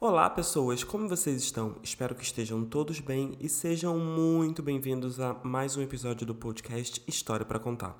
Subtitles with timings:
[0.00, 1.74] Olá, pessoas, como vocês estão?
[1.82, 7.02] Espero que estejam todos bem e sejam muito bem-vindos a mais um episódio do podcast
[7.08, 7.98] História para Contar.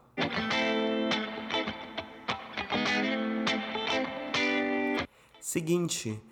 [5.41, 6.23] Seguinte,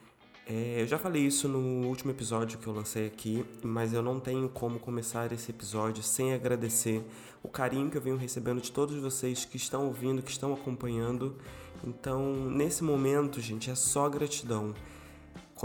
[0.47, 4.21] é, eu já falei isso no último episódio que eu lancei aqui, mas eu não
[4.21, 7.05] tenho como começar esse episódio sem agradecer
[7.43, 11.35] o carinho que eu venho recebendo de todos vocês que estão ouvindo, que estão acompanhando.
[11.83, 14.73] Então, nesse momento, gente, é só gratidão.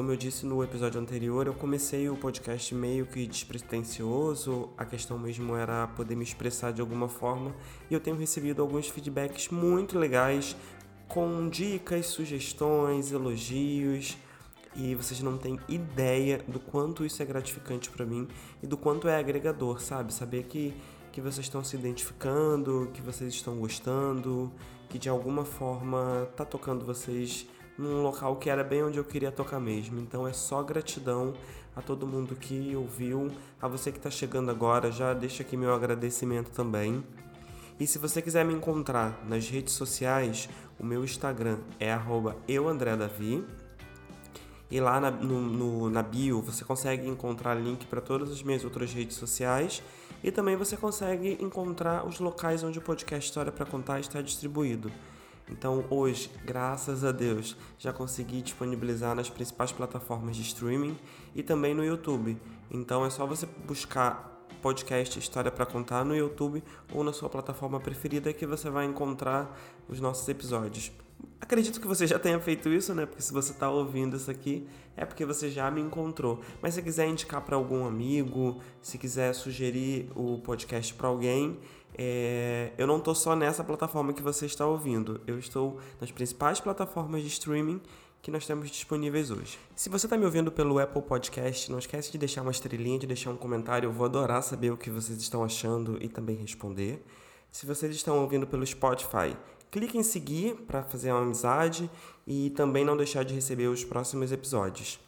[0.01, 5.19] Como eu disse no episódio anterior, eu comecei o podcast meio que despretensioso, a questão
[5.19, 7.55] mesmo era poder me expressar de alguma forma,
[7.87, 10.55] e eu tenho recebido alguns feedbacks muito legais
[11.07, 14.17] com dicas, sugestões, elogios,
[14.75, 18.27] e vocês não têm ideia do quanto isso é gratificante para mim
[18.63, 20.11] e do quanto é agregador, sabe?
[20.11, 20.73] Saber que
[21.11, 24.51] que vocês estão se identificando, que vocês estão gostando,
[24.89, 27.45] que de alguma forma tá tocando vocês
[27.81, 29.99] num local que era bem onde eu queria tocar mesmo.
[29.99, 31.33] Então é só gratidão
[31.75, 35.73] a todo mundo que ouviu, a você que está chegando agora, já deixa aqui meu
[35.73, 37.03] agradecimento também.
[37.79, 40.47] E se você quiser me encontrar nas redes sociais,
[40.79, 41.97] o meu Instagram é
[42.47, 43.43] euandredavi.
[44.69, 48.63] E lá na, no, no, na bio você consegue encontrar link para todas as minhas
[48.63, 49.81] outras redes sociais.
[50.23, 54.91] E também você consegue encontrar os locais onde o podcast História para Contar está distribuído.
[55.49, 60.97] Então hoje, graças a Deus, já consegui disponibilizar nas principais plataformas de streaming
[61.35, 62.37] e também no YouTube.
[62.69, 64.31] Então é só você buscar
[64.61, 69.59] podcast História para Contar no YouTube ou na sua plataforma preferida que você vai encontrar
[69.89, 70.91] os nossos episódios.
[71.39, 73.05] Acredito que você já tenha feito isso, né?
[73.05, 76.39] Porque se você está ouvindo isso aqui, é porque você já me encontrou.
[76.61, 81.59] Mas se quiser indicar para algum amigo, se quiser sugerir o podcast para alguém,
[81.97, 86.59] é, eu não estou só nessa plataforma que você está ouvindo, eu estou nas principais
[86.59, 87.81] plataformas de streaming
[88.21, 89.57] que nós temos disponíveis hoje.
[89.75, 93.07] Se você está me ouvindo pelo Apple Podcast, não esquece de deixar uma estrelinha, de
[93.07, 97.03] deixar um comentário, eu vou adorar saber o que vocês estão achando e também responder.
[97.51, 99.35] Se vocês estão ouvindo pelo Spotify,
[99.71, 101.89] clique em seguir para fazer uma amizade
[102.27, 104.99] e também não deixar de receber os próximos episódios.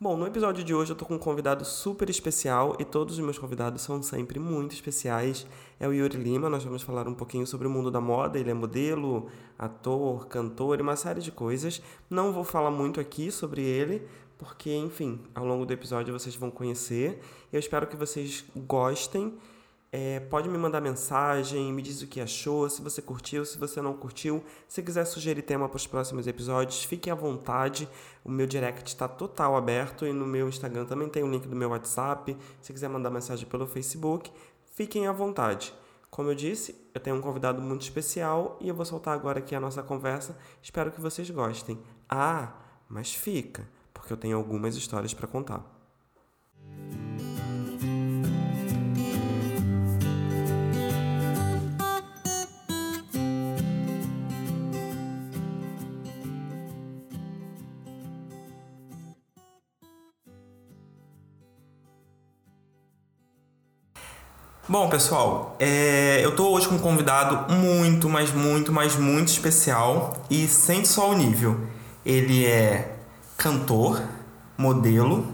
[0.00, 3.24] Bom, no episódio de hoje eu tô com um convidado super especial e todos os
[3.24, 5.46] meus convidados são sempre muito especiais.
[5.78, 8.36] É o Yuri Lima, nós vamos falar um pouquinho sobre o mundo da moda.
[8.36, 11.80] Ele é modelo, ator, cantor e uma série de coisas.
[12.10, 14.02] Não vou falar muito aqui sobre ele,
[14.36, 17.20] porque, enfim, ao longo do episódio vocês vão conhecer.
[17.52, 19.32] Eu espero que vocês gostem
[19.96, 23.80] é, pode me mandar mensagem, me diz o que achou, se você curtiu, se você
[23.80, 24.42] não curtiu.
[24.66, 27.88] Se quiser sugerir tema para os próximos episódios, fique à vontade.
[28.24, 31.46] O meu direct está total aberto e no meu Instagram também tem o um link
[31.46, 32.36] do meu WhatsApp.
[32.60, 34.32] Se quiser mandar mensagem pelo Facebook,
[34.72, 35.72] fiquem à vontade.
[36.10, 39.54] Como eu disse, eu tenho um convidado muito especial e eu vou soltar agora aqui
[39.54, 40.36] a nossa conversa.
[40.60, 41.78] Espero que vocês gostem.
[42.08, 42.52] Ah,
[42.88, 45.64] mas fica, porque eu tenho algumas histórias para contar.
[64.74, 70.16] Bom, pessoal, é, eu tô hoje com um convidado muito, mas muito, mas muito especial
[70.28, 71.60] e sente só o nível.
[72.04, 72.96] Ele é
[73.36, 74.02] cantor,
[74.58, 75.28] modelo,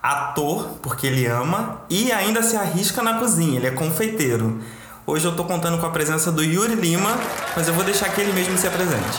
[0.00, 4.60] ator, porque ele ama, e ainda se arrisca na cozinha, ele é confeiteiro.
[5.04, 7.16] Hoje eu tô contando com a presença do Yuri Lima,
[7.56, 9.18] mas eu vou deixar que ele mesmo se apresente.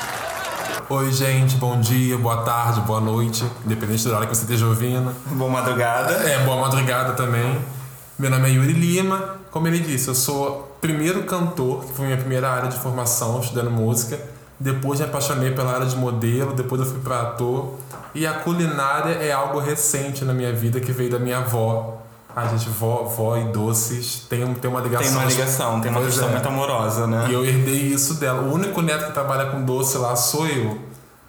[0.89, 5.13] Oi, gente, bom dia, boa tarde, boa noite, independente da hora que você esteja ouvindo.
[5.31, 6.13] Boa madrugada.
[6.29, 7.74] É, boa madrugada também.
[8.17, 12.17] Meu nome é Yuri Lima, como ele disse, eu sou primeiro cantor, que foi minha
[12.17, 14.17] primeira área de formação, estudando música.
[14.57, 17.73] Depois me apaixonei pela área de modelo, depois eu fui para ator.
[18.13, 22.01] E a culinária é algo recente na minha vida que veio da minha avó.
[22.33, 25.07] A gente, vó, vó e doces tem, tem uma ligação.
[25.07, 26.31] Tem uma ligação, tem uma questão é.
[26.31, 27.27] muito amorosa, né?
[27.29, 28.43] E eu herdei isso dela.
[28.43, 30.79] O único neto que trabalha com doce lá sou eu.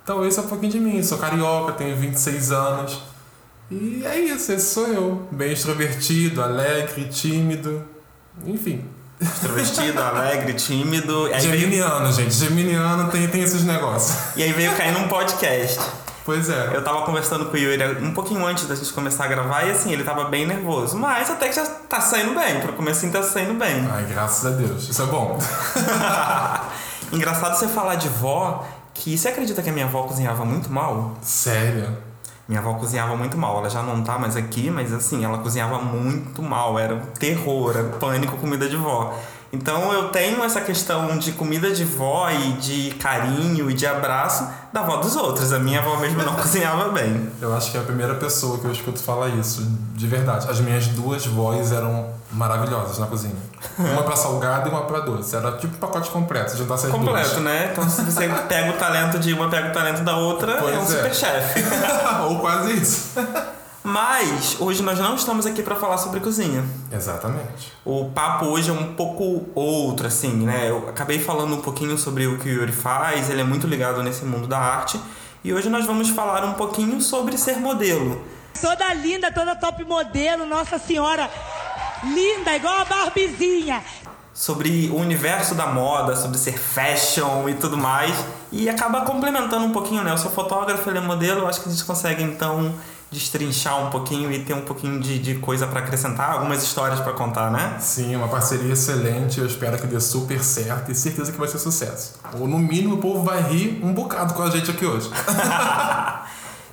[0.04, 1.02] Então esse é um pouquinho de mim.
[1.02, 3.02] Sou carioca, tenho 26 anos.
[3.70, 5.28] E é isso, esse sou eu.
[5.30, 7.84] Bem extrovertido, alegre, tímido,
[8.44, 8.84] enfim.
[9.20, 11.28] Extrovertido, alegre, tímido.
[11.40, 12.12] Geminiano, veio...
[12.12, 12.34] gente.
[12.34, 14.36] Geminiano tem, tem esses negócios.
[14.36, 15.80] E aí veio cair num podcast.
[16.24, 16.70] Pois é.
[16.74, 19.70] Eu tava conversando com o Yuri um pouquinho antes da gente começar a gravar e
[19.70, 20.96] assim, ele tava bem nervoso.
[20.96, 22.60] Mas até que já tá saindo bem.
[22.60, 23.86] Pro começo tá saindo bem.
[23.90, 24.88] Ai, graças a Deus.
[24.88, 25.38] Isso é bom.
[27.12, 31.16] Engraçado você falar de vó, que você acredita que a minha avó cozinhava muito mal?
[31.22, 31.96] Sério?
[32.48, 33.58] Minha avó cozinhava muito mal.
[33.58, 36.78] Ela já não tá mais aqui, mas assim, ela cozinhava muito mal.
[36.78, 39.14] Era um terror, era pânico comida de vó.
[39.56, 44.46] Então eu tenho essa questão de comida de vó e de carinho e de abraço
[44.72, 45.52] da avó dos outros.
[45.52, 47.30] A minha avó mesmo não cozinhava bem.
[47.40, 50.48] Eu acho que é a primeira pessoa que eu escuto falar isso, de verdade.
[50.50, 53.34] As minhas duas vós eram maravilhosas na cozinha.
[53.78, 55.34] Uma pra salgado e uma pra doce.
[55.34, 57.42] Era tipo um pacote completo, se juntasse as Completo, duas.
[57.42, 57.70] né?
[57.72, 60.78] Então se você pega o talento de uma, pega o talento da outra, Pois é
[60.78, 60.86] um é.
[60.86, 61.64] super chefe.
[62.28, 63.10] Ou quase isso.
[63.86, 66.64] Mas hoje nós não estamos aqui para falar sobre cozinha.
[66.90, 67.72] Exatamente.
[67.84, 70.68] O papo hoje é um pouco outro, assim, né?
[70.68, 74.02] Eu acabei falando um pouquinho sobre o que o Yuri faz, ele é muito ligado
[74.02, 75.00] nesse mundo da arte.
[75.44, 78.20] E hoje nós vamos falar um pouquinho sobre ser modelo.
[78.60, 81.30] Toda linda, toda top modelo, Nossa Senhora.
[82.02, 83.84] Linda, igual a Barbizinha.
[84.34, 88.12] Sobre o universo da moda, sobre ser fashion e tudo mais.
[88.50, 90.10] E acaba complementando um pouquinho, né?
[90.10, 92.74] Eu sou fotógrafo, ele é modelo, acho que a gente consegue então
[93.16, 97.14] destrinchar um pouquinho e ter um pouquinho de, de coisa para acrescentar, algumas histórias para
[97.14, 97.78] contar, né?
[97.80, 99.40] Sim, uma parceria excelente.
[99.40, 102.14] Eu espero que dê super certo e certeza que vai ser sucesso.
[102.38, 105.10] Ou no mínimo o povo vai rir um bocado com a gente aqui hoje.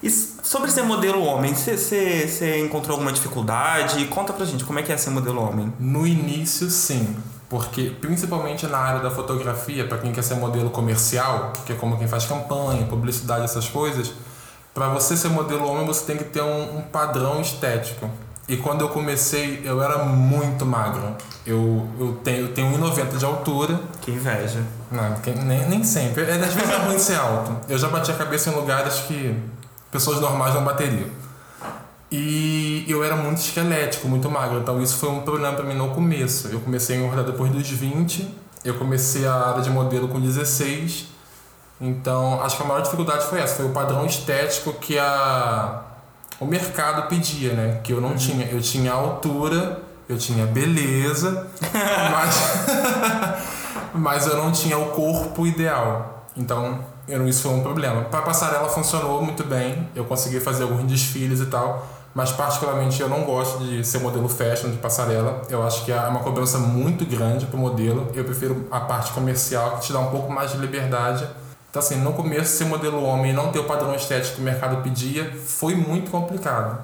[0.04, 4.04] E sobre ser modelo homem, você encontrou alguma dificuldade?
[4.08, 5.72] Conta pra gente como é que é ser modelo homem.
[5.80, 7.16] No início, sim.
[7.48, 11.98] Porque, principalmente na área da fotografia, para quem quer ser modelo comercial, que é como
[11.98, 14.12] quem faz campanha, publicidade, essas coisas,
[14.74, 18.10] para você ser modelo homem, você tem que ter um, um padrão estético.
[18.48, 21.16] E quando eu comecei, eu era muito magro.
[21.46, 23.80] Eu, eu tenho, eu tenho 1,90 de altura.
[24.02, 24.60] Que inveja.
[24.92, 26.24] Não, que- nem, nem sempre.
[26.24, 27.56] É, às vezes é ruim ser alto.
[27.70, 29.34] Eu já bati a cabeça em lugares que
[29.92, 31.08] pessoas normais não bateriam.
[32.12, 34.60] E eu era muito esquelético, muito magro.
[34.60, 36.48] Então isso foi um problema para mim no começo.
[36.50, 38.30] Eu comecei a engordar depois dos 20.
[38.64, 41.08] Eu comecei a área de modelo com 16.
[41.82, 43.56] Então acho que a maior dificuldade foi essa.
[43.56, 45.82] Foi o padrão estético que a,
[46.40, 47.80] o mercado pedia, né?
[47.84, 48.46] Que eu não tinha.
[48.48, 51.48] Eu tinha altura, eu tinha beleza,
[52.12, 52.36] mas,
[53.94, 56.26] mas eu não tinha o corpo ideal.
[56.36, 58.04] Então eu não- isso foi um problema.
[58.06, 59.90] Para passarela funcionou muito bem.
[59.96, 61.86] Eu consegui fazer alguns desfiles e tal.
[62.16, 65.42] Mas particularmente eu não gosto de ser modelo fashion de passarela.
[65.50, 68.08] Eu acho que é uma cobrança muito grande pro modelo.
[68.14, 71.28] Eu prefiro a parte comercial que te dá um pouco mais de liberdade.
[71.74, 74.46] Então assim, no começo ser modelo homem e não ter o padrão estético que o
[74.46, 76.78] mercado pedia foi muito complicado.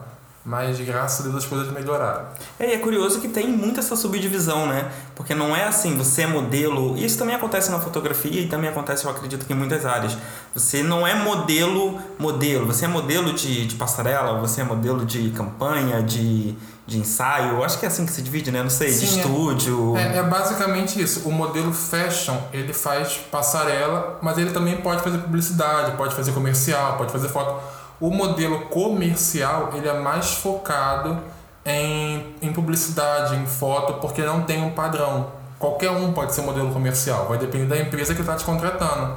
[0.44, 2.26] Mas graças a Deus as coisas melhoraram.
[2.60, 4.92] É, e é curioso que tem muita essa subdivisão, né?
[5.14, 6.98] Porque não é assim, você é modelo.
[6.98, 10.18] Isso também acontece na fotografia e também acontece, eu acredito, que em muitas áreas.
[10.56, 12.66] Você não é modelo, modelo.
[12.66, 16.56] Você é modelo de, de passarela, você é modelo de campanha, de,
[16.90, 17.64] de ensaio.
[17.64, 18.62] Acho que é assim que se divide, né?
[18.62, 19.22] Não sei, de Sim, é.
[19.22, 19.96] estúdio.
[19.96, 21.28] É, é basicamente isso.
[21.28, 26.98] O modelo fashion, ele faz passarela, mas ele também pode fazer publicidade, pode fazer comercial,
[26.98, 27.62] pode fazer foto.
[28.02, 31.18] O modelo comercial, ele é mais focado
[31.66, 35.28] em, em publicidade, em foto, porque não tem um padrão.
[35.60, 39.16] Qualquer um pode ser modelo comercial, vai depender da empresa que está te contratando.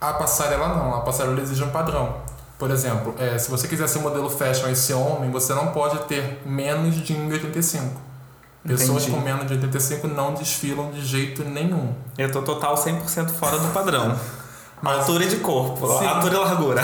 [0.00, 2.14] A passarela não, a passarela exige um padrão.
[2.60, 5.98] Por exemplo, é, se você quiser ser modelo fashion e ser homem, você não pode
[6.04, 7.84] ter menos de 1,85.
[8.62, 9.10] Pessoas Entendi.
[9.12, 11.94] com menos de 85 não desfilam de jeito nenhum.
[12.18, 14.14] Eu tô total 100% fora do padrão.
[14.82, 16.06] Altura de corpo, Sim.
[16.06, 16.82] altura e largura.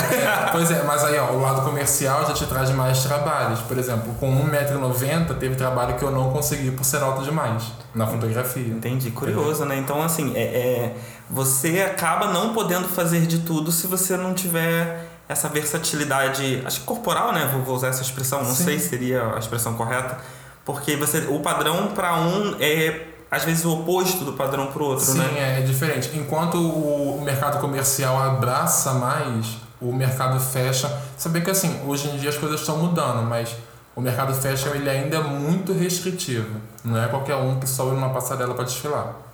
[0.53, 3.61] Pois é, mas aí ó, o lado comercial já te traz mais trabalhos.
[3.61, 7.65] Por exemplo, com 1,90m teve trabalho que eu não consegui por ser alto demais
[7.95, 8.69] na fotografia.
[8.69, 9.79] Entendi, curioso, né?
[9.79, 10.97] Então, assim, é, é-
[11.31, 16.87] você acaba não podendo fazer de tudo se você não tiver essa versatilidade, acho que
[16.87, 17.51] corporal, né?
[17.65, 18.65] Vou, usar essa expressão, não Sim.
[18.65, 20.19] sei se seria a expressão correta,
[20.65, 24.87] porque você, o padrão para um é às vezes o oposto do padrão para o
[24.87, 25.57] outro, Sim, né?
[25.57, 26.11] é, é diferente.
[26.15, 32.31] Enquanto o, mercado comercial abraça mais o mercado se bem que assim, hoje em dia
[32.31, 33.55] as coisas estão mudando, mas
[33.95, 36.61] o mercado fashion ele ainda é muito restritivo.
[36.85, 39.26] Não é qualquer um que sobe numa passarela para desfilar.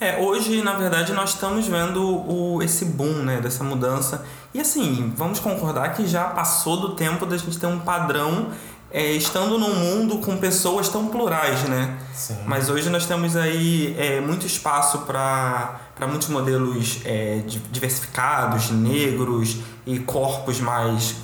[0.00, 4.24] É, hoje, na verdade, nós estamos vendo o, esse boom, né, dessa mudança.
[4.54, 8.48] E assim, vamos concordar que já passou do tempo da gente ter um padrão
[8.92, 11.98] é, estando num mundo com pessoas tão plurais, né?
[12.14, 12.36] Sim.
[12.46, 19.56] Mas hoje nós temos aí é, muito espaço para muitos modelos é, di- diversificados, negros
[19.84, 21.16] e corpos mais.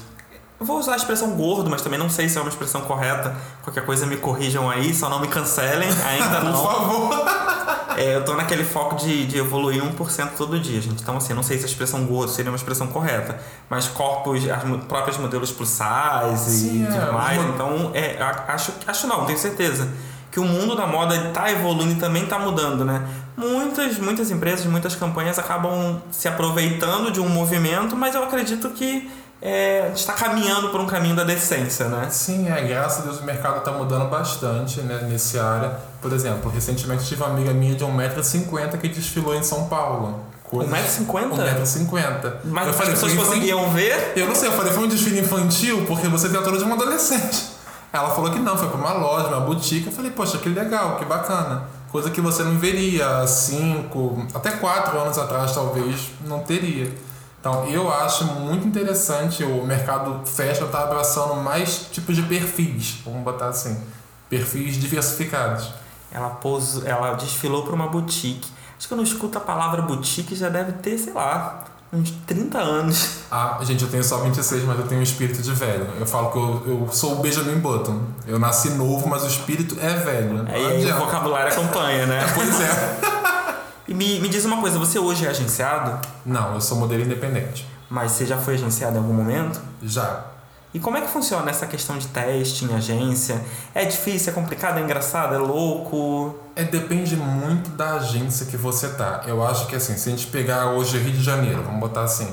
[0.61, 3.35] Eu vou usar a expressão gordo, mas também não sei se é uma expressão correta.
[3.63, 6.63] Qualquer coisa me corrijam aí, só não me cancelem, ainda Por não.
[6.65, 7.25] favor.
[7.97, 11.03] É, eu tô naquele foco de, de evoluir 1% todo dia, gente.
[11.03, 13.39] Então, assim, não sei se a expressão gordo seria uma expressão correta.
[13.69, 17.39] Mas corpos, as próprios modelos plus size e é, tudo mais.
[17.39, 18.17] os mo- Então, é,
[18.49, 19.89] acho, acho não, tenho certeza.
[20.31, 23.07] Que o mundo da moda tá evoluindo e também tá mudando, né?
[23.37, 29.09] Muitas, muitas empresas, muitas campanhas acabam se aproveitando de um movimento, mas eu acredito que
[29.45, 32.09] é, está caminhando por um caminho da decência, né?
[32.09, 35.77] Sim, é, graças a Deus o mercado está mudando bastante né, nesse área.
[36.01, 40.19] Por exemplo, recentemente tive uma amiga minha de 1,50m que desfilou em São Paulo.
[40.51, 41.29] 1,50m?
[41.63, 42.33] 1,50m.
[42.45, 44.15] Mas eu falei, as pessoas conseguiam ver?
[44.17, 46.65] Eu não sei, eu falei, foi um desfile infantil porque você tem a altura de
[46.65, 47.53] uma adolescente.
[47.93, 49.89] Ela falou que não, foi para uma loja, uma boutique.
[49.89, 51.65] Eu falei, poxa, que legal, que bacana.
[51.93, 56.91] Coisa que você não veria há 5, até 4 anos atrás, talvez, não teria.
[57.45, 63.03] Então, eu acho muito interessante o mercado fashion estar tá abraçando mais tipos de perfis,
[63.05, 63.79] vamos botar assim,
[64.31, 65.71] perfis diversificados.
[66.11, 68.51] Ela pôs, ela desfilou para uma boutique.
[68.79, 72.59] Acho que eu não escuto a palavra boutique já deve ter, sei lá, uns 30
[72.59, 73.19] anos.
[73.31, 75.87] Ah, gente, eu tenho só 26, mas eu tenho um espírito de velho.
[76.01, 78.05] Eu falo que eu, eu sou o Benjamin Button.
[78.27, 80.47] Eu nasci novo, mas o espírito é velho.
[80.49, 82.25] É, e aí o vocabulário acompanha, né?
[82.35, 83.14] pois é.
[83.87, 86.07] E me, me diz uma coisa, você hoje é agenciado?
[86.25, 87.67] Não, eu sou modelo independente.
[87.91, 89.61] Mas você já foi agenciado em algum momento?
[89.83, 90.25] Já.
[90.73, 93.41] E como é que funciona essa questão de teste em agência?
[93.75, 96.35] É difícil, é complicado, é engraçado, é louco?
[96.57, 99.23] É, depende muito da agência que você tá.
[99.27, 102.29] Eu acho que assim, se a gente pegar hoje Rio de Janeiro, vamos botar assim,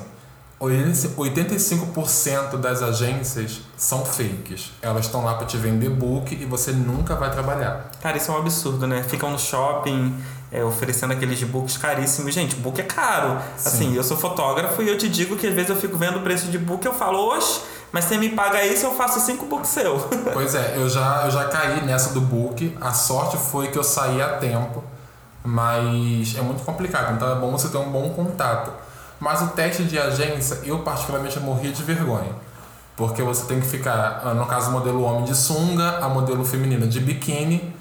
[0.59, 4.71] 85% das agências são fakes.
[4.81, 7.91] Elas estão lá para te vender book e você nunca vai trabalhar.
[8.01, 9.03] Cara, isso é um absurdo, né?
[9.03, 10.15] Ficam no shopping
[10.51, 12.33] é, oferecendo aqueles books caríssimos.
[12.33, 13.39] Gente, book é caro.
[13.55, 13.67] Sim.
[13.67, 16.21] Assim, eu sou fotógrafo e eu te digo que às vezes eu fico vendo o
[16.21, 19.45] preço de book e eu falo, oxe, mas você me paga isso, eu faço cinco
[19.45, 19.99] books seu.
[20.33, 22.77] Pois é, eu já, eu já caí nessa do book.
[22.81, 24.83] A sorte foi que eu saí a tempo.
[25.43, 28.71] Mas é muito complicado, então é bom você ter um bom contato.
[29.19, 32.31] Mas o teste de agência, eu particularmente morria de vergonha.
[32.95, 36.99] Porque você tem que ficar, no caso, modelo homem de sunga, a modelo feminina de
[36.99, 37.73] biquíni.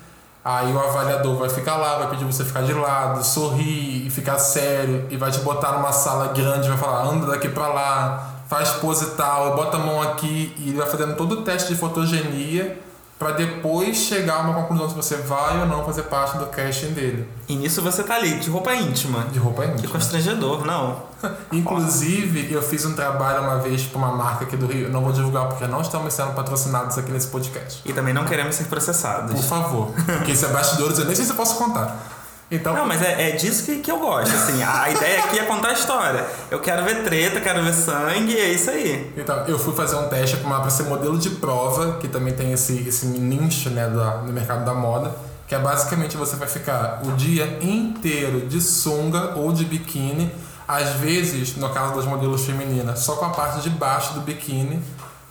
[0.44, 4.38] Aí o avaliador vai ficar lá, vai pedir você ficar de lado, sorrir e ficar
[4.38, 8.70] sério, e vai te botar numa sala grande, vai falar, anda daqui pra lá, faz
[8.70, 12.80] pose tal, bota a mão aqui, e ele vai fazendo todo o teste de fotogenia
[13.20, 16.94] para depois chegar a uma conclusão se você vai ou não fazer parte do casting
[16.94, 17.28] dele.
[17.46, 19.26] E nisso você tá ali, de roupa íntima.
[19.30, 19.82] De roupa íntima.
[19.82, 21.02] Que constrangedor, não.
[21.52, 25.12] Inclusive, eu fiz um trabalho uma vez para uma marca aqui do Rio, não vou
[25.12, 27.82] divulgar porque não estamos sendo patrocinados aqui nesse podcast.
[27.84, 29.34] E também não queremos ser processados.
[29.34, 29.92] Por favor.
[30.06, 32.09] Porque se é bastidores, eu nem sei se eu posso contar.
[32.50, 34.60] Então, não, mas é, é disso que, que eu gosto, assim.
[34.60, 36.26] A ideia aqui é contar a história.
[36.50, 39.12] Eu quero ver treta, quero ver sangue, é isso aí.
[39.16, 42.88] Então, eu fui fazer um teste para ser modelo de prova, que também tem esse,
[42.88, 45.14] esse nicho, né, do, no mercado da moda,
[45.46, 50.32] que é basicamente você vai ficar o dia inteiro de sunga ou de biquíni,
[50.66, 54.82] às vezes, no caso das modelos femininas, só com a parte de baixo do biquíni,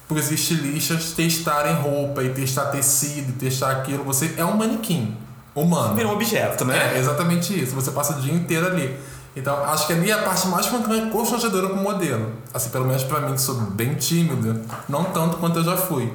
[0.08, 4.04] para os estilistas testarem roupa e testar tecido, testar aquilo.
[4.06, 5.16] Você é um manequim
[5.56, 5.96] humano.
[5.96, 6.96] Vira um objeto, né?
[6.96, 7.76] É exatamente isso.
[7.76, 8.98] Você passa o dia inteiro ali.
[9.36, 10.68] Então, acho que ali é a parte mais
[11.12, 12.32] constrangedora como modelo.
[12.54, 16.12] Assim, pelo menos para mim, que sou bem tímido, não tanto quanto eu já fui.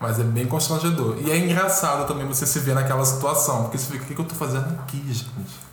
[0.00, 1.16] Mas é bem constrangedor.
[1.20, 3.62] E é engraçado também você se ver naquela situação.
[3.62, 5.64] Porque você fica, o que eu tô fazendo aqui, gente?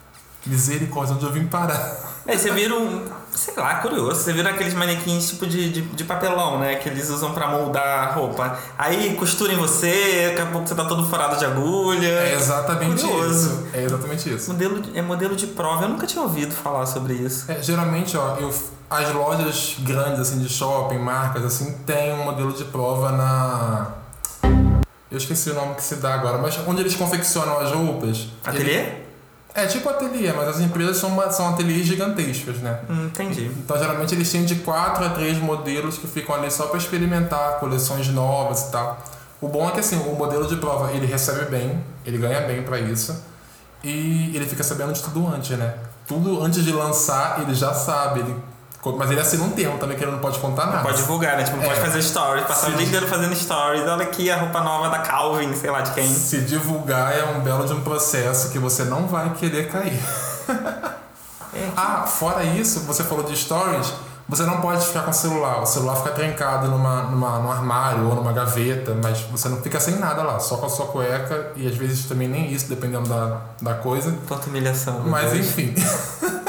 [0.45, 2.11] Misericórdia, onde eu vim parar?
[2.25, 3.03] É, você vira um.
[3.33, 4.21] Sei lá, curioso.
[4.21, 6.75] Você vira aqueles manequins tipo de, de, de papelão, né?
[6.75, 8.59] Que eles usam pra moldar a roupa.
[8.77, 12.07] Aí costura em você, daqui a pouco você tá todo furado de agulha.
[12.07, 13.49] É exatamente curioso.
[13.49, 13.67] isso.
[13.73, 14.51] É exatamente isso.
[14.51, 15.85] Modelo, é modelo de prova.
[15.85, 17.51] Eu nunca tinha ouvido falar sobre isso.
[17.51, 18.53] É, geralmente, ó, eu,
[18.89, 23.87] as lojas grandes, assim, de shopping, marcas, assim, tem um modelo de prova na.
[25.09, 28.27] Eu esqueci o nome que se dá agora, mas onde eles confeccionam as roupas.
[28.45, 28.73] Ateliê?
[28.73, 29.10] Ele...
[29.53, 32.79] É tipo ateliê, mas as empresas são, uma, são ateliês gigantescos, né?
[32.89, 33.51] Hum, entendi.
[33.63, 37.59] Então geralmente eles têm de 4 a 3 modelos que ficam ali só para experimentar
[37.59, 38.97] coleções novas e tal.
[39.41, 42.63] O bom é que assim, o modelo de prova ele recebe bem, ele ganha bem
[42.63, 43.23] para isso
[43.83, 45.75] e ele fica sabendo de tudo antes, né?
[46.07, 48.35] Tudo antes de lançar ele já sabe, ele
[48.97, 50.77] mas ele assina um termo também que ele não pode contar nada.
[50.77, 51.43] Não pode divulgar, né?
[51.43, 51.67] Tipo, não é.
[51.67, 53.87] pode fazer stories, passar o dia inteiro fazendo stories.
[53.87, 56.07] Olha aqui a roupa nova da Calvin, sei lá de quem.
[56.07, 59.99] Se divulgar é um belo de um processo que você não vai querer cair.
[61.53, 61.69] É.
[61.75, 63.93] ah, fora isso, você falou de stories.
[64.31, 65.61] Você não pode ficar com o celular.
[65.61, 69.77] O celular fica trancado numa, numa, num armário ou numa gaveta, mas você não fica
[69.77, 73.09] sem nada lá, só com a sua cueca e às vezes também nem isso, dependendo
[73.09, 74.15] da, da coisa.
[74.29, 75.01] Tanta humilhação.
[75.05, 75.47] Mas Deus.
[75.47, 75.75] enfim.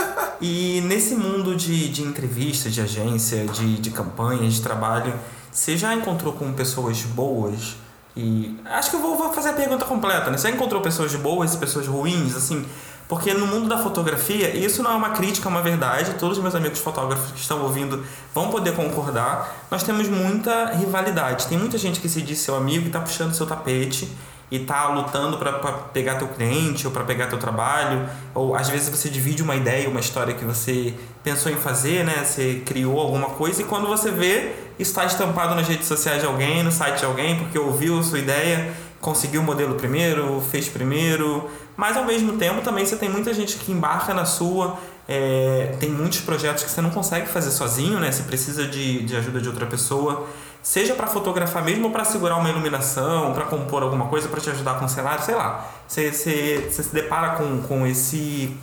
[0.43, 5.15] E nesse mundo de, de entrevista, de agência, de, de campanha, de trabalho,
[5.53, 7.77] você já encontrou com pessoas boas?
[8.17, 10.37] E acho que eu vou, vou fazer a pergunta completa, né?
[10.37, 12.67] Você encontrou pessoas boas e pessoas ruins, assim?
[13.09, 16.15] Porque no mundo da fotografia, isso não é uma crítica, é uma verdade.
[16.15, 19.67] Todos os meus amigos fotógrafos que estão ouvindo vão poder concordar.
[19.71, 21.47] Nós temos muita rivalidade.
[21.47, 24.11] Tem muita gente que se diz seu amigo e está puxando seu tapete
[24.53, 25.51] e tá lutando para
[25.95, 29.89] pegar teu cliente ou para pegar teu trabalho, ou às vezes você divide uma ideia,
[29.89, 30.93] uma história que você
[31.25, 32.23] pensou em fazer, né?
[32.23, 36.63] Você criou alguma coisa e quando você vê, está estampado nas redes sociais de alguém,
[36.63, 41.49] no site de alguém, porque ouviu a sua ideia, conseguiu o modelo primeiro, fez primeiro.
[41.75, 44.77] Mas ao mesmo tempo também você tem muita gente que embarca na sua.
[45.09, 48.13] É, tem muitos projetos que você não consegue fazer sozinho, né?
[48.13, 50.29] Você precisa de, de ajuda de outra pessoa
[50.63, 54.49] seja para fotografar mesmo ou para segurar uma iluminação, para compor alguma coisa, para te
[54.51, 55.69] ajudar com o cenário, sei lá.
[55.89, 58.57] Você, você, se depara com, com esse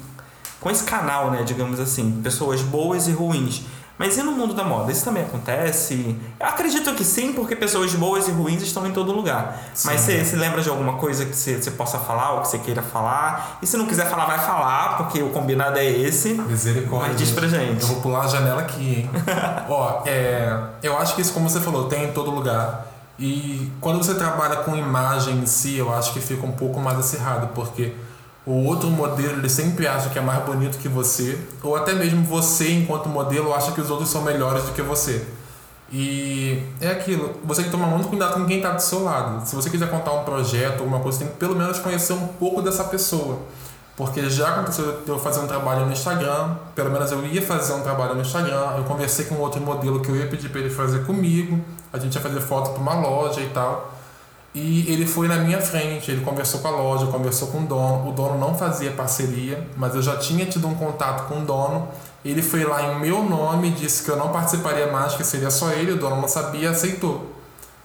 [0.59, 3.63] com esse canal, né, digamos assim, pessoas boas e ruins.
[3.99, 4.89] Mas e no mundo da moda?
[4.93, 6.15] Isso também acontece?
[6.39, 9.61] Eu acredito que sim, porque pessoas boas e ruins estão em todo lugar.
[9.73, 9.89] Sim.
[9.89, 12.81] Mas você se lembra de alguma coisa que você possa falar ou que você queira
[12.81, 13.59] falar?
[13.61, 16.33] E se não quiser falar, vai falar, porque o combinado é esse.
[16.33, 17.09] Misericórdia.
[17.09, 17.81] Mas diz pra gente.
[17.81, 19.09] Eu vou pular a janela aqui, hein?
[19.67, 22.87] Ó, é, eu acho que isso, como você falou, tem em todo lugar.
[23.19, 26.97] E quando você trabalha com imagem em si, eu acho que fica um pouco mais
[26.97, 27.93] acirrado, porque
[28.49, 32.23] o outro modelo ele sempre acha que é mais bonito que você, ou até mesmo
[32.25, 35.23] você, enquanto modelo, acha que os outros são melhores do que você.
[35.91, 39.47] E é aquilo, você tem que tomar muito cuidado com quem está do seu lado.
[39.47, 42.25] Se você quiser contar um projeto, alguma coisa, você tem que pelo menos conhecer um
[42.27, 43.37] pouco dessa pessoa.
[43.95, 47.81] Porque já aconteceu eu fazer um trabalho no Instagram, pelo menos eu ia fazer um
[47.81, 51.05] trabalho no Instagram, eu conversei com outro modelo que eu ia pedir para ele fazer
[51.05, 51.59] comigo,
[51.93, 53.98] a gente ia fazer foto para uma loja e tal.
[54.53, 58.09] E ele foi na minha frente, ele conversou com a loja, conversou com o dono.
[58.09, 61.87] O dono não fazia parceria, mas eu já tinha tido um contato com o dono.
[62.25, 65.71] Ele foi lá em meu nome, disse que eu não participaria mais, que seria só
[65.71, 67.31] ele, o dono não sabia, aceitou.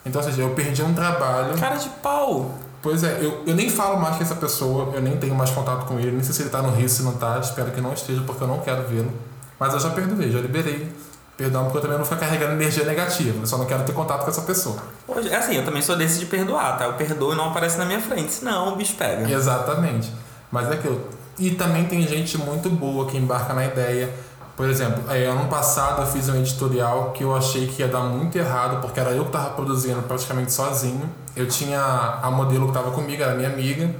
[0.06, 1.56] Então, ou seja, eu perdi um trabalho.
[1.58, 2.52] Cara de pau!
[2.82, 5.86] Pois é, eu, eu nem falo mais com essa pessoa, eu nem tenho mais contato
[5.86, 7.94] com ele, nem sei se ele tá no Rio, se não tá, espero que não
[7.94, 9.10] esteja, porque eu não quero vê-lo.
[9.58, 10.92] Mas eu já perdoei, já liberei
[11.36, 13.40] Perdão, porque eu também não fico carregando energia negativa.
[13.40, 14.76] Eu só não quero ter contato com essa pessoa.
[15.08, 16.84] Hoje, é assim, eu também sou desse de perdoar, tá?
[16.84, 18.32] Eu perdoo e não aparece na minha frente.
[18.32, 19.28] Senão o bicho pega.
[19.28, 20.12] Exatamente.
[20.50, 21.08] Mas é que eu.
[21.36, 24.08] E também tem gente muito boa que embarca na ideia.
[24.56, 28.02] Por exemplo, aí, ano passado eu fiz um editorial que eu achei que ia dar
[28.02, 31.10] muito errado, porque era eu que estava produzindo praticamente sozinho.
[31.34, 31.80] Eu tinha
[32.22, 33.92] a modelo que estava comigo, era minha amiga,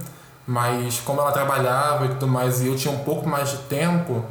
[0.47, 4.25] mas como ela trabalhava e tudo mais, e eu tinha um pouco mais de tempo,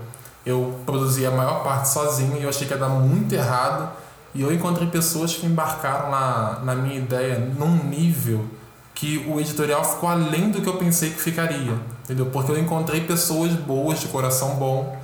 [0.45, 3.89] eu produzia a maior parte sozinho e eu achei que ia dar muito errado.
[4.35, 8.45] E eu encontrei pessoas que embarcaram na, na minha ideia num nível
[8.95, 11.73] que o editorial ficou além do que eu pensei que ficaria.
[12.03, 12.25] Entendeu?
[12.27, 14.97] Porque eu encontrei pessoas boas, de coração bom.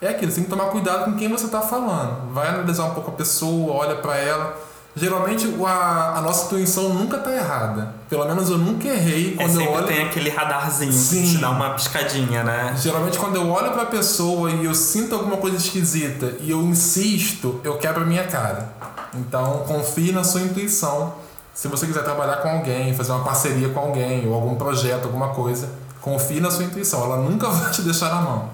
[0.00, 2.32] É aquilo, você tem que tomar cuidado com quem você está falando.
[2.32, 7.18] Vai analisar um pouco a pessoa, olha para ela Geralmente a, a nossa intuição nunca
[7.18, 7.94] tá errada.
[8.08, 9.86] Pelo menos eu nunca errei é, quando é, eu olho.
[9.86, 11.22] tem aquele radarzinho Sim.
[11.22, 12.74] que te dá uma piscadinha, né?
[12.76, 17.60] Geralmente quando eu olho pra pessoa e eu sinto alguma coisa esquisita e eu insisto,
[17.62, 18.68] eu quebro a minha cara.
[19.14, 21.14] Então confie na sua intuição.
[21.54, 25.28] Se você quiser trabalhar com alguém, fazer uma parceria com alguém, ou algum projeto, alguma
[25.28, 25.68] coisa,
[26.00, 27.04] confie na sua intuição.
[27.04, 28.50] Ela nunca vai te deixar na mão.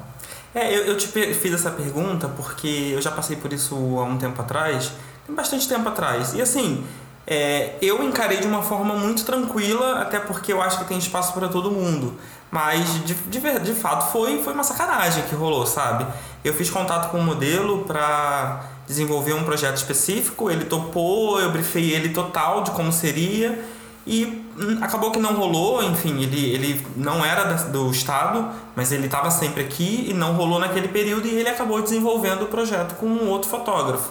[0.54, 4.16] É, eu, eu te fiz essa pergunta porque eu já passei por isso há um
[4.16, 4.92] tempo atrás
[5.34, 6.34] bastante tempo atrás.
[6.34, 6.84] E assim,
[7.26, 11.32] é, eu encarei de uma forma muito tranquila, até porque eu acho que tem espaço
[11.32, 12.14] para todo mundo.
[12.50, 16.06] Mas de, de, de fato foi, foi uma sacanagem que rolou, sabe?
[16.44, 21.50] Eu fiz contato com o um modelo para desenvolver um projeto específico, ele topou, eu
[21.50, 23.58] briefei ele total de como seria
[24.06, 29.06] e hum, acabou que não rolou, enfim, ele, ele não era do estado, mas ele
[29.06, 33.06] estava sempre aqui e não rolou naquele período e ele acabou desenvolvendo o projeto com
[33.06, 34.10] um outro fotógrafo.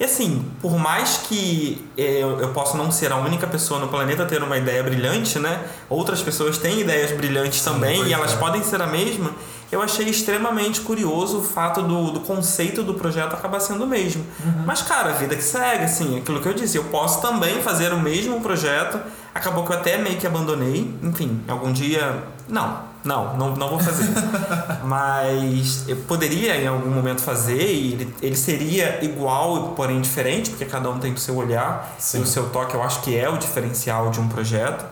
[0.00, 4.22] E assim, por mais que é, eu possa não ser a única pessoa no planeta
[4.22, 5.60] a ter uma ideia brilhante, né?
[5.88, 8.36] Outras pessoas têm ideias brilhantes Sim, também e elas é.
[8.36, 9.32] podem ser a mesma.
[9.72, 14.24] Eu achei extremamente curioso o fato do, do conceito do projeto acabar sendo o mesmo.
[14.42, 14.62] Uhum.
[14.64, 17.92] Mas, cara, a vida que segue, assim, aquilo que eu disse, eu posso também fazer
[17.92, 18.98] o mesmo projeto.
[19.34, 20.94] Acabou que eu até meio que abandonei.
[21.02, 22.22] Enfim, algum dia.
[22.48, 24.08] Não, não, não, não vou fazer.
[24.84, 30.64] Mas eu poderia em algum momento fazer e ele, ele seria igual, porém diferente, porque
[30.64, 32.18] cada um tem o seu olhar Sim.
[32.18, 34.84] e o seu toque, eu acho que é o diferencial de um projeto.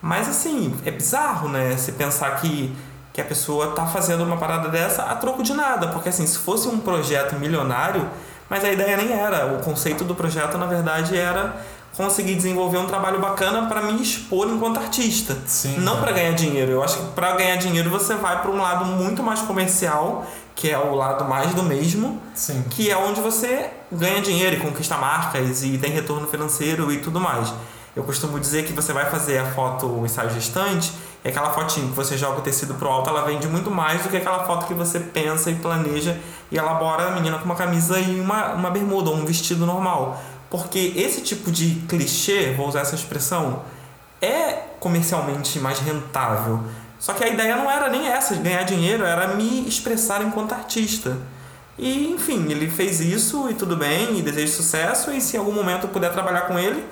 [0.00, 1.76] Mas assim, é bizarro, né?
[1.76, 2.74] Se pensar que,
[3.12, 5.88] que a pessoa tá fazendo uma parada dessa a troco de nada.
[5.88, 8.08] Porque assim, se fosse um projeto milionário,
[8.48, 9.46] mas a ideia nem era.
[9.54, 11.56] O conceito do projeto, na verdade, era
[12.00, 15.36] conseguir desenvolver um trabalho bacana para me expor enquanto artista.
[15.46, 16.72] Sim, não para ganhar dinheiro.
[16.72, 20.70] Eu acho que para ganhar dinheiro você vai para um lado muito mais comercial, que
[20.70, 22.64] é o lado mais do mesmo, Sim.
[22.70, 27.20] que é onde você ganha dinheiro e conquista marcas e tem retorno financeiro e tudo
[27.20, 27.52] mais.
[27.94, 31.86] Eu costumo dizer que você vai fazer a foto o ensaio gestante e aquela fotinha
[31.86, 34.66] que você joga o tecido pro alto, ela vende muito mais do que aquela foto
[34.66, 36.16] que você pensa e planeja
[36.50, 40.18] e elabora a menina com uma camisa e uma, uma bermuda ou um vestido normal.
[40.50, 43.62] Porque esse tipo de clichê, vou usar essa expressão,
[44.20, 46.64] é comercialmente mais rentável.
[46.98, 50.52] Só que a ideia não era nem essa de ganhar dinheiro, era me expressar enquanto
[50.52, 51.16] artista.
[51.78, 55.52] E, enfim, ele fez isso e tudo bem, e desejo sucesso, e se em algum
[55.52, 56.84] momento eu puder trabalhar com ele,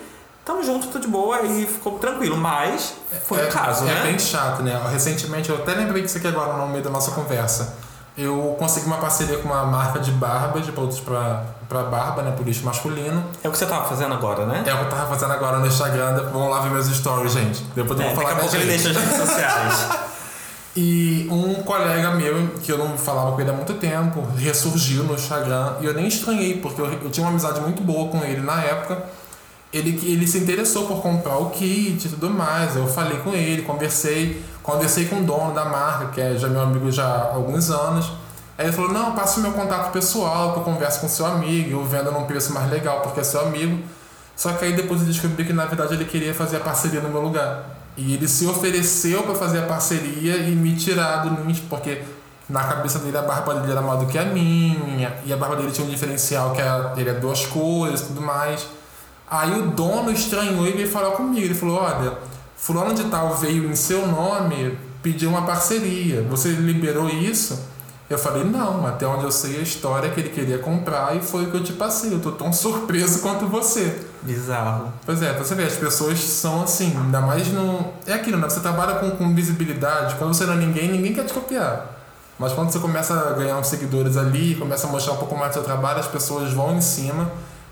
[0.47, 2.39] tamo junto, tudo de boa, e ficou tranquilo.
[2.39, 2.95] Mas
[3.25, 4.03] foi é, o caso, é né?
[4.05, 4.81] bem chato, né?
[4.91, 7.77] Recentemente, eu até lembrei disso aqui agora no meio da nossa conversa.
[8.19, 12.33] Eu consegui uma parceria com uma marca de barbas, de produtos pra, pra barba, né?
[12.37, 13.23] Por lixo masculino.
[13.45, 14.65] É o que você tava fazendo agora, né?
[14.67, 16.15] É o que eu tava fazendo agora no Instagram.
[16.33, 17.63] Vamos lá ver meus stories, gente.
[17.77, 19.87] Depois eu É, vou daqui falar a pouco ele deixa as redes sociais.
[20.81, 25.15] E um colega meu, que eu não falava com ele há muito tempo, ressurgiu no
[25.15, 28.43] Instagram e eu nem estranhei, porque eu, eu tinha uma amizade muito boa com ele
[28.43, 29.03] na época.
[29.73, 32.75] Ele, ele se interessou por comprar o kit e tudo mais.
[32.75, 36.63] Eu falei com ele, conversei, conversei com o dono da marca, que é já meu
[36.63, 38.11] amigo já há alguns anos.
[38.57, 41.71] Aí ele falou, não, passa o meu contato pessoal, que eu converso com seu amigo,
[41.71, 43.79] eu vendo num preço mais legal porque é seu amigo.
[44.35, 47.09] Só que aí depois eu descobri que na verdade ele queria fazer a parceria no
[47.09, 47.79] meu lugar.
[47.97, 52.03] E ele se ofereceu para fazer a parceria e me tirar do nicho, porque
[52.49, 55.57] na cabeça dele a barba dele era maior do que a minha, e a barba
[55.57, 58.67] dele tinha um diferencial que era, ele é duas cores e tudo mais.
[59.31, 61.45] Aí o dono estranhou e veio falar comigo.
[61.45, 62.19] Ele falou: Olha,
[62.57, 66.23] Fulano de Tal veio em seu nome pedir uma parceria.
[66.31, 67.59] Você liberou isso?
[68.09, 71.45] Eu falei: Não, até onde eu sei a história que ele queria comprar e foi
[71.45, 72.13] o que eu te passei.
[72.13, 74.01] Eu tô tão surpreso quanto você.
[74.23, 74.93] Bizarro.
[75.05, 77.93] Pois é, você ver, as pessoas são assim, ainda mais no.
[78.07, 78.49] É aquilo, né?
[78.49, 81.97] Você trabalha com, com visibilidade, quando você não é ninguém, ninguém quer te copiar.
[82.39, 85.51] Mas quando você começa a ganhar uns seguidores ali, começa a mostrar um pouco mais
[85.51, 87.29] do seu trabalho, as pessoas vão em cima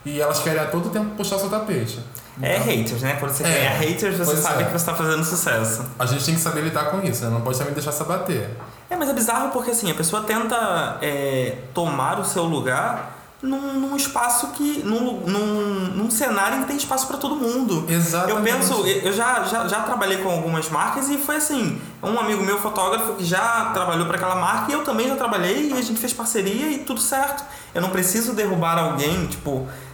[0.06, 1.98] e elas querem a todo tempo puxar o seu tapete.
[2.40, 3.16] É Então, haters, né?
[3.18, 4.66] Quando você É, ganha haters, você sabe é.
[4.66, 5.84] que você tá fazendo sucesso.
[5.98, 7.30] A gente tem que saber lidar com isso, né?
[7.30, 8.50] Não pode também deixar se abater.
[8.88, 13.74] É, mas é bizarro porque assim, a pessoa tenta é, tomar o seu lugar num,
[13.80, 14.82] num espaço que.
[14.84, 15.62] Num, num,
[15.94, 17.84] num cenário em que tem espaço para todo mundo.
[17.88, 18.42] Eu Exatamente.
[18.42, 22.58] penso, eu já, já, já trabalhei com algumas marcas e foi assim: um amigo meu,
[22.58, 25.98] fotógrafo, que já trabalhou para aquela marca e eu também já trabalhei e a gente
[25.98, 27.44] fez parceria e tudo certo.
[27.74, 29.85] Eu não preciso derrubar alguém, tipo, é,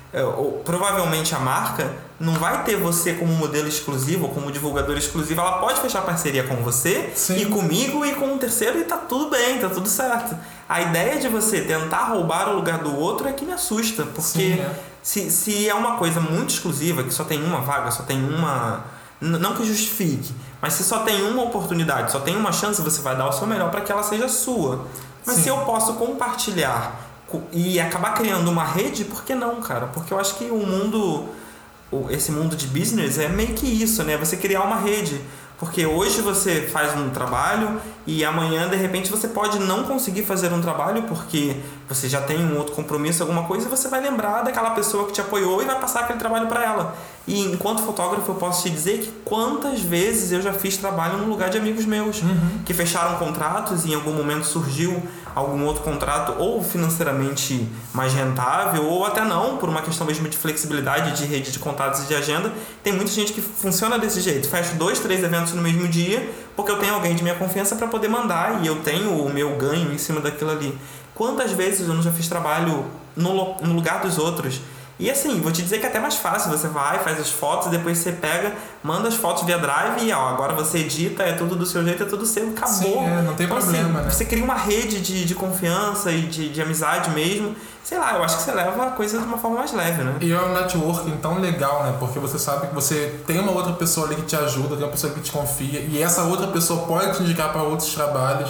[0.65, 5.41] provavelmente a marca não vai ter você como modelo exclusivo como divulgador exclusivo.
[5.41, 7.37] Ela pode fechar parceria com você Sim.
[7.39, 10.37] e comigo e com um terceiro e tá tudo bem, tá tudo certo.
[10.69, 14.23] A ideia de você tentar roubar o lugar do outro é que me assusta, porque
[14.23, 14.71] Sim, é.
[15.03, 18.85] se, se é uma coisa muito exclusiva, que só tem uma vaga, só tem uma.
[19.21, 23.17] Não que justifique, mas se só tem uma oportunidade, só tem uma chance, você vai
[23.17, 24.85] dar o seu melhor para que ela seja sua.
[25.25, 25.43] Mas Sim.
[25.45, 27.12] se eu posso compartilhar co-
[27.53, 29.87] e acabar criando uma rede, por que não, cara?
[29.87, 31.29] Porque eu acho que o mundo,
[32.11, 34.17] esse mundo de business é meio que isso, né?
[34.17, 35.21] Você criar uma rede.
[35.63, 40.53] Porque hoje você faz um trabalho e amanhã, de repente, você pode não conseguir fazer
[40.53, 41.57] um trabalho porque
[41.89, 45.13] você já tem um outro compromisso, alguma coisa, e você vai lembrar daquela pessoa que
[45.13, 46.97] te apoiou e vai passar aquele trabalho para ela.
[47.29, 51.27] E enquanto fotógrafo, eu posso te dizer que quantas vezes eu já fiz trabalho no
[51.27, 52.21] lugar de amigos meus
[52.65, 55.01] que fecharam contratos e em algum momento surgiu
[55.35, 60.37] algum outro contrato ou financeiramente mais rentável ou até não, por uma questão mesmo de
[60.37, 62.53] flexibilidade de rede de contatos e de agenda.
[62.83, 66.71] Tem muita gente que funciona desse jeito, fecha dois, três eventos no mesmo dia, porque
[66.71, 69.93] eu tenho alguém de minha confiança para poder mandar e eu tenho o meu ganho
[69.93, 70.77] em cima daquilo ali.
[71.15, 74.61] Quantas vezes eu não já fiz trabalho no, no lugar dos outros?
[75.03, 76.49] E assim, vou te dizer que é até mais fácil.
[76.53, 78.53] Você vai, faz as fotos, depois você pega,
[78.85, 82.05] manda as fotos via drive e ó, agora você edita, é tudo do seu jeito,
[82.05, 82.73] é tudo seu, acabou.
[82.77, 84.11] Sim, é, não tem Então, problema, assim, né?
[84.13, 87.57] Você cria uma rede de, de confiança e de, de amizade mesmo.
[87.83, 90.15] Sei lá, eu acho que você leva a coisa de uma forma mais leve, né?
[90.21, 91.97] E é um networking tão legal, né?
[91.99, 94.93] Porque você sabe que você tem uma outra pessoa ali que te ajuda, tem uma
[94.93, 98.49] pessoa que te confia, e essa outra pessoa pode te indicar para outros trabalhos.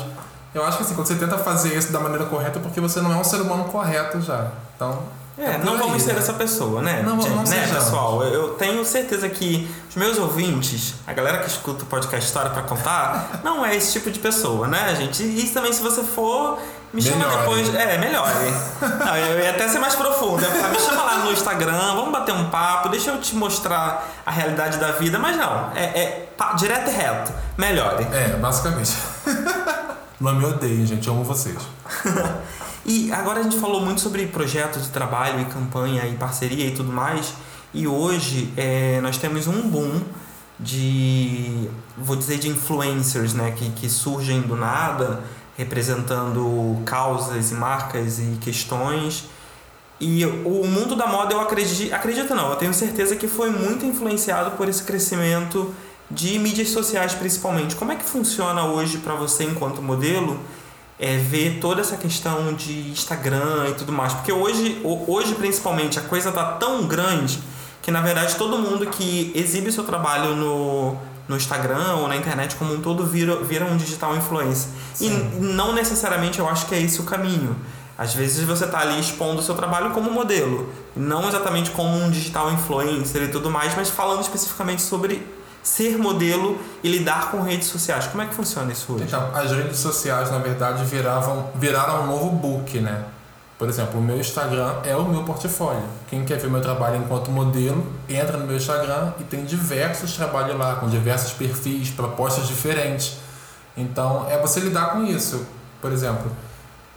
[0.54, 3.00] Eu acho que assim, quando você tenta fazer isso da maneira correta, é porque você
[3.00, 4.48] não é um ser humano correto já.
[4.76, 5.21] Então.
[5.38, 6.18] É, por não vamos ser né?
[6.18, 7.02] essa pessoa, né?
[7.02, 8.22] Não, não né, pessoal?
[8.22, 12.62] Eu tenho certeza que os meus ouvintes, a galera que escuta o podcast História pra
[12.62, 15.22] Contar, não é esse tipo de pessoa, né, gente?
[15.22, 16.58] E também, se você for,
[16.92, 17.74] me chama depois.
[17.74, 18.52] É, melhore.
[19.02, 20.44] Não, eu ia até ser mais profundo.
[20.44, 24.30] Falar, me chama lá no Instagram, vamos bater um papo, deixa eu te mostrar a
[24.30, 25.18] realidade da vida.
[25.18, 27.32] Mas não, é, é pá, direto e reto.
[27.56, 28.06] Melhore.
[28.12, 28.92] É, basicamente.
[30.20, 31.08] não me odeiem, gente.
[31.08, 31.56] Eu amo vocês.
[32.84, 36.72] E agora a gente falou muito sobre projetos de trabalho e campanha e parceria e
[36.72, 37.34] tudo mais.
[37.72, 40.00] E hoje é, nós temos um boom
[40.58, 43.52] de, vou dizer, de influencers, né?
[43.52, 45.22] Que, que surgem do nada,
[45.56, 49.28] representando causas e marcas e questões.
[50.00, 53.86] E o mundo da moda, eu acredito, acredito não, eu tenho certeza que foi muito
[53.86, 55.72] influenciado por esse crescimento
[56.10, 57.76] de mídias sociais, principalmente.
[57.76, 60.40] Como é que funciona hoje para você, enquanto modelo,
[60.98, 64.12] é, ver toda essa questão de Instagram e tudo mais?
[64.14, 67.40] Porque hoje, ho- hoje principalmente, a coisa tá tão grande
[67.82, 70.96] que, na verdade, todo mundo que exibe seu trabalho no,
[71.28, 74.68] no Instagram ou na internet como um todo vira, vira um digital influencer.
[75.00, 75.30] E Sim.
[75.40, 77.56] não necessariamente eu acho que é esse o caminho.
[77.98, 82.10] Às vezes você está ali expondo o seu trabalho como modelo, não exatamente como um
[82.10, 85.26] digital influencer e tudo mais, mas falando especificamente sobre
[85.62, 88.06] ser modelo e lidar com redes sociais.
[88.06, 89.04] Como é que funciona isso hoje?
[89.04, 93.04] Então, as redes sociais, na verdade, viravam, viraram um novo book, né?
[93.58, 95.84] Por exemplo, o meu Instagram é o meu portfólio.
[96.08, 100.58] Quem quer ver meu trabalho enquanto modelo, entra no meu Instagram e tem diversos trabalhos
[100.58, 103.18] lá, com diversos perfis, propostas diferentes.
[103.76, 105.46] Então, é você lidar com isso.
[105.80, 106.28] Por exemplo,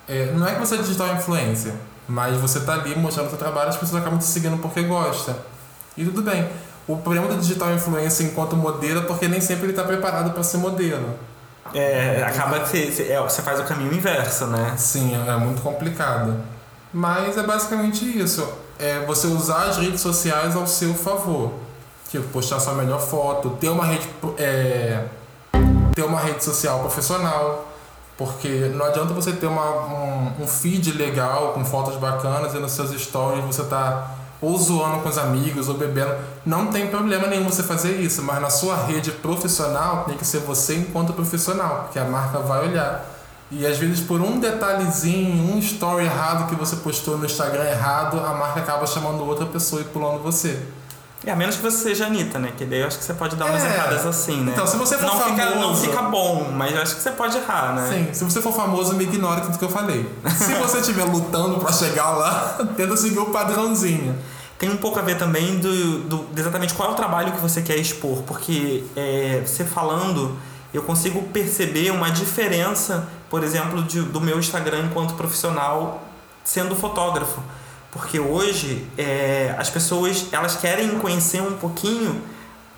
[0.07, 1.73] é, não é que você é digital influencer,
[2.07, 5.37] mas você está ali mostrando seu trabalho, as pessoas acabam te seguindo porque gosta.
[5.95, 6.49] E tudo bem.
[6.87, 10.43] O problema do digital influencer enquanto modelo é porque nem sempre ele está preparado para
[10.43, 11.15] ser modelo.
[11.73, 14.75] É, acaba que você, é, você faz o caminho inverso, né?
[14.77, 16.35] Sim, é muito complicado.
[16.93, 18.47] Mas é basicamente isso.
[18.77, 21.53] É você usar as redes sociais ao seu favor.
[22.09, 25.05] Tipo, postar sua melhor foto, ter uma rede, é,
[25.93, 27.67] ter uma rede social profissional.
[28.17, 32.71] Porque não adianta você ter uma, um, um feed legal com fotos bacanas e nos
[32.71, 34.09] seus stories você tá
[34.45, 36.13] ou zoando com os amigos ou bebendo.
[36.45, 40.39] Não tem problema nenhum você fazer isso, mas na sua rede profissional tem que ser
[40.39, 43.05] você enquanto profissional, porque a marca vai olhar.
[43.51, 48.19] E às vezes por um detalhezinho, um story errado que você postou no Instagram errado,
[48.19, 50.59] a marca acaba chamando outra pessoa e pulando você.
[51.25, 52.51] É, a menos que você seja Anitta, né?
[52.55, 53.67] Que daí eu acho que você pode dar umas É.
[53.73, 54.51] erradas assim, né?
[54.53, 57.09] Então, se você for não Fica, não famoso- fica bom, mas eu acho que você
[57.11, 57.89] pode errar, né?
[57.91, 60.07] Sim, se você for famoso, me ignora tudo que eu falei.
[60.37, 64.15] Se você estiver lutando pra chegar lá, tenta seguir o padrãozinho.
[64.57, 67.39] Tem um pouco a ver também do, do- de exatamente qual é o trabalho que
[67.41, 70.37] você quer expor, porque é, você falando,
[70.73, 76.03] eu consigo perceber uma diferença, por exemplo, de- do meu Instagram enquanto profissional
[76.43, 77.41] sendo fotógrafo.
[77.91, 82.21] Porque hoje é, as pessoas elas querem conhecer um pouquinho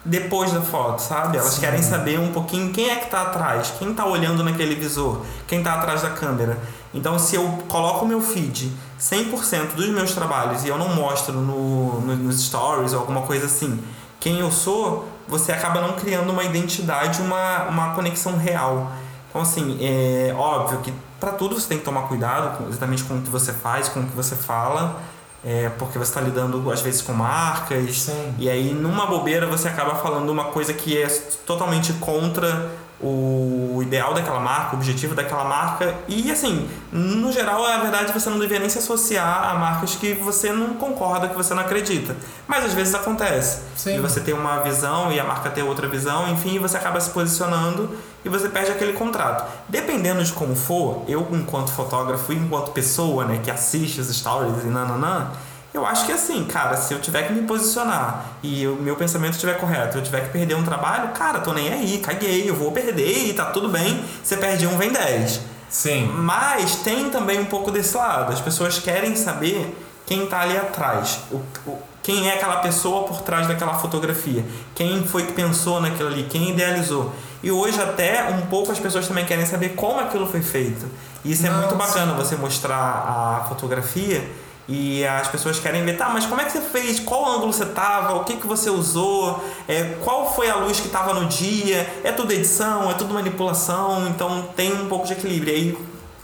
[0.05, 1.37] depois da foto, sabe?
[1.37, 1.61] Elas Sim.
[1.61, 5.59] querem saber um pouquinho quem é que está atrás, quem está olhando naquele visor, quem
[5.59, 6.57] está atrás da câmera.
[6.97, 11.33] Então, se eu coloco o meu feed 100% dos meus trabalhos e eu não mostro
[11.33, 13.79] no, no- nos stories ou alguma coisa assim
[14.19, 18.91] quem eu sou, você acaba não criando uma identidade, uma, uma conexão real.
[19.29, 23.21] Então, assim, é óbvio que para tudo você tem que tomar cuidado exatamente com o
[23.21, 24.99] que você faz, com o que você fala,
[25.45, 27.95] é, porque você está lidando às vezes com marcas.
[28.01, 28.33] Sim.
[28.39, 31.07] E aí, numa bobeira, você acaba falando uma coisa que é
[31.45, 35.93] totalmente contra o ideal daquela marca, o objetivo daquela marca.
[36.07, 40.13] E assim, no geral, a verdade você não deveria nem se associar a marcas que
[40.13, 42.15] você não concorda, que você não acredita.
[42.47, 43.61] Mas às vezes acontece.
[43.75, 43.97] Sim.
[43.97, 47.11] E você tem uma visão e a marca tem outra visão, enfim, você acaba se
[47.11, 47.89] posicionando
[48.25, 49.45] e você perde aquele contrato.
[49.69, 54.63] Dependendo de como for, eu, enquanto fotógrafo e enquanto pessoa, né, que assiste os stories
[54.63, 55.31] e nananã,
[55.77, 59.33] eu acho que assim, cara, se eu tiver que me posicionar e o meu pensamento
[59.33, 62.71] estiver correto, eu tiver que perder um trabalho, cara, tô nem aí, caguei, eu vou
[62.71, 65.41] perder e tá tudo bem, você perde um, vem 10.
[65.69, 66.11] Sim.
[66.15, 68.31] Mas tem também um pouco desse lado.
[68.33, 71.19] As pessoas querem saber quem está ali atrás.
[71.31, 71.37] O,
[71.69, 74.45] o- quem é aquela pessoa por trás daquela fotografia.
[74.73, 76.23] Quem foi que pensou naquilo ali.
[76.23, 77.11] Quem idealizou.
[77.43, 80.85] E hoje até um pouco as pessoas também querem saber como aquilo foi feito.
[81.25, 84.25] E isso é Não, muito bacana você mostrar a fotografia
[84.67, 86.99] e as pessoas querem ver, tá, mas como é que você fez?
[86.99, 88.15] Qual ângulo você tava?
[88.15, 89.41] O que, que você usou?
[89.67, 91.87] É, qual foi a luz que tava no dia?
[92.03, 92.91] É tudo edição?
[92.91, 94.07] É tudo manipulação?
[94.09, 95.53] Então tem um pouco de equilíbrio.
[95.53, 95.77] E aí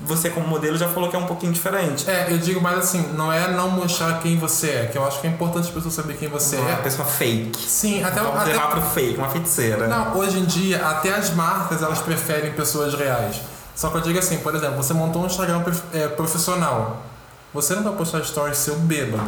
[0.04, 2.10] você como modelo já falou que é um pouquinho diferente.
[2.10, 5.22] É, eu digo mais assim, não é não mostrar quem você é, que eu acho
[5.22, 6.76] que é importante as pessoas saberem quem você Uma é.
[6.76, 7.58] pessoa fake.
[7.58, 9.88] Sim, até, Vamos até levar pro fake, uma feiticeira.
[9.88, 13.40] Não, hoje em dia, até as marcas elas preferem pessoas reais.
[13.74, 17.13] Só que eu digo assim, por exemplo, você montou um Instagram é, profissional.
[17.54, 19.24] Você não vai postar stories seu bêbado.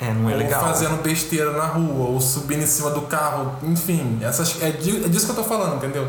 [0.00, 0.60] É, não é ou legal.
[0.60, 4.18] fazendo besteira na rua, ou subindo em cima do carro, enfim.
[4.20, 6.08] Essas, é, é disso que eu tô falando, entendeu?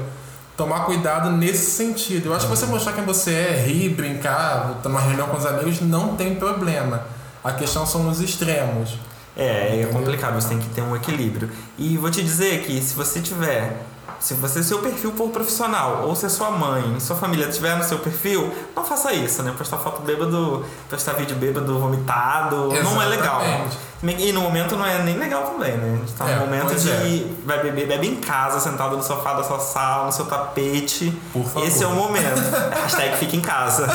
[0.58, 2.28] Tomar cuidado nesse sentido.
[2.28, 5.80] Eu acho que você mostrar quem você é, rir, brincar, numa reunião com os amigos,
[5.80, 7.06] não tem problema.
[7.44, 8.98] A questão são os extremos.
[9.36, 11.50] É, é complicado, você tem que ter um equilíbrio.
[11.78, 13.84] E vou te dizer que se você tiver,
[14.24, 17.84] se você seu perfil for profissional, ou se a sua mãe, sua família tiver no
[17.84, 19.54] seu perfil, não faça isso, né?
[19.58, 23.42] Postar foto bêbado, postar vídeo bêbado vomitado, não é legal.
[23.42, 24.24] Exatamente.
[24.24, 25.96] E no momento não é nem legal também, né?
[25.96, 27.28] A gente tá É, no momento de é.
[27.46, 31.12] vai beber, bebe em casa, sentado no sofá da sua sala, no seu tapete.
[31.34, 31.68] Por favor.
[31.68, 32.40] Esse é o momento.
[32.82, 33.86] Hashtag fica em casa.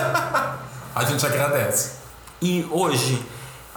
[0.94, 1.92] A gente agradece.
[2.42, 3.24] E hoje,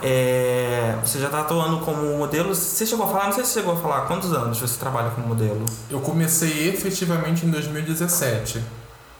[0.01, 2.53] é, você já está atuando como modelo.
[2.55, 5.27] Você chegou a falar, não sei se chegou a falar, quantos anos você trabalha como
[5.27, 5.65] modelo?
[5.89, 8.63] Eu comecei efetivamente em 2017.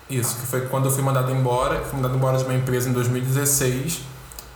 [0.09, 1.81] Isso, que foi quando eu fui mandado embora.
[1.85, 4.01] Fui mandado embora de uma empresa em 2016.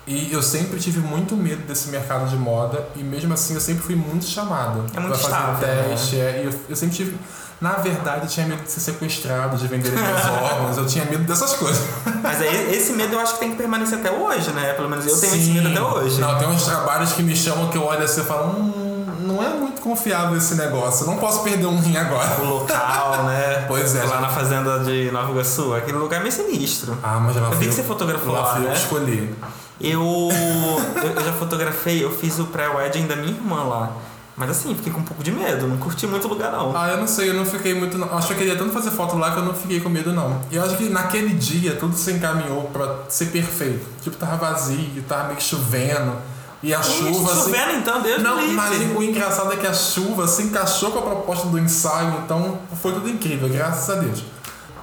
[0.08, 3.82] E eu sempre tive muito medo desse mercado de moda e mesmo assim eu sempre
[3.82, 5.88] fui muito chamado É muito pra fazer estável, né?
[5.90, 6.20] teste.
[6.20, 7.18] é, e eu, eu sempre tive.
[7.62, 11.24] Na verdade, eu tinha medo de ser sequestrado, de vender meus órgãos, eu tinha medo
[11.24, 11.82] dessas coisas.
[12.22, 14.74] Mas esse medo eu acho que tem que permanecer até hoje, né?
[14.74, 15.54] Pelo menos eu tenho esse Sim.
[15.54, 16.20] medo até hoje.
[16.20, 19.42] Não, tem uns trabalhos que me chamam que eu olho assim e falo, hum, não
[19.44, 22.42] é muito confiável esse negócio, eu não posso perder um rim agora.
[22.42, 23.66] O local, né?
[23.68, 24.04] Pois é.
[24.04, 25.74] Lá na fazenda de Nova Iguaçu.
[25.74, 26.98] Aquele lugar é meio sinistro.
[27.02, 28.42] Ah, mas lá Eu vi que você fotografou lá.
[28.42, 28.72] lá, eu né?
[28.72, 29.36] que escolhi.
[29.80, 33.92] Eu, eu, eu já fotografei, eu fiz o pré-wedding da minha irmã lá.
[34.38, 36.76] Mas assim, fiquei com um pouco de medo, não curti muito o lugar não.
[36.76, 37.98] Ah, eu não sei, eu não fiquei muito.
[37.98, 38.18] Não.
[38.18, 40.42] Acho que eu queria tanto fazer foto lá que eu não fiquei com medo, não.
[40.52, 43.86] E eu acho que naquele dia tudo se encaminhou pra ser perfeito.
[44.02, 46.14] Tipo, tava vazio, tava meio que chovendo.
[46.62, 47.32] E a chuva.
[47.32, 51.00] assim- Chovendo então, Deus Não, mas o engraçado é que a chuva se encaixou com
[51.00, 54.24] a proposta do ensaio, então foi tudo incrível, graças a Deus.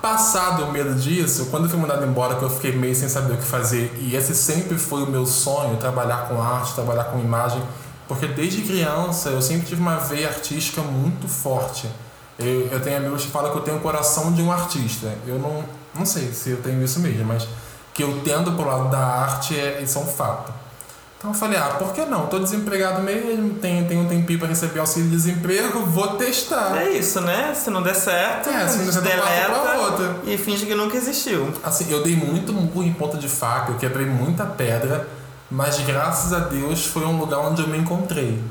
[0.01, 3.35] Passado o medo disso, quando eu fui mandado embora, que eu fiquei meio sem saber
[3.35, 7.21] o que fazer, e esse sempre foi o meu sonho, trabalhar com arte, trabalhar com
[7.21, 7.63] imagem,
[8.13, 11.89] porque desde criança eu sempre tive uma veia artística muito forte.
[12.39, 15.11] Eu, eu tenho amigos que falam que eu tenho o coração de um artista.
[15.27, 17.49] Eu não, não sei se eu tenho isso mesmo, mas
[17.95, 20.53] que eu tendo pro lado da arte é, isso é um fato.
[21.19, 22.27] Então eu falei, ah, por que não?
[22.27, 26.77] Tô desempregado mesmo, tenho, tenho um tempinho pra receber auxílio-desemprego, vou testar.
[26.83, 27.55] É isso, né?
[27.55, 30.17] Se não der certo, É, se não der certo, outra.
[30.27, 31.51] e finge que nunca existiu.
[31.63, 35.09] Assim, eu dei muito murro em ponta de faca, eu quebrei muita pedra,
[35.53, 38.43] mas graças a Deus foi um lugar onde eu me encontrei.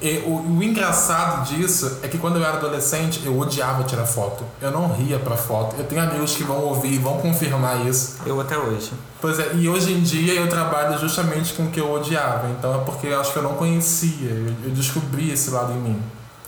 [0.00, 4.44] E, o, o engraçado disso é que quando eu era adolescente, eu odiava tirar foto.
[4.60, 5.76] Eu não ria pra foto.
[5.76, 8.16] Eu tenho amigos que vão ouvir e vão confirmar isso.
[8.24, 8.92] Eu até hoje.
[9.20, 12.48] Pois é, e hoje em dia eu trabalho justamente com o que eu odiava.
[12.50, 14.30] Então é porque eu acho que eu não conhecia.
[14.30, 16.02] Eu, eu descobri esse lado em mim.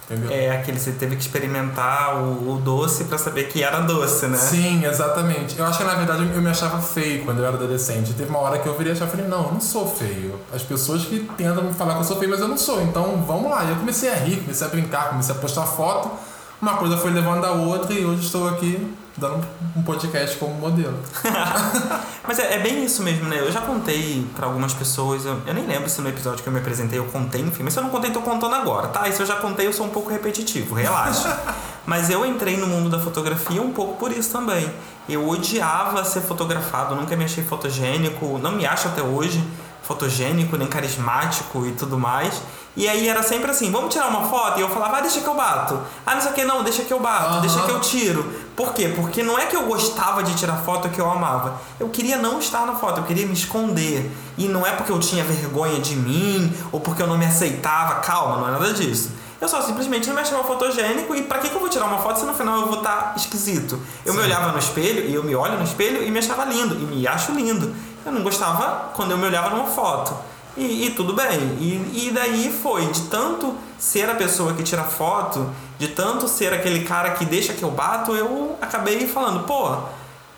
[0.04, 0.30] Entendeu?
[0.30, 4.36] É aquele você teve que experimentar o, o doce pra saber que era doce, né?
[4.36, 5.58] Sim, exatamente.
[5.58, 8.12] Eu acho que na verdade eu me achava feio quando eu era adolescente.
[8.12, 10.38] Teve uma hora que eu virei e achava, falei, não, eu não sou feio.
[10.52, 12.82] As pessoas que tentam me falar que eu sou feio, mas eu não sou.
[12.82, 13.64] Então vamos lá.
[13.64, 16.10] E eu comecei a rir, comecei a brincar, comecei a postar foto.
[16.60, 19.46] Uma coisa foi levando a outra e hoje estou aqui dando
[19.76, 20.98] um podcast como modelo.
[22.26, 23.38] Mas é, é bem isso mesmo, né?
[23.38, 26.52] Eu já contei pra algumas pessoas, eu, eu nem lembro se no episódio que eu
[26.52, 29.08] me apresentei eu contei, enfim, mas se eu não contei, tô contando agora, tá?
[29.08, 31.38] E se eu já contei, eu sou um pouco repetitivo, relaxa.
[31.86, 34.70] mas eu entrei no mundo da fotografia um pouco por isso também.
[35.08, 39.42] Eu odiava ser fotografado, nunca me achei fotogênico, não me acho até hoje
[39.84, 42.40] fotogênico, nem carismático e tudo mais.
[42.76, 44.58] E aí era sempre assim, vamos tirar uma foto?
[44.58, 45.78] E eu falava, ah, deixa que eu bato.
[46.04, 47.40] Ah, não sei o que, não, deixa que eu bato, Aham.
[47.40, 48.32] deixa que eu tiro.
[48.56, 48.92] Por quê?
[48.96, 51.60] Porque não é que eu gostava de tirar foto que eu amava.
[51.78, 54.10] Eu queria não estar na foto, eu queria me esconder.
[54.36, 57.96] E não é porque eu tinha vergonha de mim ou porque eu não me aceitava.
[58.00, 59.10] Calma, não é nada disso.
[59.40, 61.98] Eu só simplesmente não me achava fotogênico e pra que, que eu vou tirar uma
[61.98, 63.78] foto se no final eu vou estar esquisito?
[64.04, 66.74] Eu me olhava no espelho e eu me olho no espelho e me achava lindo.
[66.74, 67.74] E me acho lindo.
[68.04, 70.14] Eu não gostava quando eu me olhava numa foto.
[70.56, 71.40] E, e tudo bem.
[71.58, 76.52] E, e daí foi, de tanto ser a pessoa que tira foto, de tanto ser
[76.52, 79.76] aquele cara que deixa que eu bato, eu acabei falando, pô,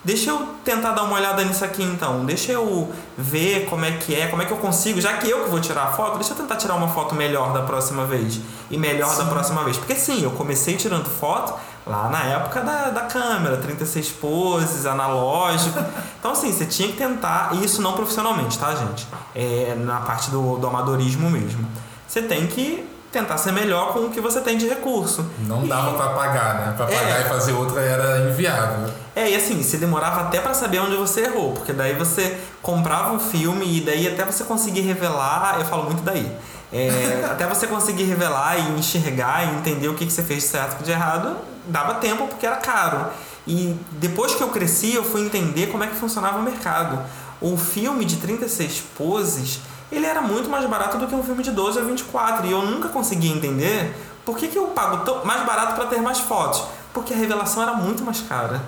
[0.02, 2.24] deixa eu tentar dar uma olhada nisso aqui então.
[2.24, 5.44] Deixa eu ver como é que é, como é que eu consigo, já que eu
[5.44, 8.40] que vou tirar a foto, deixa eu tentar tirar uma foto melhor da próxima vez.
[8.70, 9.76] E melhor da próxima vez.
[9.76, 11.54] Porque sim, eu comecei tirando foto
[11.86, 15.78] lá na época da, da câmera, 36 poses, analógico.
[16.18, 19.06] Então, assim, você tinha que tentar, e isso não profissionalmente, tá, gente?
[19.32, 21.64] É na parte do, do amadorismo mesmo.
[22.08, 25.24] Você tem que tentar ser melhor com o que você tem de recurso.
[25.46, 26.74] Não E- dava pra pagar, né?
[26.76, 26.98] Pra É.
[26.98, 28.90] pagar e fazer outra era inviável.
[29.14, 33.12] É, e assim, você demorava até pra saber onde você errou, porque daí você comprava
[33.12, 36.28] um filme e daí até você conseguir revelar, eu falo muito daí.
[36.72, 40.48] É, até você conseguir revelar e enxergar e entender o que, que você fez de
[40.48, 41.36] certo e de errado,
[41.68, 43.06] dava tempo porque era caro.
[43.46, 46.98] E depois que eu cresci, eu fui entender como é que funcionava o mercado.
[47.40, 51.50] O filme de 36 poses, ele era muito mais barato do que um filme de
[51.50, 52.46] 12 ou 24.
[52.46, 56.18] E eu nunca conseguia entender por que, que eu pago mais barato para ter mais
[56.18, 56.64] fotos.
[56.92, 58.62] Porque a revelação era muito mais cara.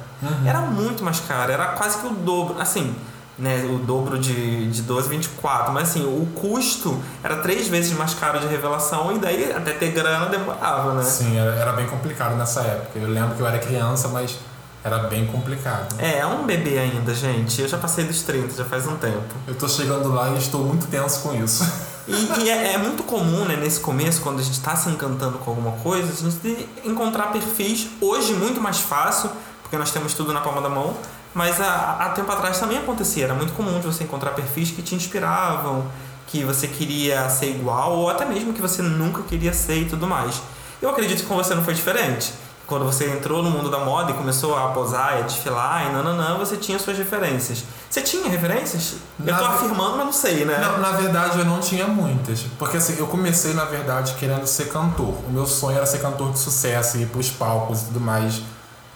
[0.46, 2.60] Era muito mais cara, era quase que o dobro.
[2.60, 2.94] Assim,
[3.38, 5.72] né, o dobro de, de 12, 24.
[5.72, 9.92] Mas assim, o custo era três vezes mais caro de revelação e daí até ter
[9.92, 11.02] grana demorava, né?
[11.02, 12.98] Sim, era, era bem complicado nessa época.
[12.98, 14.36] Eu lembro que eu era criança, mas
[14.82, 15.94] era bem complicado.
[15.98, 17.60] É, é um bebê ainda, gente.
[17.60, 19.34] Eu já passei dos 30, já faz um tempo.
[19.46, 21.64] Eu tô chegando lá e estou muito tenso com isso.
[22.08, 25.36] E, e é, é muito comum, né, nesse começo, quando a gente está se encantando
[25.38, 29.30] com alguma coisa, a gente encontrar perfis, hoje muito mais fácil,
[29.62, 30.96] porque nós temos tudo na palma da mão,
[31.34, 34.82] mas há, há tempo atrás também acontecia, era muito comum de você encontrar perfis que
[34.82, 35.84] te inspiravam,
[36.26, 40.06] que você queria ser igual, ou até mesmo que você nunca queria ser e tudo
[40.06, 40.40] mais.
[40.80, 42.32] Eu acredito que com você não foi diferente.
[42.66, 45.92] quando você entrou no mundo da moda e começou a posar e a desfilar e
[45.92, 47.64] nananã, você tinha suas referências.
[47.88, 48.96] Você tinha referências?
[49.18, 50.58] eu Na tô ve- afirmando, mas não sei, né?
[50.58, 52.40] Não, na verdade eu não tinha muitas.
[52.58, 55.14] Porque assim, eu comecei na verdade querendo ser cantor.
[55.26, 58.42] O meu sonho era ser cantor de sucesso, ir pros palcos e tudo mais.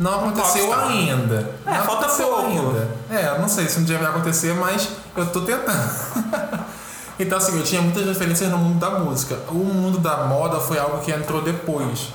[0.02, 0.88] Não aconteceu popstar.
[0.88, 1.54] ainda.
[1.64, 2.46] É, não falta aconteceu pouco.
[2.46, 2.88] ainda.
[3.10, 5.90] É, não sei se um dia vai acontecer, mas eu tô tentando.
[7.18, 9.38] então assim, eu tinha muitas referências no mundo da música.
[9.48, 12.08] O mundo da moda foi algo que entrou depois.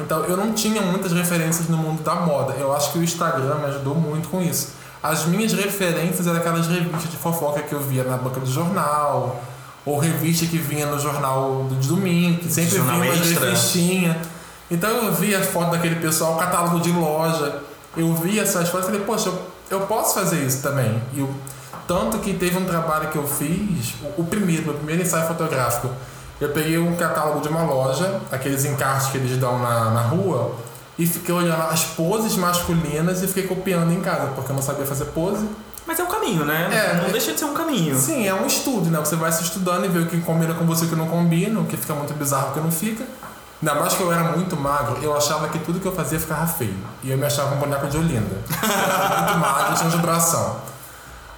[0.00, 2.54] Então eu não tinha muitas referências no mundo da moda.
[2.54, 4.74] Eu acho que o Instagram me ajudou muito com isso.
[5.02, 9.40] As minhas referências eram aquelas revistas de fofoca que eu via na banca do jornal,
[9.84, 14.16] ou revista que vinha no jornal do de domingo, que sempre Jornal vinha umas Extra.
[14.70, 17.60] Então eu via as fotos daquele pessoal, o catálogo de loja.
[17.96, 19.38] Eu via essas fotos e falei, poxa, eu,
[19.70, 21.00] eu posso fazer isso também.
[21.14, 21.30] E eu,
[21.86, 25.88] tanto que teve um trabalho que eu fiz, o, o primeiro, meu primeiro ensaio fotográfico.
[26.40, 30.54] Eu peguei um catálogo de uma loja, aqueles encartes que eles dão na, na rua,
[30.98, 34.84] e fiquei olhando as poses masculinas e fiquei copiando em casa, porque eu não sabia
[34.84, 35.46] fazer pose.
[35.86, 36.68] Mas é um caminho, né?
[36.72, 37.96] É, não é- deixa de ser um caminho.
[37.96, 38.98] Sim, é um estudo, né?
[38.98, 41.06] Você vai se estudando e vê o que combina com você e o que não
[41.06, 43.04] combina, o que fica muito bizarro o que não fica.
[43.62, 46.46] Ainda mais que eu era muito magro, eu achava que tudo que eu fazia ficava
[46.46, 46.76] feio.
[47.02, 48.36] E eu me achava um boneco de Olinda.
[48.50, 50.56] Eu era muito magro, tinha um de bração.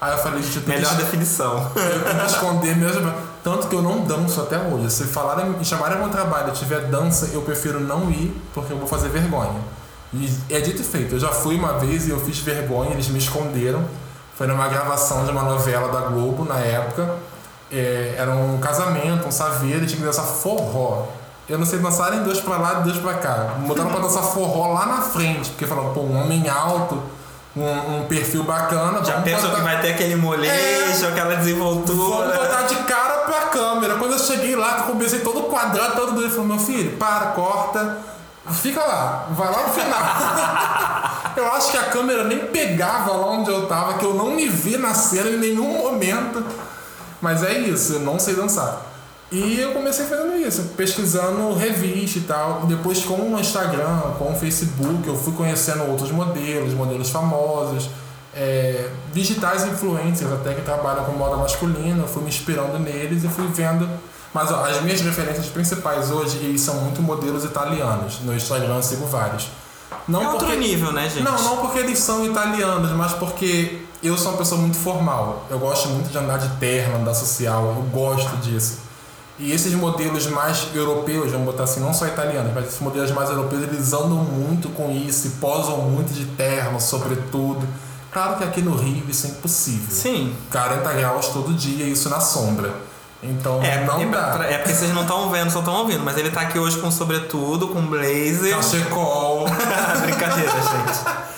[0.01, 1.71] Aí eu falei, gente, eu Melhor que definição.
[1.75, 3.12] eu tenho que esconder mesmo.
[3.43, 4.91] Tanto que eu não danço até hoje.
[4.91, 8.79] Se falarem, me chamarem meu trabalho e tiver dança, eu prefiro não ir porque eu
[8.79, 9.61] vou fazer vergonha.
[10.12, 11.14] E é dito e feito.
[11.14, 13.85] Eu já fui uma vez e eu fiz vergonha, eles me esconderam.
[14.37, 17.16] Foi numa gravação de uma novela da Globo na época.
[17.71, 21.07] É, era um casamento, um saveiro, e tinha que dançar forró.
[21.49, 23.55] Eu não sei dançar em dois pra lá e dois pra cá.
[23.67, 27.03] Botaram pra dançar forró lá na frente, porque falaram, pô, um homem alto,
[27.57, 27.65] um,
[28.01, 29.03] um perfil bacana.
[29.05, 32.37] Já vamos pensam botar- que vai ter aquele molejo, aquela Vamos desenvoltura.
[32.37, 33.95] botar de cara pra câmera.
[33.95, 36.97] Quando eu cheguei lá, que eu comecei todo quadrado, todo doido, ele falou, meu filho,
[36.99, 37.97] para, corta,
[38.53, 40.01] fica lá, vai lá no final.
[41.35, 44.47] eu acho que a câmera nem pegava lá onde eu tava, que eu não me
[44.49, 46.45] vi na cena em nenhum momento.
[47.23, 48.83] Mas é isso, eu não sei dançar.
[49.31, 52.62] E eu comecei fazendo isso, pesquisando revista e tal.
[52.66, 57.91] Depois com o Instagram, com o Facebook, eu fui conhecendo outros modelos, modelos famosos,
[58.35, 62.05] é, digitais influencers até que trabalham com moda masculina.
[62.05, 63.87] Eu fui me inspirando neles e fui vendo.
[64.33, 68.20] Mas ó, as minhas referências principais hoje e são muito modelos italianos.
[68.22, 69.49] No Instagram eu sigo vários.
[70.07, 71.22] Não É outro porque- nível, né, gente?
[71.22, 75.45] não, não porque eles são italianos, mas porque eu sou uma pessoa muito formal.
[75.51, 78.88] Eu gosto muito de andar de terno, andar social, eu gosto disso.
[79.39, 83.30] E esses modelos mais europeus, vamos botar assim, não só italianos, mas esses modelos mais
[83.30, 87.66] europeus, eles andam muito com isso, e posam muito de terno, sobretudo.
[88.12, 89.89] Claro que aqui no Rio isso é impossível.
[89.95, 90.34] Sim.
[90.51, 92.74] 40 graus todo dia, isso na sombra.
[93.22, 94.45] Então É, não é, dá.
[94.49, 96.03] é porque vocês não estão vendo, só estão ouvindo.
[96.05, 98.57] Mas ele tá aqui hoje com sobretudo, com blazer.
[98.57, 99.45] Cachecol.
[100.03, 101.28] Brincadeira, gente.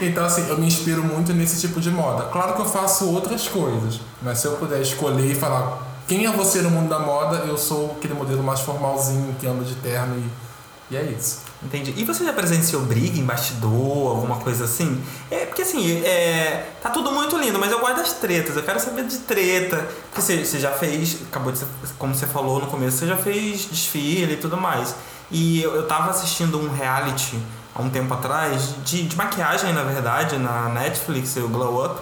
[0.00, 2.24] Então, assim, eu me inspiro muito nesse tipo de moda.
[2.32, 6.30] Claro que eu faço outras coisas, mas se eu puder escolher e falar quem é
[6.30, 10.16] você no mundo da moda, eu sou aquele modelo mais formalzinho que anda de terno
[10.18, 11.42] e, e é isso.
[11.62, 11.94] Entendi.
[11.96, 15.02] E você já presenciou briga em bastidor, alguma coisa assim?
[15.30, 18.78] É, porque assim, é, tá tudo muito lindo, mas eu gosto das tretas, eu quero
[18.78, 19.88] saber de treta.
[20.10, 21.66] Porque você, você já fez, acabou de ser,
[21.98, 24.94] como você falou no começo, você já fez desfile e tudo mais.
[25.30, 27.38] E eu, eu tava assistindo um reality
[27.74, 32.00] há um tempo atrás, de, de maquiagem, na verdade, na Netflix, o Glow Up.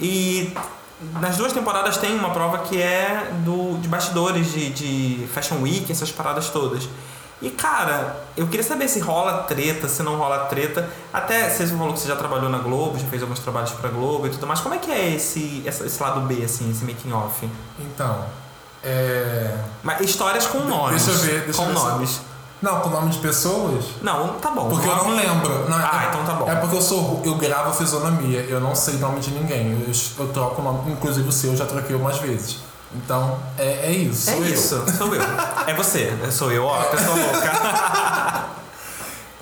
[0.00, 0.52] E
[1.20, 5.90] nas duas temporadas tem uma prova que é do, de bastidores de, de Fashion Week,
[5.90, 6.88] essas paradas todas.
[7.42, 10.88] E cara, eu queria saber se rola treta, se não rola treta.
[11.12, 14.26] Até você falou que você já trabalhou na Globo, já fez alguns trabalhos pra Globo
[14.26, 14.60] e tudo mais.
[14.60, 17.46] Como é que é esse, esse lado B, assim, esse making off?
[17.78, 18.24] Então,
[18.82, 19.54] é.
[19.82, 21.04] Mas histórias com nomes.
[21.04, 22.20] Deixa eu ver, deixa com eu ver se- nomes.
[22.62, 23.84] Não, com nome de pessoas?
[24.00, 24.68] Não, tá bom.
[24.68, 25.68] Porque eu não lembro.
[25.68, 26.50] Não, Ah, é, então tá bom.
[26.50, 27.20] É porque eu sou.
[27.24, 29.72] Eu gravo fisionomia, eu não sei nome de ninguém.
[29.72, 32.58] Eu, eu troco o nome, inclusive o seu eu já troquei umas vezes.
[32.94, 34.30] Então, é, é isso.
[34.30, 34.54] É sou eu.
[34.54, 35.22] isso, sou eu.
[35.66, 38.46] É você, sou eu, ó, pessoa louca.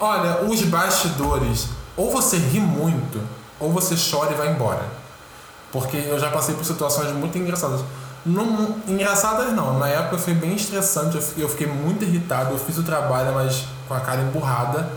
[0.00, 3.20] Olha, os bastidores, ou você ri muito,
[3.60, 4.84] ou você chora e vai embora.
[5.70, 7.80] Porque eu já passei por situações muito engraçadas.
[8.24, 12.58] Não, engraçadas não, na época foi bem estressante, eu fiquei, eu fiquei muito irritado, eu
[12.58, 14.88] fiz o trabalho, mas com a cara emburrada.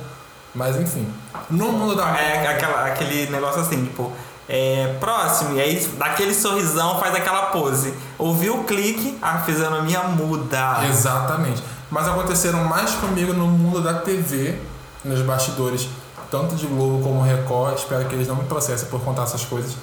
[0.56, 1.08] Mas enfim.
[1.50, 4.12] No mundo da É aquela, aquele negócio assim, tipo,
[4.50, 7.94] é, próximo, e aí dá aquele sorrisão, faz aquela pose.
[8.18, 10.86] Ouviu o clique, a fisionomia muda.
[10.90, 11.62] Exatamente.
[11.92, 14.60] Mas aconteceram mais comigo no mundo da TV,
[15.04, 15.88] nos bastidores,
[16.32, 17.78] tanto de Globo como Record.
[17.78, 19.76] Espero que eles não me processem por contar essas coisas.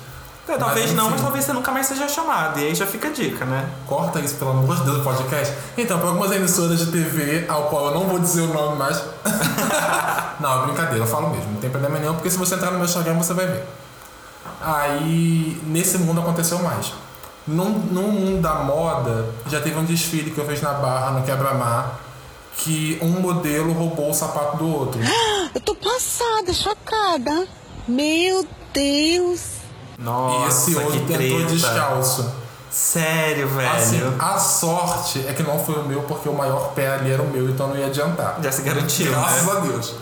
[0.47, 2.61] É, talvez Mas, não, mas talvez você nunca mais seja chamado.
[2.61, 3.67] E aí já fica a dica, né?
[3.87, 5.55] Corta isso, pelo amor de Deus, do podcast.
[5.77, 9.03] Então, para algumas emissoras de TV, ao qual eu não vou dizer o nome mais.
[10.39, 11.53] não, é brincadeira, eu falo mesmo.
[11.53, 13.65] Não tem problema nenhum, porque se você entrar no meu Instagram, você vai ver.
[14.61, 16.93] Aí, nesse mundo aconteceu mais.
[17.47, 21.25] No, no mundo da moda, já teve um desfile que eu fiz na Barra, no
[21.25, 22.01] Quebra-Mar,
[22.57, 25.01] que um modelo roubou o sapato do outro.
[25.55, 27.47] Eu tô passada, chocada.
[27.87, 29.54] Meu Deus.
[29.99, 31.45] Nossa, e esse que outro tentou treta.
[31.53, 32.33] descalço.
[32.71, 33.71] Sério, velho.
[33.71, 37.23] Assim, a sorte é que não foi o meu, porque o maior pé ali era
[37.23, 38.37] o meu, então não ia adiantar.
[38.43, 39.53] Já se garantiu, Graças né?
[39.53, 39.95] a Deus.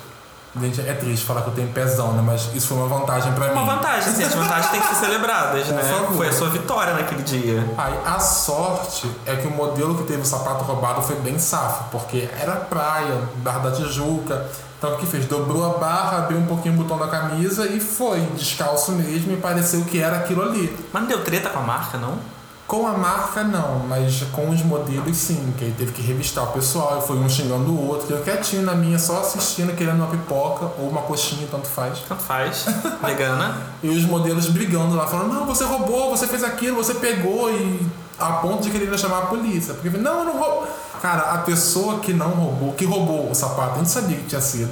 [0.61, 2.23] Gente, é triste falar que eu tenho pezão, né?
[2.25, 3.67] Mas isso foi uma vantagem pra Uma mim.
[3.69, 5.83] vantagem, assim, as vantagens têm que ser celebradas, né?
[5.83, 6.17] favor.
[6.17, 7.67] Foi a sua vitória naquele dia.
[7.79, 11.85] Aí a sorte é que o modelo que teve o sapato roubado foi bem safo,
[11.91, 14.47] porque era praia, Barra da Tijuca.
[14.83, 15.27] Então o que fez?
[15.27, 19.37] Dobrou a barra, abriu um pouquinho o botão da camisa e foi, descalço mesmo, e
[19.37, 20.77] pareceu que era aquilo ali.
[20.93, 22.19] Mas não deu treta com a marca, não?
[22.67, 26.49] Com a marca não, mas com os modelos sim, que aí teve que revistar o
[26.49, 29.99] pessoal, e foi um xingando o outro, que eu quietinho na minha, só assistindo, querendo
[29.99, 32.01] uma pipoca ou uma coxinha, tanto faz.
[32.01, 32.67] Tanto faz.
[33.07, 33.59] Vegana.
[33.85, 37.85] E os modelos brigando lá, falando, não, você roubou, você fez aquilo, você pegou e
[38.29, 39.75] a ponto de querer chamar a polícia.
[39.75, 40.69] Porque, não, eu não roubou.
[41.01, 44.41] Cara, a pessoa que não roubou, que roubou o sapato, a gente sabia que tinha
[44.41, 44.71] sido.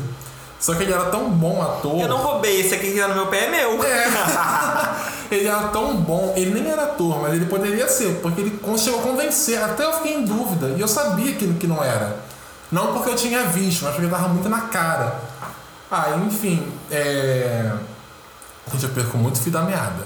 [0.60, 2.00] Só que ele era tão bom ator.
[2.00, 3.80] Eu não roubei, esse aqui que tá no meu pé é meu.
[5.30, 8.98] Ele era tão bom, ele nem era ator, mas ele poderia ser, porque ele chegou
[8.98, 9.62] a convencer.
[9.62, 10.74] Até eu fiquei em dúvida.
[10.76, 12.16] E eu sabia que, que não era.
[12.70, 15.20] Não porque eu tinha visto, mas porque tava muito na cara.
[15.88, 17.72] Ah, enfim, é.
[18.72, 20.04] Gente, eu perco muito fio da meada.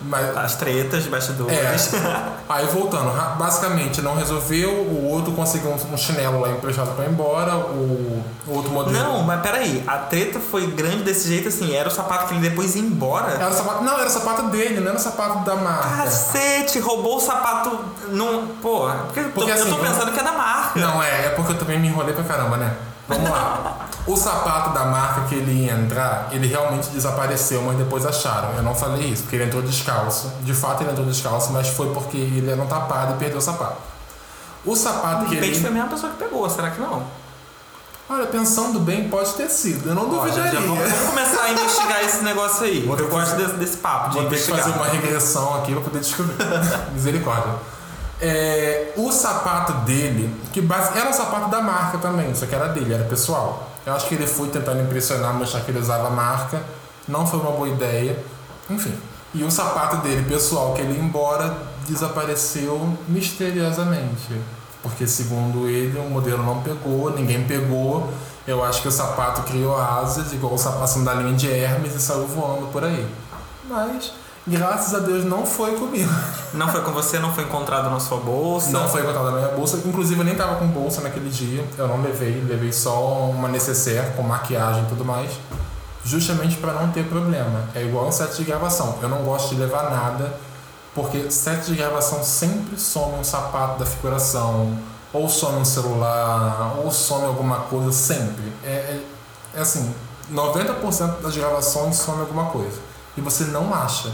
[0.00, 0.36] Mas.
[0.36, 1.92] As tretas, bastidores.
[1.92, 2.22] É.
[2.48, 7.56] Aí voltando, basicamente não resolveu, o outro conseguiu um, chinelo lá emprestado pra ir embora,
[7.56, 8.96] o, o outro modelo.
[8.96, 12.48] Não, mas peraí, a treta foi grande desse jeito assim, era o sapato que ele
[12.48, 13.32] depois ia embora.
[13.32, 15.88] Era o sapato, não, era o sapato dele, não era o sapato da marca.
[16.04, 17.78] Cacete, roubou o sapato
[18.08, 18.46] num.
[18.62, 20.78] Pô, porque, eu tô- Porque eu assim, tô pensando que é da marca.
[20.78, 22.72] Não, é, é porque eu também me enrolei pra caramba, né?
[23.08, 23.86] Vamos lá.
[24.08, 28.54] O sapato da marca que ele ia entrar, ele realmente desapareceu, mas depois acharam.
[28.56, 30.32] Eu não falei isso, porque ele entrou descalço.
[30.40, 33.42] De fato ele entrou descalço, mas foi porque ele era um tapado e perdeu o
[33.42, 33.76] sapato.
[34.64, 35.60] O sapato De que repente ele.
[35.60, 37.02] foi a mesma pessoa que pegou, será que não?
[38.10, 39.90] Olha, pensando bem, pode ter sido.
[39.90, 40.60] Eu não já- duvidaria.
[40.60, 42.80] vamos, vamos começar a investigar esse negócio aí.
[42.86, 45.82] Vou eu gosto desse, desse papo de Vou ter que fazer uma regressão aqui pra
[45.82, 46.34] poder descobrir.
[46.94, 47.52] Misericórdia.
[48.20, 52.68] É, o sapato dele, que base, era um sapato da marca também, só que era
[52.68, 53.68] dele, era pessoal.
[53.88, 56.62] Eu acho que ele foi tentando impressionar, mostrar que ele usava a marca.
[57.08, 58.22] Não foi uma boa ideia.
[58.68, 58.92] Enfim.
[59.32, 64.38] E o sapato dele, pessoal, que ele ia embora, desapareceu misteriosamente.
[64.82, 68.12] Porque segundo ele, o modelo não pegou, ninguém pegou.
[68.46, 71.98] Eu acho que o sapato criou asas, igual o sapato a sandalinha de Hermes, e
[71.98, 73.08] saiu voando por aí.
[73.66, 74.12] Mas,
[74.48, 76.10] graças a Deus, não foi comigo.
[76.54, 78.70] Não foi com você, não foi encontrado na sua bolsa.
[78.70, 79.78] Não foi encontrado na minha bolsa.
[79.84, 81.64] Inclusive, eu nem tava com bolsa naquele dia.
[81.76, 82.42] Eu não levei.
[82.42, 85.30] Levei só uma necessaire com maquiagem e tudo mais.
[86.04, 87.64] Justamente para não ter problema.
[87.74, 88.98] É igual um set de gravação.
[89.02, 90.32] Eu não gosto de levar nada.
[90.94, 94.78] Porque set de gravação sempre some um sapato da figuração.
[95.12, 96.78] Ou some um celular.
[96.82, 97.92] Ou some alguma coisa.
[97.92, 98.52] Sempre.
[98.64, 99.00] É, é,
[99.54, 99.94] é assim.
[100.32, 102.78] 90% das gravações some alguma coisa.
[103.16, 104.10] E você não acha.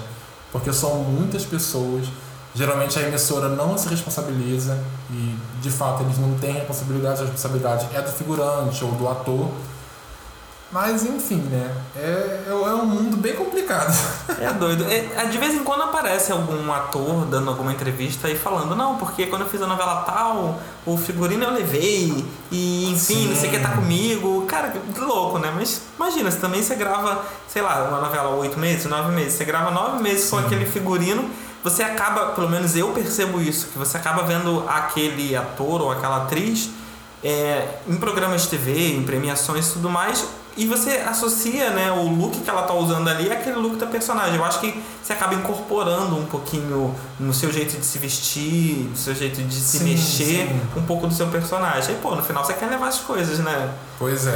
[0.55, 2.07] Porque são muitas pessoas.
[2.55, 4.79] Geralmente a emissora não se responsabiliza
[5.11, 9.49] e de fato eles não têm responsabilidade, a responsabilidade é do figurante ou do ator.
[10.73, 11.71] Mas enfim, né?
[11.95, 13.95] É, é é um mundo bem complicado.
[14.41, 14.85] É doido.
[14.91, 19.27] É, de vez em quando aparece algum ator dando alguma entrevista e falando, não, porque
[19.27, 23.53] quando eu fiz a novela tal, o figurino eu levei, e enfim, não sei o
[23.53, 24.45] que tá comigo.
[24.47, 25.53] Cara, que louco, né?
[25.55, 29.45] Mas imagina, se também você grava, sei lá, uma novela oito meses, nove meses, você
[29.45, 31.31] grava nove meses com aquele figurino,
[31.63, 36.25] você acaba, pelo menos eu percebo isso, que você acaba vendo aquele ator ou aquela
[36.25, 36.71] atriz
[37.25, 40.27] é, em programas de TV, em premiações e tudo mais,
[40.57, 44.37] e você associa né, o look que ela tá usando ali àquele look da personagem.
[44.37, 48.97] Eu acho que você acaba incorporando um pouquinho no seu jeito de se vestir, no
[48.97, 50.61] seu jeito de se Sim, mexer, sim.
[50.77, 51.95] um pouco do seu personagem.
[51.95, 53.71] Aí, pô, no final você quer levar as coisas, né?
[53.99, 54.31] Pois é.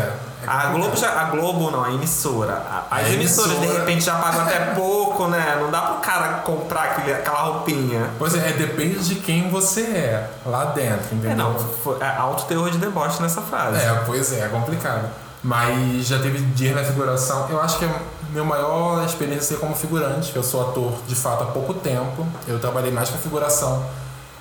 [0.44, 0.66] é A.
[0.66, 2.52] Globo, já, a Globo não, a emissora.
[2.68, 5.58] A- As A emissoras de emissora- repente já pagam até pouco, né?
[5.60, 8.10] Não dá pro cara comprar aquele, aquela roupinha.
[8.18, 11.30] Pois é, depende de quem você é lá dentro, entendeu?
[11.30, 13.78] É, não, foi, é alto teor de deboche nessa frase.
[13.80, 15.08] É, pois é, é complicado.
[15.42, 17.46] Mas já teve dias na figuração.
[17.48, 17.90] Eu acho que a
[18.30, 22.26] minha maior experiência é como figurante, que eu sou ator de fato há pouco tempo.
[22.46, 23.84] Eu trabalhei mais com figuração.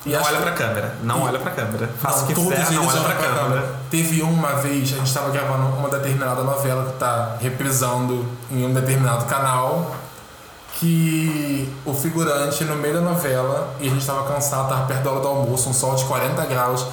[0.05, 0.95] E Não olha que- pra câmera.
[1.03, 1.89] Não E- olha pra câmera.
[1.99, 3.75] Faça o que quiser, não olha olham pra câmera.
[3.91, 8.73] Teve uma vez, a gente estava gravando uma determinada novela que tá reprisando em um
[8.73, 9.91] determinado canal,
[10.79, 15.11] que o figurante, no meio da novela, e a gente tava cansado, tava perto da
[15.11, 16.85] hora do almoço, um sol de 40 graus,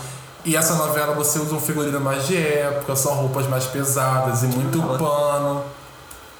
[0.44, 4.46] e essa novela você usa um figurino mais de época, são roupas mais pesadas e
[4.46, 5.64] muito pano.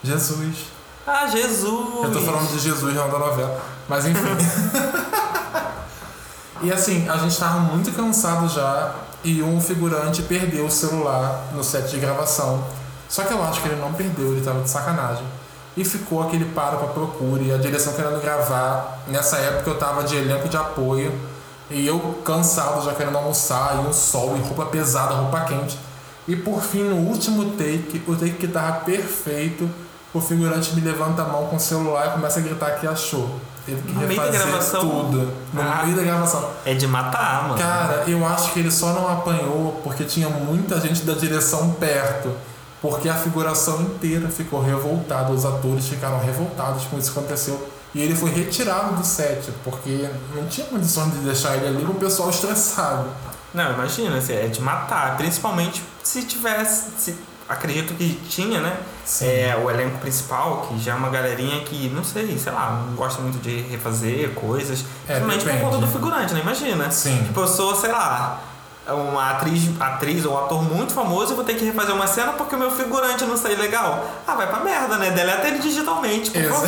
[0.02, 0.66] Jesus.
[1.06, 2.04] Ah, Jesus!
[2.04, 3.60] Eu tô falando de Jesus não da novela.
[3.88, 4.20] Mas enfim.
[6.62, 11.64] e assim, a gente tava muito cansado já e um figurante perdeu o celular no
[11.64, 12.62] set de gravação.
[13.08, 15.24] Só que eu acho que ele não perdeu, ele tava de sacanagem.
[15.76, 19.02] E ficou aquele para pra procura e a direção querendo gravar.
[19.06, 21.12] Nessa época eu tava de elenco de apoio
[21.70, 25.78] e eu cansado, já querendo almoçar, e um sol, e roupa pesada, roupa quente.
[26.26, 29.68] E por fim, no último take, o take que tava perfeito,
[30.12, 33.28] o figurante me levanta a mão com o celular e começa a gritar que achou.
[33.66, 34.80] Teve que No meio da gravação?
[34.80, 35.32] tudo.
[35.52, 35.82] No Ah.
[35.84, 36.50] meio da gravação.
[36.66, 37.58] É de matar, mano.
[37.58, 42.30] Cara, eu acho que ele só não apanhou porque tinha muita gente da direção perto.
[42.82, 47.70] Porque a figuração inteira ficou revoltada, os atores ficaram revoltados com isso que aconteceu.
[47.94, 51.92] E ele foi retirado do set, porque não tinha condições de deixar ele ali com
[51.92, 53.06] o pessoal estressado.
[53.52, 55.16] Não, imagina, assim, é de matar.
[55.16, 56.86] Principalmente se tivesse.
[56.98, 57.16] se-
[57.48, 58.76] acredito que tinha, né?
[59.04, 59.26] Sim.
[59.26, 62.96] É, o elenco principal, que já é uma galerinha que, não sei, sei lá, não
[62.96, 64.80] gosta muito de refazer coisas.
[65.06, 65.64] É, Principalmente por depende.
[65.64, 66.40] conta do figurante, né?
[66.40, 66.90] Imagina.
[66.90, 67.22] Sim.
[67.26, 68.40] Tipo, eu sou, sei lá,
[68.88, 72.56] uma atriz, atriz ou ator muito famoso e vou ter que refazer uma cena porque
[72.56, 74.04] o meu figurante não saiu legal.
[74.26, 75.10] Ah, vai pra merda, né?
[75.12, 76.64] Deleta ele digitalmente, por favor.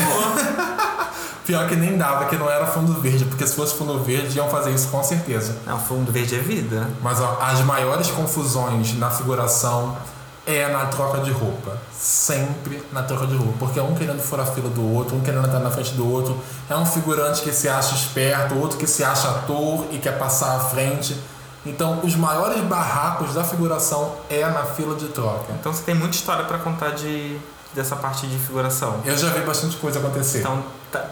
[1.46, 4.48] Pior que nem dava, que não era fundo verde, porque se fosse fundo verde iam
[4.48, 5.56] fazer isso com certeza.
[5.64, 6.88] não, fundo verde é vida.
[7.00, 9.96] Mas ó, as maiores confusões na figuração
[10.44, 11.76] é na troca de roupa.
[11.96, 13.54] Sempre na troca de roupa.
[13.60, 16.08] Porque é um querendo furar a fila do outro, um querendo entrar na frente do
[16.10, 16.36] outro.
[16.68, 20.56] É um figurante que se acha esperto, outro que se acha ator e quer passar
[20.56, 21.16] à frente.
[21.64, 25.52] Então, os maiores barracos da figuração é na fila de troca.
[25.58, 27.36] Então você tem muita história pra contar de,
[27.74, 29.00] dessa parte de figuração.
[29.04, 30.40] Eu já vi bastante coisa acontecer.
[30.40, 31.04] Então, tá-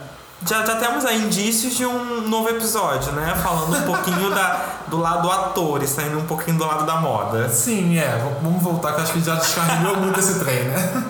[0.47, 3.35] já, já temos aí indícios de um novo episódio, né?
[3.43, 7.49] Falando um pouquinho da, do lado ator e saindo um pouquinho do lado da moda.
[7.49, 8.19] Sim, é.
[8.43, 11.05] Vamos voltar, que eu acho que já descarregou muito esse trem, né?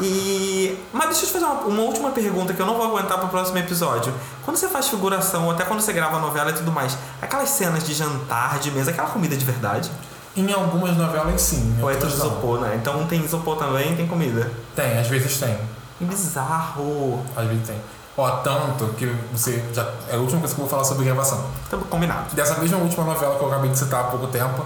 [0.00, 0.78] E.
[0.92, 3.28] Mas deixa eu te fazer uma, uma última pergunta que eu não vou aguentar pro
[3.28, 4.12] próximo episódio.
[4.44, 7.84] Quando você faz figuração, ou até quando você grava novela e tudo mais, aquelas cenas
[7.84, 9.90] de jantar, de mesa, aquela comida de verdade?
[10.36, 11.78] Em algumas novelas, sim.
[11.80, 12.76] Ou é tudo isopor, né?
[12.80, 14.52] Então tem isopor também tem comida.
[14.74, 15.56] Tem, às vezes tem.
[15.98, 17.24] Que bizarro.
[17.34, 17.80] Às vezes tem.
[18.16, 19.82] Ó, tanto que você já.
[20.08, 21.44] É a última coisa que eu vou falar sobre gravação.
[21.70, 22.34] Tá combinado.
[22.34, 24.64] Dessa mesma última novela que eu acabei de citar há pouco tempo,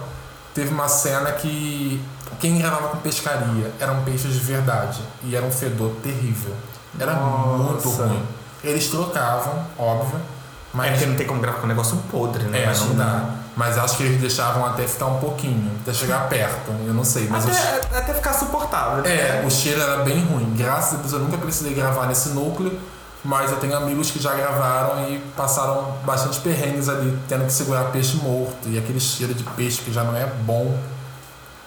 [0.55, 2.01] teve uma cena que
[2.39, 5.01] quem gravava com pescaria eram peixes de verdade.
[5.25, 6.55] E era um fedor terrível.
[6.99, 8.07] Era muito Nossa.
[8.07, 8.23] ruim.
[8.63, 10.19] Eles trocavam, óbvio.
[10.19, 12.59] É Mas porque não tem como gravar com um negócio podre, né?
[12.63, 13.05] É, não Imagina.
[13.05, 13.31] dá.
[13.57, 16.71] Mas acho que eles deixavam até ficar um pouquinho, até chegar perto.
[16.87, 19.05] Eu não sei, mas Até, até ficar suportável.
[19.05, 20.55] É, o cheiro era bem ruim.
[20.57, 22.79] Graças a Deus eu nunca precisei gravar nesse núcleo,
[23.25, 27.93] mas eu tenho amigos que já gravaram e passaram bastante perrengues ali, tendo que segurar
[27.93, 30.79] peixe morto e aquele cheiro de peixe que já não é bom.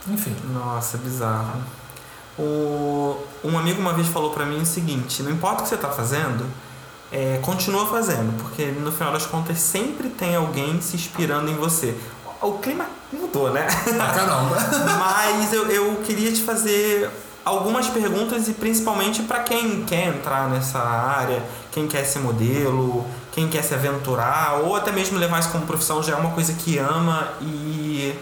[0.08, 0.36] Enfim.
[0.52, 1.62] Nossa, bizarro.
[2.38, 5.78] O, um amigo uma vez falou pra mim o seguinte: não importa o que você
[5.78, 6.46] tá fazendo,
[7.12, 11.96] é, continua fazendo, porque no final das contas sempre tem alguém se inspirando em você.
[12.42, 13.68] O clima mudou, né?
[13.86, 14.58] Pra caramba.
[15.00, 17.10] Mas eu, eu queria te fazer
[17.46, 23.50] algumas perguntas e principalmente para quem quer entrar nessa área, quem quer ser modelo, quem
[23.50, 26.78] quer se aventurar ou até mesmo levar isso como profissão já é uma coisa que
[26.78, 28.18] ama e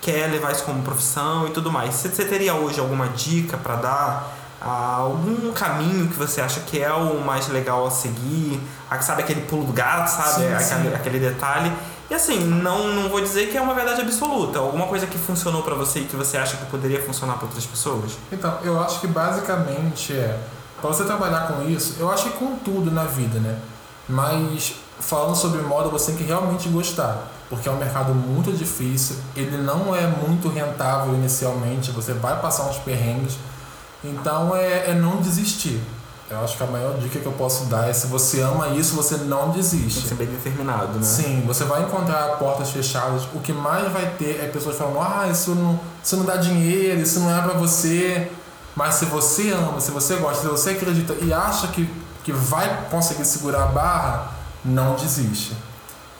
[0.00, 1.94] quer levar isso como profissão e tudo mais.
[1.94, 4.36] Você teria hoje alguma dica para dar?
[4.60, 8.58] Ah, algum caminho que você acha que é o mais legal a seguir?
[8.90, 10.46] Ah, sabe aquele pulo do gato, sabe?
[10.46, 10.94] Sim, aquele, sim.
[10.94, 11.72] aquele detalhe.
[12.14, 14.58] Assim, não, não vou dizer que é uma verdade absoluta.
[14.58, 17.66] Alguma coisa que funcionou pra você e que você acha que poderia funcionar pra outras
[17.66, 18.12] pessoas?
[18.30, 20.38] Então, eu acho que basicamente é.
[20.80, 23.58] Pra você trabalhar com isso, eu acho que com tudo na vida, né?
[24.08, 27.30] Mas falando sobre moda, você tem que realmente gostar.
[27.48, 32.64] Porque é um mercado muito difícil, ele não é muito rentável inicialmente, você vai passar
[32.64, 33.38] uns perrengues.
[34.02, 35.80] Então é, é não desistir.
[36.30, 38.94] Eu acho que a maior dica que eu posso dar é se você ama isso,
[38.94, 40.08] você não Tem que desiste.
[40.08, 41.02] ser bem determinado, né?
[41.04, 43.24] Sim, você vai encontrar portas fechadas.
[43.34, 47.00] O que mais vai ter é pessoas falando: ah, isso não, isso não dá dinheiro,
[47.00, 48.30] isso não é pra você.
[48.74, 51.88] Mas se você ama, se você gosta, se você acredita e acha que,
[52.24, 54.32] que vai conseguir segurar a barra,
[54.64, 55.54] não desiste.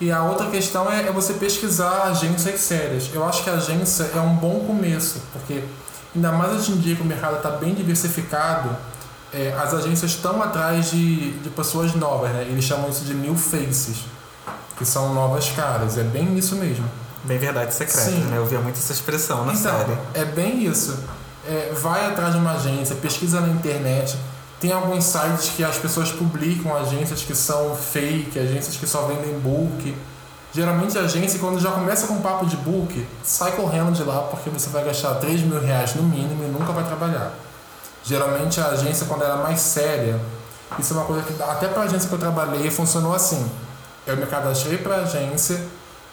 [0.00, 3.10] E a outra questão é, é você pesquisar agências sérias.
[3.12, 5.64] Eu acho que a agência é um bom começo, porque
[6.14, 8.76] ainda mais hoje em dia que o mercado está bem diversificado,
[9.34, 12.46] é, as agências estão atrás de, de pessoas novas, né?
[12.48, 14.04] Eles chamam isso de new faces,
[14.78, 15.98] que são novas caras.
[15.98, 16.88] É bem isso mesmo.
[17.24, 18.24] Bem verdade secreta, Sim.
[18.24, 18.36] né?
[18.36, 19.98] Eu via muito essa expressão na então, série.
[20.14, 20.96] é bem isso.
[21.48, 24.16] É, vai atrás de uma agência, pesquisa na internet.
[24.60, 29.38] Tem alguns sites que as pessoas publicam agências que são fake, agências que só vendem
[29.40, 29.94] book.
[30.54, 34.48] Geralmente a agência, quando já começa com papo de book, sai correndo de lá porque
[34.48, 37.32] você vai gastar 3 mil reais no mínimo e nunca vai trabalhar.
[38.04, 40.20] Geralmente a agência, quando ela é mais séria,
[40.78, 43.50] isso é uma coisa que até para a agência que eu trabalhei funcionou assim.
[44.06, 45.58] Eu me cadastrei para a agência,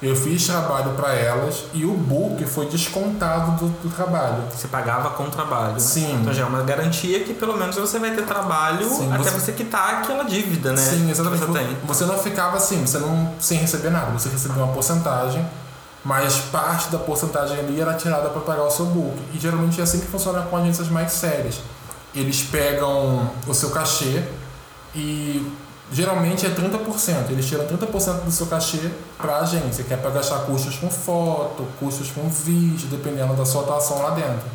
[0.01, 4.43] eu fiz trabalho para elas e o book foi descontado do, do, trabalho.
[4.51, 5.79] Você pagava com o trabalho.
[5.79, 6.19] Sim.
[6.21, 9.39] Então já é uma garantia que pelo menos você vai ter trabalho Sim, até você...
[9.39, 10.77] você quitar aquela dívida, né?
[10.77, 11.45] Sim, exatamente.
[11.45, 11.77] Você, tem.
[11.83, 15.45] você não ficava assim, você não sem receber nada, você recebia uma porcentagem,
[16.03, 19.15] mas parte da porcentagem ali era tirada para pagar o seu book.
[19.33, 21.59] E geralmente é assim que funciona com agências mais sérias.
[22.13, 24.23] Eles pegam o seu cachê
[24.93, 25.49] e
[25.91, 27.29] geralmente é 30%.
[27.29, 30.89] Eles tiram 30% do seu cachê para a agência, que é para gastar custos com
[30.89, 34.49] foto, custos com vídeo, dependendo da sua atuação lá dentro.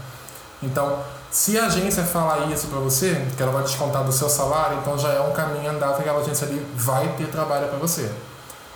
[0.62, 0.98] Então,
[1.30, 4.98] se a agência falar isso para você, que ela vai descontar do seu salário, então
[4.98, 8.10] já é um caminho andado que aquela agência ali vai ter trabalho para você.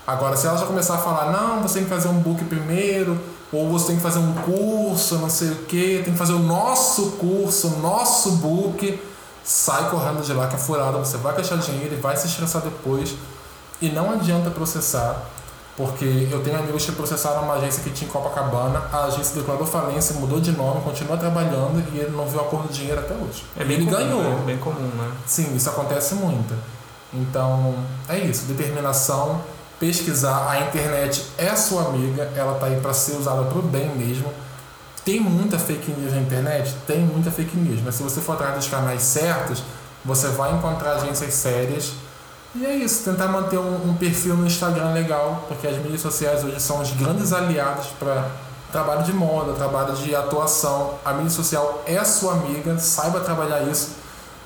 [0.06, 3.18] Agora, se ela já começar a falar, não, você tem que fazer um book primeiro,
[3.52, 6.38] ou você tem que fazer um curso, não sei o que, tem que fazer o
[6.38, 9.00] nosso curso, o nosso book,
[9.42, 12.62] sai correndo de lá que é furada, você vai gastar dinheiro e vai se estressar
[12.62, 13.14] depois.
[13.82, 15.16] E não adianta processar,
[15.76, 19.66] porque eu tenho amigos que processaram uma agência que tinha em Copacabana, a agência declarou
[19.66, 23.44] falência, mudou de nome, continua trabalhando e ele não viu acordo de dinheiro até hoje.
[23.56, 24.22] É bem ele comum, ganhou.
[24.22, 25.10] É bem comum, né?
[25.26, 26.54] Sim, isso acontece muito.
[27.12, 27.74] Então,
[28.08, 29.40] é isso, determinação,
[29.80, 33.88] pesquisar, a internet é sua amiga, ela tá aí para ser usada para o bem
[33.96, 34.32] mesmo
[35.04, 36.74] tem muita fake news na internet?
[36.86, 39.62] Tem muita fake news, mas se você for atrás dos canais certos,
[40.04, 41.92] você vai encontrar agências sérias.
[42.54, 46.44] E é isso, tentar manter um, um perfil no Instagram legal, porque as mídias sociais
[46.44, 48.28] hoje são os grandes aliados para
[48.70, 50.94] trabalho de moda, trabalho de atuação.
[51.04, 53.92] A mídia social é sua amiga, saiba trabalhar isso.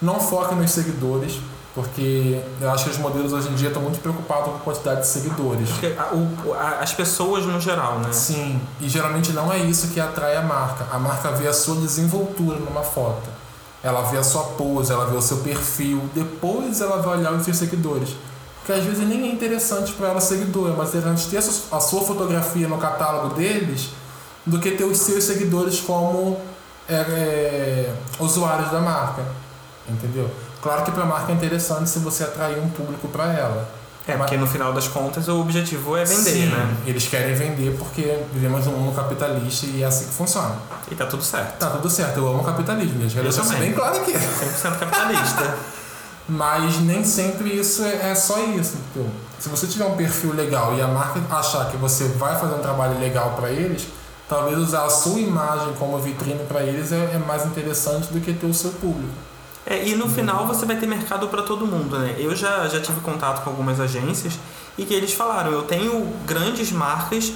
[0.00, 1.40] Não foque nos seguidores
[1.74, 5.00] porque eu acho que os modelos hoje em dia estão muito preocupados com a quantidade
[5.00, 5.68] de seguidores.
[5.70, 8.12] Porque a, o, a, as pessoas no geral, né?
[8.12, 10.86] Sim, e geralmente não é isso que atrai a marca.
[10.92, 13.28] A marca vê a sua desenvoltura numa foto.
[13.82, 17.42] Ela vê a sua pose, ela vê o seu perfil, depois ela vai olhar os
[17.42, 18.10] seus seguidores.
[18.58, 22.02] Porque às vezes nem é interessante para ela seguidor, é mais interessante ter a sua
[22.02, 23.90] fotografia no catálogo deles
[24.46, 26.38] do que ter os seus seguidores como
[26.88, 29.22] é, é, usuários da marca.
[29.86, 30.30] Entendeu?
[30.64, 33.68] Claro que para a marca é interessante se você atrair um público para ela.
[34.08, 36.76] É, porque no final das contas o objetivo é vender, Sim, né?
[36.86, 40.56] Eles querem vender porque vivemos um mundo capitalista e é assim que funciona.
[40.90, 41.58] E tá tudo certo.
[41.58, 43.22] Tá tudo certo, eu amo o capitalismo, gente.
[43.22, 44.12] Deixar isso bem claro aqui.
[44.12, 45.54] 100% capitalista.
[46.26, 48.78] Mas nem sempre isso é, é só isso.
[48.90, 49.06] Então,
[49.38, 52.60] se você tiver um perfil legal e a marca achar que você vai fazer um
[52.60, 53.86] trabalho legal para eles,
[54.26, 58.32] talvez usar a sua imagem como vitrine para eles é, é mais interessante do que
[58.32, 59.33] ter o seu público.
[59.66, 62.16] É, e no final você vai ter mercado para todo mundo, né?
[62.18, 64.38] Eu já, já tive contato com algumas agências
[64.76, 67.32] e que eles falaram, eu tenho grandes marcas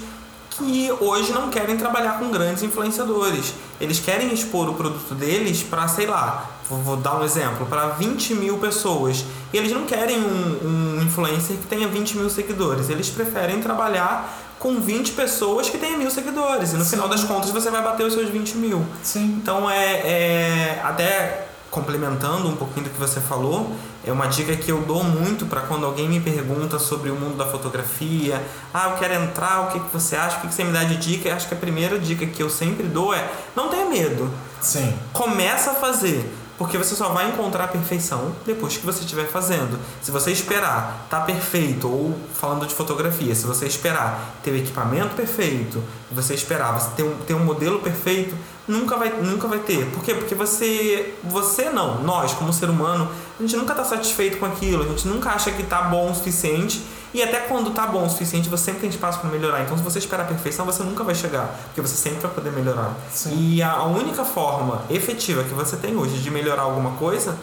[0.50, 3.54] que hoje não querem trabalhar com grandes influenciadores.
[3.80, 8.34] Eles querem expor o produto deles para, sei lá, vou, dar um exemplo, para 20
[8.34, 9.24] mil pessoas.
[9.52, 12.90] E eles não querem um, um influencer que tenha 20 mil seguidores.
[12.90, 16.72] Eles preferem trabalhar com 20 pessoas que tenham mil seguidores.
[16.72, 16.90] E no Sim.
[16.90, 18.84] final das contas você vai bater os seus 20 mil.
[19.02, 19.38] Sim.
[19.40, 24.70] Então é, é até complementando um pouquinho do que você falou, é uma dica que
[24.70, 28.42] eu dou muito para quando alguém me pergunta sobre o mundo da fotografia.
[28.72, 30.38] Ah, eu quero entrar, o que, que você acha?
[30.38, 31.28] O que, que você me dá de dica?
[31.28, 34.30] Eu acho que a primeira dica que eu sempre dou é não tenha medo.
[34.60, 34.96] Sim.
[35.12, 36.30] Começa a fazer.
[36.58, 39.78] Porque você só vai encontrar a perfeição depois que você estiver fazendo.
[40.02, 45.14] Se você esperar tá perfeito, ou falando de fotografia, se você esperar ter o equipamento
[45.14, 48.34] perfeito, você esperar você ter um, ter um modelo perfeito,
[48.68, 49.86] nunca vai, nunca vai ter.
[49.86, 50.14] Por quê?
[50.14, 54.84] Porque você, você não, nós como ser humano, a gente nunca está satisfeito com aquilo,
[54.84, 58.10] a gente nunca acha que está bom o suficiente e até quando está bom o
[58.10, 59.62] suficiente, você sempre tem espaço para melhorar.
[59.62, 62.52] Então, se você esperar a perfeição, você nunca vai chegar, porque você sempre vai poder
[62.52, 62.94] melhorar.
[63.10, 63.34] Sim.
[63.34, 67.36] E a única forma efetiva que você tem hoje de melhorar alguma coisa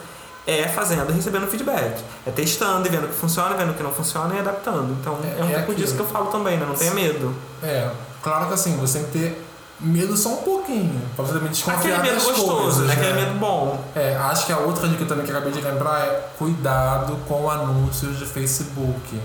[0.45, 2.03] é fazendo e recebendo feedback.
[2.27, 4.95] É testando e vendo o que funciona, vendo o que não funciona e adaptando.
[5.01, 5.77] Então, é, é um é pouco aquilo.
[5.77, 6.65] disso que eu falo também, né?
[6.67, 7.33] Não tenha medo.
[7.63, 7.89] É,
[8.21, 9.44] claro que assim, você tem que ter
[9.79, 12.93] medo só um pouquinho, pra você também desconfiar Aquele medo das gostoso, coisas, né?
[12.93, 13.83] Aquele medo bom.
[13.95, 17.49] É, acho que a outra dica também que eu acabei de lembrar é cuidado com
[17.49, 19.19] anúncios de Facebook.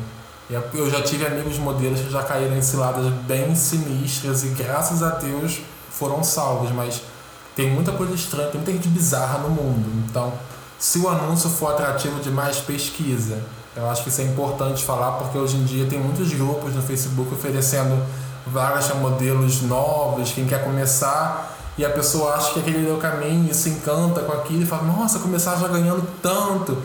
[0.75, 5.11] Eu já tive amigos modelos que já caíram em ciladas bem sinistras e graças a
[5.11, 7.03] Deus foram salvos, mas
[7.55, 9.89] tem muita coisa estranha, tem muita gente bizarra no mundo.
[10.09, 10.33] Então,
[10.77, 13.39] se o anúncio for atrativo demais, pesquisa.
[13.77, 16.83] Eu acho que isso é importante falar porque hoje em dia tem muitos grupos no
[16.83, 18.05] Facebook oferecendo
[18.47, 21.57] vagas para modelos novos, quem quer começar.
[21.79, 24.67] e a pessoa acha que aquele é o caminho e se encanta com aquilo e
[24.67, 26.77] fala, nossa, começar já ganhando tanto.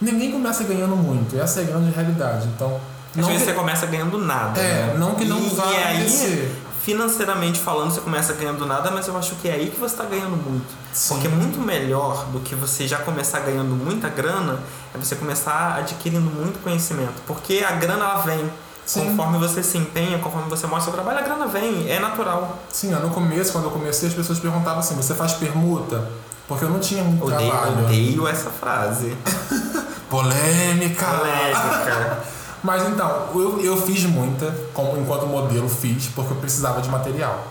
[0.00, 2.48] Ninguém começa ganhando muito, essa é a grande realidade.
[2.48, 2.80] Então,
[3.16, 4.58] Às vezes que- você começa ganhando nada.
[4.60, 4.94] É, né?
[4.98, 6.62] não que não e, vá e aí, acontecer.
[6.82, 10.04] financeiramente falando, você começa ganhando nada, mas eu acho que é aí que você está
[10.04, 10.66] ganhando muito.
[10.92, 11.14] Sim.
[11.14, 14.58] Porque muito melhor do que você já começar ganhando muita grana
[14.94, 17.22] é você começar adquirindo muito conhecimento.
[17.26, 18.50] Porque a grana ela vem.
[18.84, 19.10] Sim.
[19.10, 22.58] Conforme você se empenha, conforme você mostra seu trabalho, a grana vem, é natural.
[22.72, 26.08] Sim, no começo, quando eu comecei, as pessoas perguntavam assim, você faz permuta?
[26.48, 27.84] Porque eu não tinha muito Odeio, trabalho.
[27.84, 29.16] odeio essa frase.
[30.10, 31.06] Polêmica!
[31.06, 32.18] Polêmica.
[32.62, 37.46] Mas então, eu, eu fiz muita, como enquanto modelo fiz, porque eu precisava de material.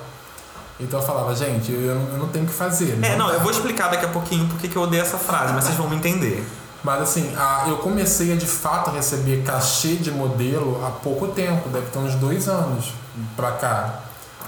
[0.80, 2.98] Então eu falava, gente, eu, eu não tenho o que fazer.
[3.02, 5.66] É, não, eu vou explicar daqui a pouquinho porque que eu odeio essa frase, mas
[5.66, 6.46] vocês vão me entender.
[6.84, 11.68] Mas assim, a, eu comecei a de fato receber cachê de modelo há pouco tempo,
[11.70, 12.94] deve ter uns dois anos
[13.36, 14.00] pra cá.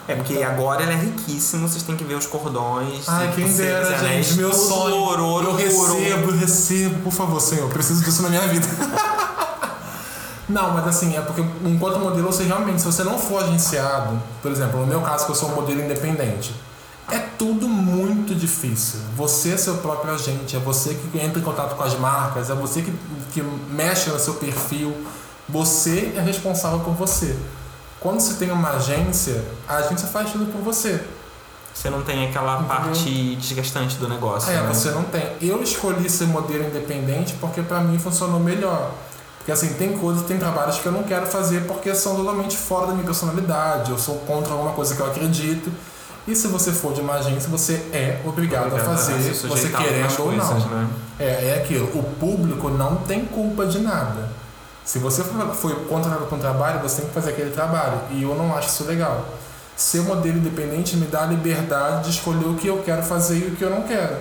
[0.07, 3.07] É porque agora ele é riquíssimo, vocês têm que ver os cordões.
[3.07, 4.95] Ai, e quem dera, anéis, gente, meu sonho.
[4.95, 5.93] ouro, ouro, eu ouro.
[5.93, 8.67] recebo, eu recebo, por favor, senhor, eu preciso disso na minha vida.
[10.49, 14.51] Não, mas assim, é porque enquanto modelo você realmente, se você não for agenciado, por
[14.51, 16.53] exemplo, no meu caso que eu sou um modelo independente,
[17.12, 18.99] é tudo muito difícil.
[19.16, 22.55] Você é seu próprio agente, é você que entra em contato com as marcas, é
[22.55, 22.93] você que,
[23.34, 24.95] que mexe no seu perfil,
[25.47, 27.36] você é responsável por você.
[27.99, 31.03] Quando você tem uma agência, a agência faz tudo por você.
[31.74, 34.51] Você não tem aquela parte desgastante do negócio.
[34.51, 34.68] É, né?
[34.68, 35.24] você não tem.
[35.41, 38.91] Eu escolhi ser modelo independente porque pra mim funcionou melhor.
[39.38, 42.88] Porque assim, tem coisas, tem trabalhos que eu não quero fazer porque são totalmente fora
[42.88, 43.91] da minha personalidade.
[43.91, 45.72] Eu sou contra alguma coisa que eu acredito.
[46.28, 49.69] E se você for de uma agência, você é obrigado, Obrigado a fazer, se você
[49.69, 50.47] querendo ou não.
[50.47, 50.88] coisas, né?
[51.19, 51.86] É, é aquilo.
[51.97, 54.30] O público não tem culpa de nada.
[54.86, 57.99] Se você for- foi contratado para um trabalho, você tem que fazer aquele trabalho.
[58.11, 59.26] E eu não acho isso legal.
[59.76, 63.47] Ser modelo independente me dá a liberdade de escolher o que eu quero fazer e
[63.47, 64.15] o que eu não quero.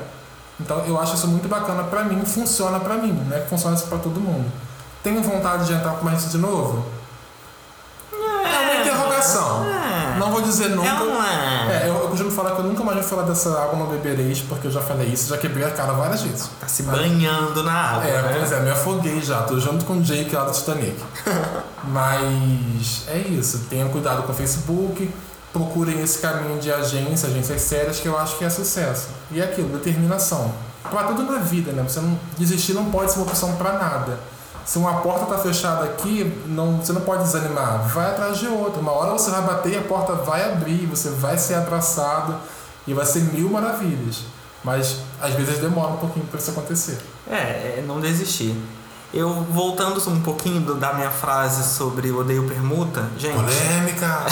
[0.59, 3.44] Então eu acho isso muito bacana pra mim, funciona pra mim, né?
[3.48, 4.51] Funciona isso pra todo mundo.
[5.03, 6.84] Tenho vontade de entrar com uma agência de novo?
[8.12, 8.16] É
[8.74, 9.64] uma interrogação.
[10.20, 10.88] Não vou dizer nunca.
[10.88, 11.72] É uma...
[11.72, 14.40] É, eu, eu costumo falar que eu nunca mais vou falar dessa água não bebereis,
[14.40, 16.48] porque eu já falei isso, já quebrei a cara várias vezes.
[16.60, 18.34] Tá se banhando na água, É, né?
[18.38, 20.96] pois é, me afoguei já, tô junto com o Jake lá do Titanic.
[21.84, 25.10] Mas é isso, tenham cuidado com o Facebook,
[25.52, 29.08] procurem esse caminho de agência, agências sérias, que eu acho que é sucesso.
[29.30, 30.52] E é aquilo, determinação.
[30.90, 31.82] Pra tudo na vida, né?
[31.86, 34.18] Você não desistir não pode ser uma opção pra nada.
[34.64, 37.88] Se uma porta tá fechada aqui, não, você não pode desanimar.
[37.88, 38.80] Vai atrás de outra.
[38.80, 42.36] Uma hora você vai bater e a porta vai abrir, você vai ser abraçado
[42.86, 44.20] e vai ser mil maravilhas.
[44.62, 46.98] Mas às vezes demora um pouquinho pra isso acontecer.
[47.28, 48.54] É, é não desistir.
[49.12, 53.34] Eu, voltando um pouquinho do- da minha frase sobre odeio permuta, gente.
[53.34, 54.24] Polêmica!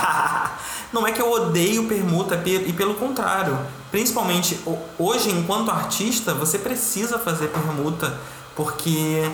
[0.92, 3.58] não é que eu odeio permuta, pe- e pelo contrário.
[3.90, 8.14] Principalmente ho- hoje, enquanto artista, você precisa fazer permuta,
[8.56, 9.30] porque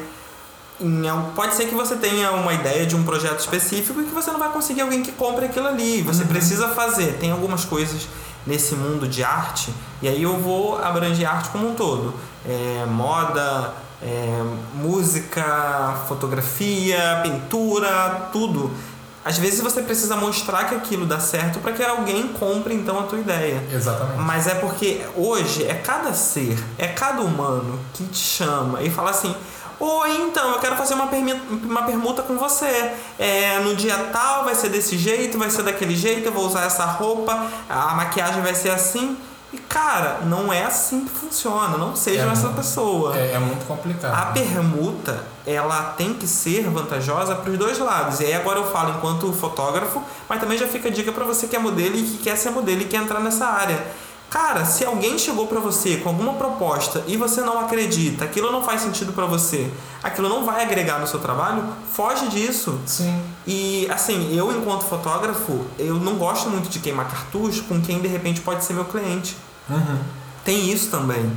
[1.35, 4.39] pode ser que você tenha uma ideia de um projeto específico e que você não
[4.39, 6.03] vai conseguir alguém que compre aquilo ali.
[6.03, 7.19] Você precisa fazer.
[7.19, 8.09] Tem algumas coisas
[8.47, 12.15] nesse mundo de arte, e aí eu vou abranger arte como um todo.
[12.47, 14.43] É, moda, é,
[14.75, 18.71] música, fotografia, pintura, tudo.
[19.23, 23.03] Às vezes você precisa mostrar que aquilo dá certo para que alguém compre então a
[23.03, 23.63] tua ideia.
[23.71, 24.19] Exatamente.
[24.19, 29.11] Mas é porque hoje é cada ser, é cada humano que te chama e fala
[29.11, 29.35] assim:
[29.81, 32.93] Oi, então, eu quero fazer uma, permi- uma permuta com você.
[33.19, 36.65] É, no dia tal vai ser desse jeito, vai ser daquele jeito, eu vou usar
[36.65, 39.17] essa roupa, a maquiagem vai ser assim.
[39.53, 41.77] E cara, não é assim que funciona.
[41.79, 43.17] Não seja É essa muito- pessoa.
[43.19, 44.15] É, é muito complicado.
[44.15, 48.21] A permuta, ela tem que ser vantajosa para os dois lados.
[48.21, 51.49] E aí agora eu falo enquanto fotógrafo, mas também já fica a dica para você
[51.49, 53.83] que é modelo e que quer ser modelo e quer entrar nessa área.
[54.31, 58.63] Cara, se alguém chegou para você com alguma proposta e você não acredita, aquilo não
[58.63, 59.69] faz sentido para você,
[60.01, 62.79] aquilo não vai agregar no seu trabalho, foge disso.
[62.87, 63.21] Sim.
[63.45, 68.07] E assim, eu enquanto fotógrafo, eu não gosto muito de queimar cartucho com quem de
[68.07, 69.37] repente pode ser meu cliente.
[69.69, 69.99] Uhum.
[70.45, 71.29] Tem isso também.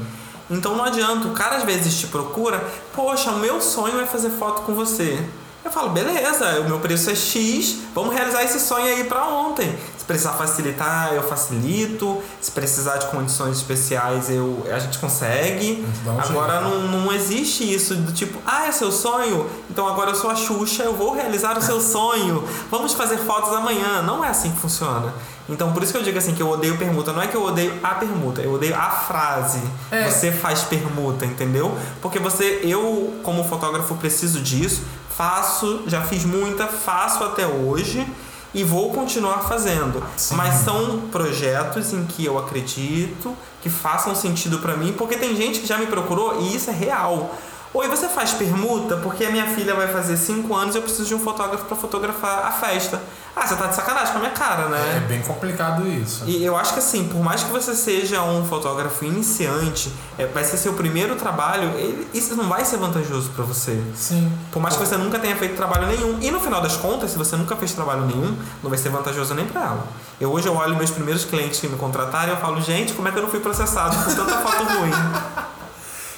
[0.48, 2.64] Então não adianta, o cara às vezes te procura,
[2.94, 5.28] poxa, o meu sonho é fazer foto com você.
[5.64, 9.74] Eu falo, beleza, o meu preço é X, vamos realizar esse sonho aí pra ontem.
[9.97, 12.22] Se precisar facilitar, eu facilito.
[12.41, 15.86] Se precisar de condições especiais, eu, a gente consegue.
[16.05, 16.78] Um Agora jeito.
[16.78, 19.49] não, não existe isso do tipo, ah, é seu sonho?
[19.70, 22.43] Então agora eu sou a Xuxa, eu vou realizar o seu sonho.
[22.70, 24.01] Vamos fazer fotos amanhã.
[24.01, 25.14] Não é assim que funciona.
[25.47, 27.14] Então por isso que eu digo assim que eu odeio permuta.
[27.14, 29.61] Não é que eu odeio a permuta, eu odeio a frase.
[29.89, 30.09] É.
[30.09, 31.78] Você faz permuta, entendeu?
[32.01, 34.82] Porque você, eu como fotógrafo preciso disso,
[35.18, 38.05] faço, já fiz muita, faço até hoje.
[38.53, 40.03] e vou continuar fazendo.
[40.16, 40.36] Sim.
[40.36, 45.59] Mas são projetos em que eu acredito que façam sentido pra mim, porque tem gente
[45.59, 47.34] que já me procurou e isso é real.
[47.74, 48.97] Oi, você faz permuta?
[48.97, 51.76] Porque a minha filha vai fazer 5 anos e eu preciso de um fotógrafo pra
[51.76, 53.01] fotografar a festa.
[53.36, 54.98] Ah, você tá de sacanagem com a minha cara, né?
[54.98, 56.24] É bem complicado isso.
[56.28, 60.44] E eu acho que assim, por mais que você seja um fotógrafo iniciante, é, vai
[60.44, 63.82] ser seu primeiro trabalho, ele- isso não vai ser vantajoso pra você.
[63.96, 64.32] Sim.
[64.52, 66.20] Por mais que você nunca tenha feito trabalho nenhum.
[66.22, 69.34] E no final das contas, se você nunca fez trabalho nenhum, não vai ser vantajoso
[69.34, 69.84] nem pra ela.
[70.22, 73.08] Eu hoje eu olho meus primeiros clientes que me contrataram e eu falo, gente, como
[73.08, 74.92] é que eu não fui processado por tanta foto ruim?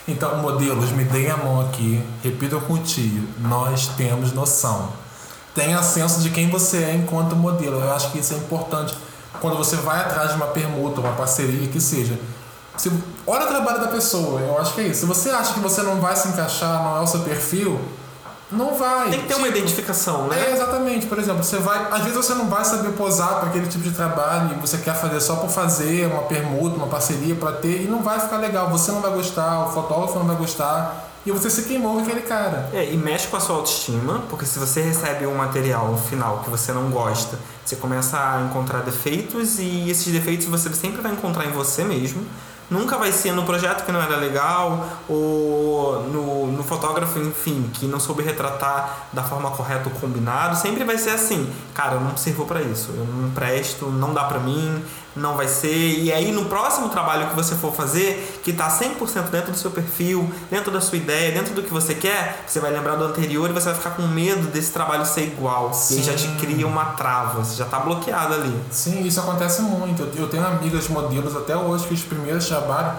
[0.07, 3.27] Então, modelos, me deem a mão aqui, repitam com o tio.
[3.39, 4.89] Nós temos noção.
[5.55, 7.79] Tenha senso de quem você é enquanto modelo.
[7.81, 8.93] Eu acho que isso é importante.
[9.39, 12.19] Quando você vai atrás de uma permuta, uma parceria, que seja.
[12.77, 12.91] Se,
[13.25, 15.01] olha o trabalho da pessoa, eu acho que é isso.
[15.01, 17.79] Se você acha que você não vai se encaixar, não é o seu perfil,
[18.51, 19.09] não vai.
[19.11, 20.51] Tem que ter uma Tipo, identificação, É, né?
[20.53, 21.05] exatamente.
[21.05, 21.87] Por exemplo, você vai.
[21.91, 24.93] Às vezes você não vai saber posar para aquele tipo de trabalho e você quer
[24.95, 28.69] fazer só por fazer uma permuta, uma parceria para ter e não vai ficar legal.
[28.71, 32.21] Você não vai gostar, o fotógrafo não vai gostar e você se queimou com aquele
[32.21, 32.69] cara.
[32.71, 36.49] É, e mexe com a sua autoestima, porque se você recebe um material final que
[36.49, 41.45] você não gosta, você começa a encontrar defeitos e esses defeitos você sempre vai encontrar
[41.45, 42.23] em você mesmo.
[42.69, 47.85] Nunca vai ser no projeto que não era legal ou no, no fotógrafo, enfim, que
[47.85, 50.57] não soube retratar da forma correta o combinado.
[50.57, 54.23] Sempre vai ser assim, cara, eu não sirvo pra isso, eu não presto, não dá
[54.23, 54.83] pra mim,
[55.15, 55.73] não vai ser.
[55.99, 59.71] E aí no próximo trabalho que você for fazer, que tá 100% dentro do seu
[59.71, 63.49] perfil, dentro da sua ideia, dentro do que você quer, você vai lembrar do anterior
[63.49, 65.71] e você vai ficar com medo desse trabalho ser igual.
[65.91, 66.35] E aí já te Sim.
[66.39, 68.55] cria uma trava, você já tá bloqueado ali.
[68.71, 70.01] Sim, isso acontece muito.
[70.01, 72.93] Eu- Eu tenho amigas modelos até hoje que os primeiros trabalhos.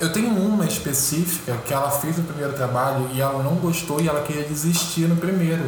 [0.00, 4.08] Eu tenho uma específica que ela fez o primeiro trabalho e ela não gostou e
[4.08, 5.62] ela queria desistir no primeiro.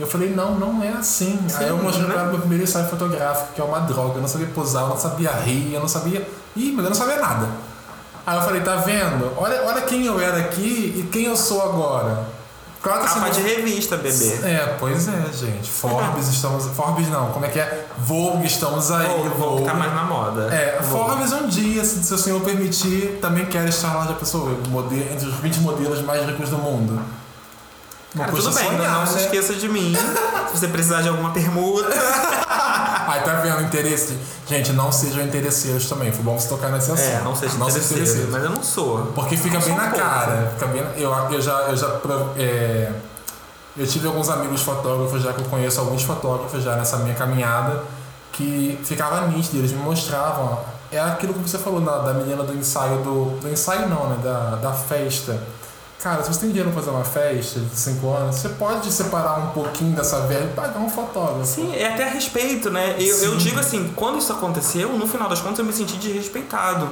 [0.00, 1.38] Eu falei, não, não é assim.
[1.56, 2.12] Aí eu mostrei né?
[2.12, 4.16] pra ela meu primeiro ensaio fotográfico, que é uma droga.
[4.16, 6.26] Eu não sabia posar, eu não sabia rir, eu não sabia.
[6.56, 7.46] Ih, mas eu não sabia nada.
[8.26, 9.32] Aí eu falei, tá vendo?
[9.36, 12.40] Olha, olha quem eu era aqui e quem eu sou agora.
[12.82, 14.40] Claro Capa assim, de revista, bebê.
[14.42, 15.70] é, pois é, gente.
[15.70, 16.64] Forbes, estamos.
[16.68, 17.86] Forbes não, como é que é?
[17.98, 19.06] Vogue, estamos aí.
[19.06, 19.62] Vou Vogue.
[19.62, 20.42] ficar mais na moda.
[20.54, 21.06] É, Vou.
[21.06, 25.12] Forbes um dia, se, se o senhor permitir, também quero estar lá de pessoa, modelo,
[25.12, 26.98] entre os 20 modelos mais ricos do mundo.
[28.14, 29.20] Não Cara, tudo bem, sonhar, não se né?
[29.22, 29.94] esqueça de mim.
[30.50, 31.88] se você precisar de alguma permuta.
[33.08, 34.16] Aí tá vendo interesse?
[34.46, 36.12] Gente, não sejam interesseiros também.
[36.12, 37.08] Foi bom você tocar nesse assunto.
[37.08, 39.06] É, não seja não sejam interesseiro, mas eu não sou.
[39.14, 40.52] Porque fica bem sou na cara.
[40.54, 42.00] Fica bem, eu, eu já, eu já
[42.36, 42.92] é,
[43.76, 47.82] eu tive alguns amigos fotógrafos já que eu conheço alguns fotógrafos já nessa minha caminhada
[48.32, 50.58] que ficava nítido, eles me mostravam.
[50.92, 53.38] É aquilo que você falou da, da menina do ensaio do.
[53.40, 54.16] Do ensaio não, né?
[54.22, 55.40] Da, da festa.
[56.02, 59.38] Cara, se você tem dinheiro pra fazer uma festa de 5 anos, você pode separar
[59.38, 61.44] um pouquinho dessa verba e pagar um fotógrafo.
[61.44, 62.96] Sim, é até respeito, né?
[62.98, 66.88] Eu, eu digo assim, quando isso aconteceu, no final das contas eu me senti desrespeitado.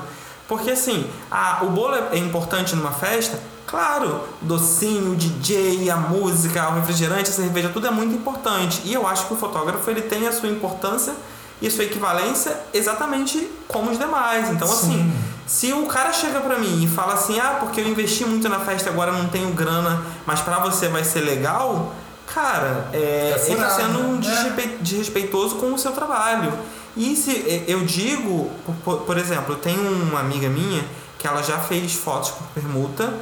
[0.46, 3.40] Porque assim, a, o bolo é, é importante numa festa?
[3.66, 8.82] Claro, docinho, DJ, a música, o refrigerante, a cerveja, tudo é muito importante.
[8.84, 11.14] E eu acho que o fotógrafo ele tem a sua importância
[11.60, 14.50] e sua equivalência exatamente como os demais.
[14.50, 15.12] Então, assim, Sim.
[15.46, 18.60] se o cara chega pra mim e fala assim, ah, porque eu investi muito na
[18.60, 21.92] festa agora não tenho grana, mas pra você vai ser legal,
[22.32, 24.20] cara, é, É ele tá sendo um né?
[24.20, 26.52] desrespe- desrespeitoso com o seu trabalho.
[26.96, 28.50] E se é, eu digo,
[28.84, 30.84] por, por exemplo, eu tenho uma amiga minha
[31.18, 33.12] que ela já fez fotos por permuta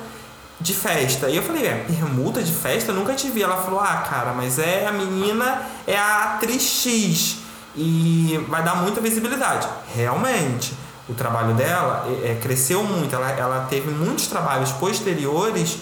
[0.61, 1.28] de festa.
[1.28, 2.91] E eu falei, é, permuta de festa?
[2.91, 3.43] Eu nunca te vi.
[3.43, 7.37] Ela falou, ah, cara, mas é a menina, é a atriz X.
[7.77, 9.68] E vai dar muita visibilidade.
[9.95, 10.74] Realmente.
[11.09, 13.14] O trabalho dela é, é, cresceu muito.
[13.14, 15.79] Ela, ela teve muitos trabalhos posteriores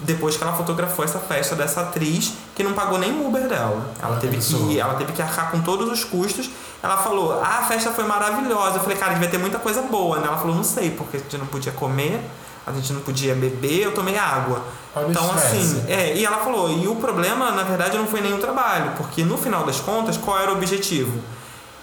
[0.00, 3.90] depois que ela fotografou essa festa dessa atriz que não pagou nem o Uber dela.
[4.00, 6.50] Ela teve que ela teve que arcar com todos os custos.
[6.82, 8.76] Ela falou: "Ah, a festa foi maravilhosa".
[8.76, 10.26] Eu falei: "Cara, devia ter muita coisa boa", né?
[10.26, 12.20] Ela falou: "Não sei, porque a gente não podia comer,
[12.68, 14.62] a gente não podia beber, eu tomei água".
[14.94, 18.38] Olha então assim, é, e ela falou: "E o problema, na verdade, não foi o
[18.38, 21.18] trabalho, porque no final das contas, qual era o objetivo?"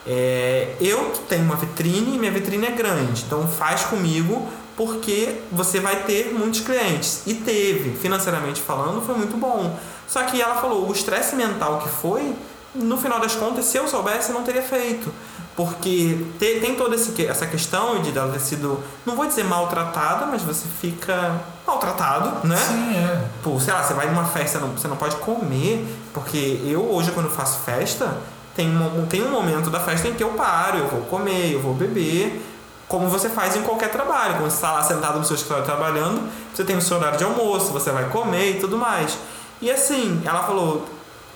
[0.08, 5.80] É, eu tenho uma vitrine e minha vitrine é grande, então faz comigo porque você
[5.80, 7.24] vai ter muitos clientes.
[7.26, 9.78] E teve, financeiramente falando, foi muito bom.
[10.08, 12.36] Só que ela falou, o estresse mental que foi,
[12.74, 15.12] no final das contas, se eu soubesse, eu não teria feito.
[15.56, 20.26] Porque te- tem toda esse essa questão de ela ter sido, não vou dizer maltratada,
[20.26, 22.58] mas você fica maltratado, né?
[22.58, 23.22] Sim, é.
[23.42, 27.12] Pô, sei lá, você vai numa festa, não- você não pode comer, porque eu hoje
[27.12, 28.18] quando faço festa,
[28.54, 31.62] tem um, tem um momento da festa em que eu paro, eu vou comer, eu
[31.62, 32.42] vou beber,
[32.88, 34.34] como você faz em qualquer trabalho.
[34.36, 37.24] Quando você está lá sentado no seu escritório trabalhando, você tem o seu horário de
[37.24, 39.18] almoço, você vai comer e tudo mais.
[39.62, 40.86] E assim, ela falou,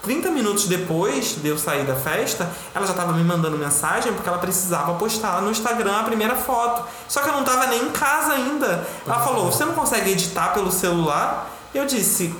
[0.01, 4.29] 30 minutos depois de eu sair da festa, ela já estava me mandando mensagem porque
[4.29, 6.87] ela precisava postar no Instagram a primeira foto.
[7.07, 8.87] Só que eu não estava nem em casa ainda.
[9.05, 11.49] Ela falou: Você não consegue editar pelo celular?
[11.73, 12.33] Eu disse: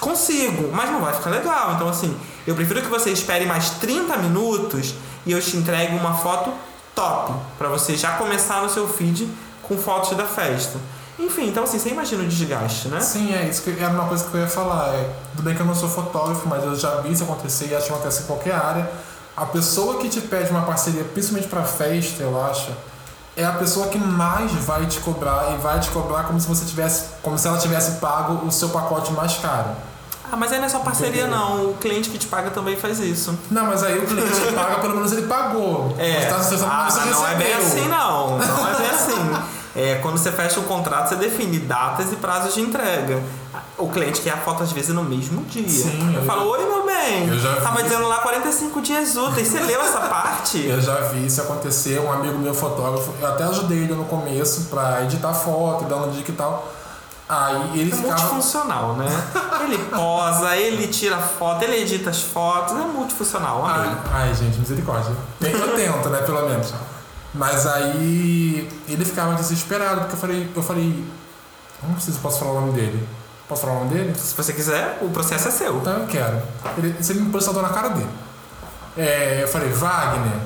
[0.00, 1.74] Consigo, mas não vai ficar legal.
[1.74, 4.94] Então, assim, eu prefiro que você espere mais 30 minutos
[5.26, 6.52] e eu te entregue uma foto
[6.94, 9.28] top para você já começar no seu feed
[9.62, 10.78] com fotos da festa.
[11.18, 13.00] Enfim, então assim, você imagina o desgaste, né?
[13.00, 14.88] Sim, é isso que era uma coisa que eu ia falar.
[14.94, 17.74] É, tudo bem que eu não sou fotógrafo, mas eu já vi isso acontecer e
[17.74, 18.90] acho que acontece em qualquer área.
[19.36, 22.70] A pessoa que te pede uma parceria, principalmente para festa, eu acho,
[23.36, 26.64] é a pessoa que mais vai te cobrar e vai te cobrar como se você
[26.64, 29.70] tivesse, como se ela tivesse pago o seu pacote mais caro.
[30.30, 31.38] Ah, mas aí não é só parceria Entendeu?
[31.38, 33.38] não, o cliente que te paga também faz isso.
[33.50, 35.94] Não, mas aí o cliente que paga, pelo menos ele pagou.
[35.98, 37.66] É, tá ah, não é bem recebeu.
[37.66, 39.55] assim não, não é bem assim.
[39.76, 43.22] É, quando você fecha o contrato, você define datas e prazos de entrega.
[43.76, 45.68] O cliente quer a foto às vezes no mesmo dia.
[45.68, 47.60] Sim, eu, eu- falo, oi meu bem, Eu já vi.
[47.60, 50.64] tava dizendo lá 45 dias úteis, você leu essa parte?
[50.66, 54.62] Eu já vi isso acontecer, um amigo meu fotógrafo, eu até ajudei ele no começo
[54.70, 56.72] pra editar foto, dando dica e tal.
[57.28, 58.14] Aí ele É ficava.
[58.22, 59.06] multifuncional, né?
[59.64, 63.64] Ele posa, ele tira foto, ele edita as fotos, é multifuncional.
[63.66, 65.12] Ai, ai, gente, misericórdia.
[65.40, 66.72] Eu tento, né, pelo menos.
[67.36, 71.04] Mas aí ele ficava desesperado, porque eu falei, eu falei,
[71.82, 73.06] não sei se posso falar o nome dele.
[73.48, 74.14] Posso falar o nome dele?
[74.18, 75.76] Se você quiser, o processo é seu.
[75.76, 76.42] Então eu quero.
[76.78, 78.08] Ele, você me pôs na cara dele.
[78.96, 80.40] É, eu falei, Wagner,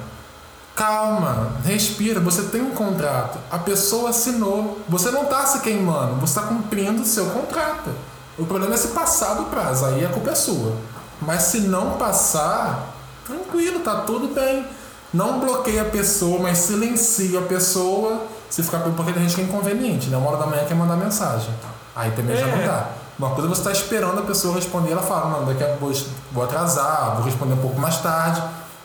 [0.75, 3.39] calma, respira, você tem um contrato.
[3.51, 4.81] A pessoa assinou.
[4.89, 7.91] Você não está se queimando, você está cumprindo o seu contrato.
[8.37, 10.77] O problema é se passar do prazo, aí a culpa é sua.
[11.21, 14.67] Mas se não passar, tranquilo, tá tudo bem.
[15.13, 18.27] Não bloqueia a pessoa, mas silencia a pessoa.
[18.49, 20.17] Se ficar porque tem gente que é inconveniente, né?
[20.17, 21.51] Uma hora da manhã quer mandar mensagem.
[21.95, 22.57] Aí também já É.
[22.57, 22.89] não dá.
[23.19, 25.95] Uma coisa é você tá esperando a pessoa responder, ela fala, mano, daqui a pouco
[26.33, 28.43] vou- atrasar, vou responder um pouco mais tarde.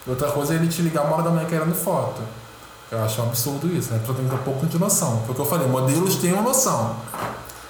[0.08, 2.22] Outra coisa é ele te ligar uma hora da manhã querendo foto.
[2.92, 3.96] Eu acho um absurdo isso, né?
[3.98, 5.24] A pessoa tem que ter um pouco de noção.
[5.26, 6.96] Porque eu falei, modelos têm uma noção.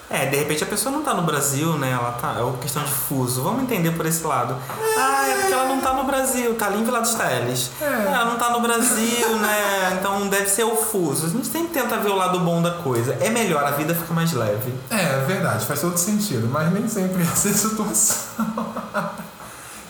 [0.07, 1.91] É, de repente a pessoa não tá no Brasil, né?
[1.91, 2.35] Ela tá.
[2.37, 3.41] É uma questão de fuso.
[3.41, 4.55] Vamos entender por esse lado.
[4.97, 7.71] Ah, é porque ela não tá no Brasil, tá ali em Vila dos Teles.
[7.81, 7.85] É.
[8.13, 9.97] Ela não tá no Brasil, né?
[9.99, 11.25] Então deve ser o fuso.
[11.25, 13.17] A gente sempre tenta ver o lado bom da coisa.
[13.19, 14.73] É melhor, a vida fica mais leve.
[14.91, 18.17] É, é verdade, faz todo sentido, mas nem sempre essa é a situação.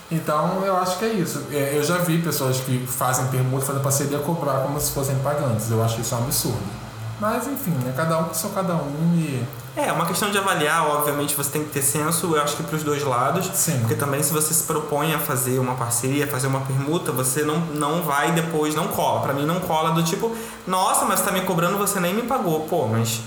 [0.09, 1.43] então eu acho que é isso.
[1.51, 5.69] É, Eu já vi pessoas que fazem permuta, fazem parceria cobrar como se fossem pagantes.
[5.69, 6.84] Eu acho isso um absurdo.
[7.19, 7.93] Mas enfim, né?
[7.95, 9.43] Cada um com seu cada um e.
[9.77, 12.81] É, uma questão de avaliar, obviamente você tem que ter senso, eu acho que pros
[12.81, 13.49] dois lados.
[13.53, 13.79] Sim.
[13.79, 17.59] Porque também se você se propõe a fazer uma parceria, fazer uma permuta, você não,
[17.59, 19.21] não vai depois, não cola.
[19.21, 20.33] Pra mim não cola do tipo,
[20.65, 22.61] nossa, mas tá me cobrando, você nem me pagou.
[22.61, 23.21] Pô, mas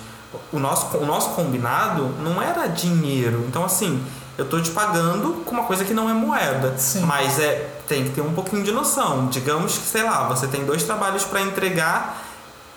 [0.51, 3.45] o nosso, o nosso combinado não era dinheiro.
[3.47, 4.03] Então assim,
[4.39, 6.79] eu tô te pagando com uma coisa que não é moeda.
[6.79, 7.01] Sim.
[7.01, 9.27] Mas é, tem que ter um pouquinho de noção.
[9.27, 12.28] Digamos que, sei lá, você tem dois trabalhos pra entregar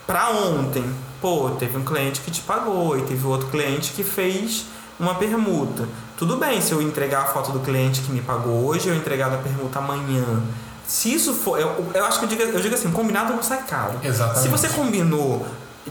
[0.06, 0.84] pra ontem.
[1.22, 4.66] Pô, teve um cliente que te pagou e teve outro cliente que fez
[5.00, 5.88] uma permuta.
[6.18, 9.30] Tudo bem se eu entregar a foto do cliente que me pagou hoje eu entregar
[9.30, 10.42] da permuta amanhã.
[10.88, 11.60] Se isso for.
[11.60, 14.00] Eu, eu acho que eu digo, eu digo assim: combinado não sai caro.
[14.04, 14.42] Exatamente.
[14.42, 15.46] Se você combinou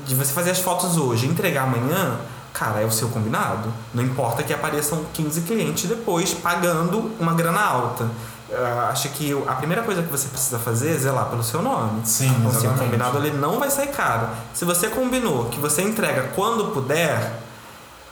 [0.06, 2.18] de você fazer as fotos hoje e entregar amanhã,
[2.52, 3.72] cara, é o seu combinado.
[3.94, 8.08] Não importa que apareçam 15 clientes depois pagando uma grana alta.
[8.51, 12.05] Eu acho que a primeira coisa que você precisa fazer é zelar pelo seu nome.
[12.05, 14.28] Sim, Então, assim, o combinado ele não vai sair caro.
[14.53, 17.32] Se você combinou que você entrega quando puder,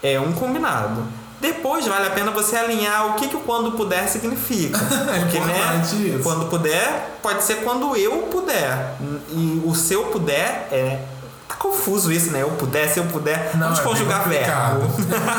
[0.02, 1.02] é um combinado.
[1.40, 4.78] Depois vale a pena você alinhar o que, que o quando puder significa.
[5.20, 5.82] Porque, né?
[5.84, 6.22] isso.
[6.22, 8.96] Quando puder, pode ser quando eu puder.
[9.30, 11.00] E o seu puder é.
[11.58, 12.42] Confuso isso, né?
[12.42, 13.50] Eu puder, se eu puder.
[13.54, 14.86] Não, Vamos é conjugar verbo.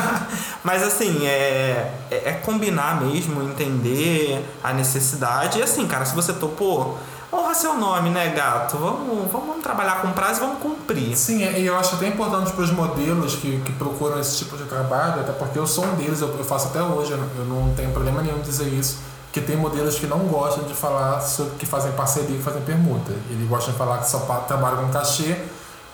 [0.62, 5.58] Mas assim, é, é é combinar mesmo, entender a necessidade.
[5.58, 6.98] E assim, cara, se você topou,
[7.32, 8.76] honra seu nome, né, gato?
[8.76, 11.16] Vamos, vamos trabalhar com prazo e vamos cumprir.
[11.16, 14.56] Sim, é, e eu acho até importante para os modelos que, que procuram esse tipo
[14.56, 17.28] de trabalho, até porque eu sou um deles, eu, eu faço até hoje, eu não,
[17.38, 18.98] eu não tenho problema nenhum em dizer isso,
[19.32, 23.12] que tem modelos que não gostam de falar sobre que fazem parceria e fazem permuta.
[23.30, 25.36] Eles gostam de falar que só trabalham com cachê,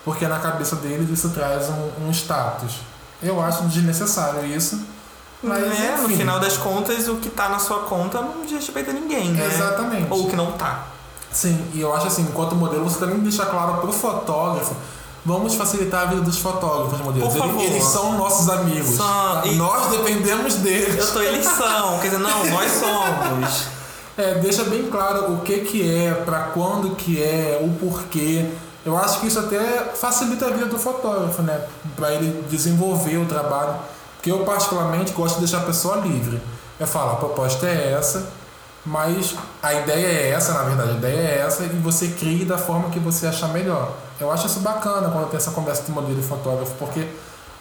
[0.06, 2.76] porque na cabeça deles isso traz um, um status.
[3.20, 4.80] Eu acho desnecessário isso.
[5.42, 5.98] Mas, né?
[6.00, 9.32] No final das contas, o que tá na sua conta não diz respeito a ninguém,
[9.32, 9.44] né?
[9.44, 10.06] Exatamente.
[10.08, 10.84] Ou o que não tá.
[11.32, 14.76] Sim, e eu acho assim, enquanto modelo, você também deixa claro pro fotógrafo.
[15.24, 17.32] Vamos facilitar a vida dos fotógrafos, modelos.
[17.32, 17.60] Por favor.
[17.60, 18.96] Eles, eles são nossos amigos.
[18.96, 20.96] São, e- Nós dependemos deles.
[20.96, 23.64] Eu tô eles são, quer dizer, não, nós somos.
[24.16, 28.48] É, deixa bem claro o que que é, pra quando que é, o porquê.
[28.86, 29.58] Eu acho que isso até
[29.96, 31.66] facilita a vida do fotógrafo, né?
[31.96, 33.74] Pra ele desenvolver o trabalho.
[34.14, 36.40] Porque eu particularmente gosto de deixar a pessoa livre.
[36.78, 38.28] Eu falo, a proposta é essa,
[38.84, 42.56] mas a ideia é essa, na verdade, a ideia é essa e você crie da
[42.56, 43.92] forma que você achar melhor.
[44.20, 47.08] Eu acho isso bacana quando tem essa conversa de modelo e fotógrafo, porque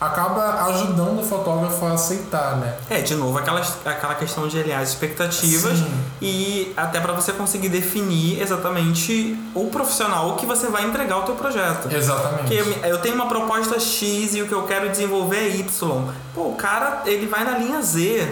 [0.00, 2.74] acaba ajudando o fotógrafo a aceitar, né?
[2.90, 5.90] É, de novo, aquela, aquela questão de alinhar as expectativas Sim.
[6.20, 11.34] e até para você conseguir definir exatamente o profissional que você vai entregar o teu
[11.34, 11.90] projeto.
[11.90, 12.38] Exatamente.
[12.40, 16.04] Porque eu- eu tenho uma proposta X e o que eu quero desenvolver é Y.
[16.34, 18.28] Pô, o cara, ele vai na linha Z.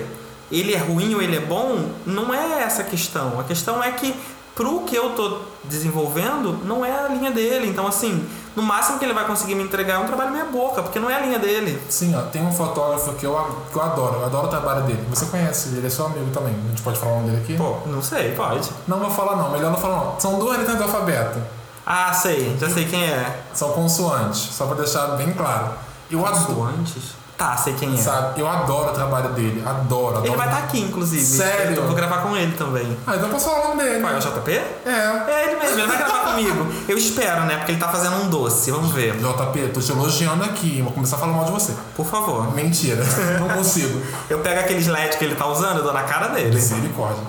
[0.52, 1.88] Ele é ruim ou ele é bom?
[2.04, 3.40] Não é essa a questão.
[3.40, 4.14] A questão é que
[4.54, 7.66] pro que eu tô desenvolvendo, não é a linha dele.
[7.68, 8.24] Então, assim,
[8.56, 11.10] no máximo que ele vai conseguir me entregar é um trabalho meia boca, porque não
[11.10, 11.80] é a linha dele.
[11.88, 13.34] Sim, ó, tem um fotógrafo que eu,
[13.70, 15.04] que eu adoro, eu adoro o trabalho dele.
[15.10, 16.54] Você conhece ele, é seu amigo também.
[16.54, 17.56] A gente pode falar o nome dele aqui?
[17.56, 18.70] Pô, não sei, pode.
[18.86, 20.20] Não vou falar não, melhor não falar não.
[20.20, 21.40] São duas letras do alfabeto.
[21.84, 23.40] Ah, sei, já sei quem é.
[23.52, 25.72] São consoantes, só pra deixar bem claro.
[26.10, 27.23] Eu adoro, antes?
[27.36, 27.96] Tá, sei quem é.
[27.96, 28.40] sabe?
[28.40, 30.26] Eu adoro o trabalho dele, adoro, adoro.
[30.26, 31.22] Ele vai estar aqui, inclusive.
[31.24, 31.76] Sério?
[31.76, 32.96] Eu vou gravar com ele também.
[33.06, 34.00] Ah, então posso falar o nome dele.
[34.00, 34.50] Qual é o JP?
[34.52, 35.30] É.
[35.30, 36.66] É ele mesmo, ele vai gravar comigo.
[36.88, 37.56] Eu espero, né?
[37.56, 38.70] Porque ele tá fazendo um doce.
[38.70, 39.16] Vamos ver.
[39.16, 41.72] JP, tô te elogiando aqui, vou começar a falar mal de você.
[41.96, 42.54] Por favor.
[42.54, 43.02] Mentira,
[43.40, 44.00] não consigo.
[44.30, 46.54] Eu pego aqueles LED que ele tá usando, eu dou na cara dele.
[46.54, 47.22] Misericórdia.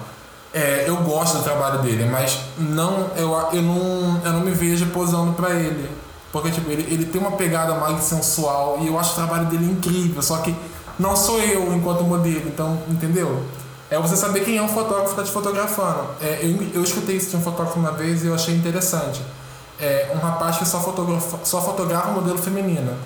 [0.54, 4.86] É, eu gosto do trabalho dele, mas não, eu, eu, não, eu não me vejo
[4.88, 5.90] posando pra ele.
[6.36, 9.72] Porque, tipo, ele, ele tem uma pegada mais sensual e eu acho o trabalho dele
[9.72, 10.54] incrível, só que
[11.00, 13.42] não sou eu enquanto modelo, então, entendeu?
[13.90, 16.10] É você saber quem é o fotógrafo que tá te fotografando.
[16.22, 19.22] É, eu, eu escutei isso de um fotógrafo uma vez e eu achei interessante.
[19.80, 22.98] É, um rapaz que só fotografa, só fotografa modelo feminina.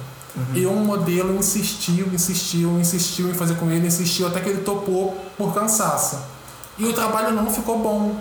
[0.55, 5.15] E um modelo insistiu, insistiu, insistiu em fazer com ele, insistiu até que ele topou
[5.37, 6.17] por cansaço.
[6.79, 8.15] E o trabalho não ficou bom.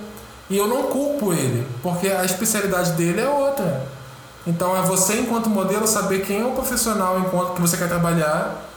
[0.51, 3.97] E eu não culpo ele, porque a especialidade dele é outra.
[4.49, 8.69] Então é você, enquanto modelo, saber quem é o profissional enquanto que você quer trabalhar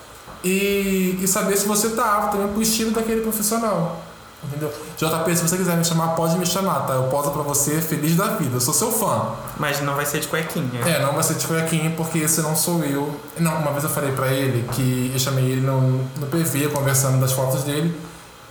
[0.44, 4.02] e, e saber se você tá apto também pro estilo daquele profissional.
[4.44, 4.74] Entendeu?
[4.98, 6.94] JP, se você quiser me chamar, pode me chamar, tá?
[6.94, 8.56] Eu poso pra você feliz da vida.
[8.58, 9.34] Eu sou seu fã.
[9.60, 10.82] Mas não vai ser de cuequinha.
[10.84, 13.16] É, não vai ser de cuequinha porque esse não sou eu.
[13.38, 15.80] Não, uma vez eu falei pra ele que eu chamei ele no,
[16.18, 17.96] no PV conversando das fotos dele.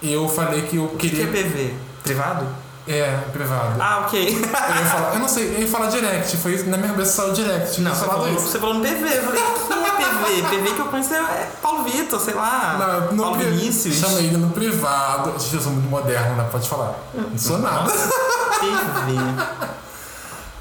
[0.01, 1.25] E eu falei que eu O que, que queria.
[1.41, 1.75] é PV?
[2.05, 2.47] Privado?
[2.89, 3.77] É, privado.
[3.81, 4.29] Ah, ok.
[4.35, 7.13] Eu ia falar, eu não sei, eu ia falar direct, foi isso, na minha cabeça
[7.23, 7.81] saiu direct.
[7.83, 8.49] Não, você falou, isso.
[8.49, 9.05] você falou no PV.
[9.17, 10.49] Eu falei, quem é PV?
[10.57, 12.77] PV que eu conheço é Paulo Vitor, sei lá.
[12.79, 13.97] Não, no Paulo pri- Vinícius.
[13.97, 15.33] Chamei ele no privado.
[15.39, 16.49] Gente, eu sou muito moderno, né?
[16.51, 16.95] Pode falar.
[17.15, 17.91] Não sou nada.
[17.91, 19.80] PV.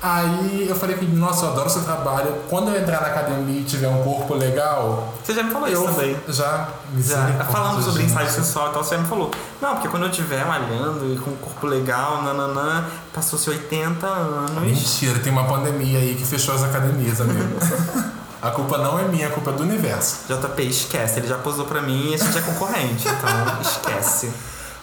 [0.01, 2.33] Aí eu falei que, nossa, eu adoro seu trabalho.
[2.49, 5.83] Quando eu entrar na academia e tiver um corpo legal, Você já me falou isso
[5.83, 6.15] também.
[6.29, 6.33] já.
[6.33, 9.29] Já, misericórdia, falando sobre ensaio sensual e tal, você já me falou.
[9.61, 14.61] Não, porque quando eu estiver malhando e com um corpo legal, nananã, passou-se 80 anos.
[14.61, 17.59] Mentira, tem uma pandemia aí que fechou as academias, amigo.
[18.41, 20.19] a culpa não é minha, a culpa é do universo.
[20.29, 23.29] JP, esquece, ele já posou pra mim e a gente é concorrente, então
[23.61, 24.31] esquece.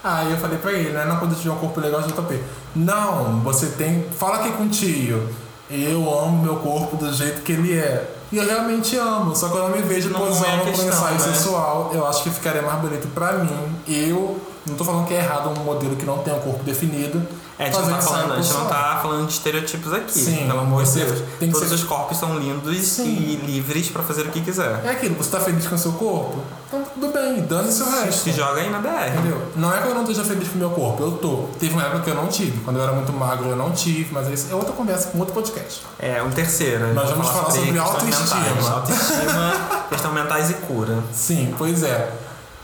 [0.07, 1.05] Aí eu falei pra ele, né?
[1.05, 2.41] Não, quando eu tiver um corpo legal, JP.
[2.77, 4.07] Não, você tem.
[4.17, 5.29] Fala aqui com o tio.
[5.69, 8.09] Eu amo meu corpo do jeito que ele é.
[8.31, 10.89] E eu realmente amo, só que eu não me vejo Não é posando pro questão,
[10.89, 11.19] ensaio né?
[11.19, 11.91] sensual.
[11.93, 13.51] Eu acho que ficaria mais bonito pra mim.
[13.89, 14.41] Eu.
[14.65, 17.21] Não tô falando que é errado um modelo que não tem um corpo definido.
[17.59, 20.47] É, a gente, não tá falando, a gente não tá falando de estereotipos aqui, Sim,
[20.47, 21.23] pelo amor de Deus.
[21.41, 23.05] Todos ser- os corpos são lindos Sim.
[23.07, 24.83] e livres pra fazer o que quiser.
[24.85, 26.43] É aquilo, você tá feliz com o seu corpo?
[26.69, 28.25] Então tudo bem, dane-se o resto.
[28.25, 29.09] Se joga aí na BR.
[29.15, 29.41] Entendeu?
[29.57, 31.45] Não é que eu não esteja feliz com o meu corpo, eu tô.
[31.59, 32.61] Teve uma época que eu não tive.
[32.63, 35.33] Quando eu era muito magro, eu não tive, mas isso é outra conversa com outro
[35.33, 35.81] podcast.
[35.99, 36.93] É, um terceiro.
[36.93, 38.41] Nós vamos falar sobre questões autoestima.
[38.41, 38.69] mentais.
[38.69, 39.55] Autoestima,
[39.89, 40.99] questão mentais e cura.
[41.11, 42.13] Sim, pois é.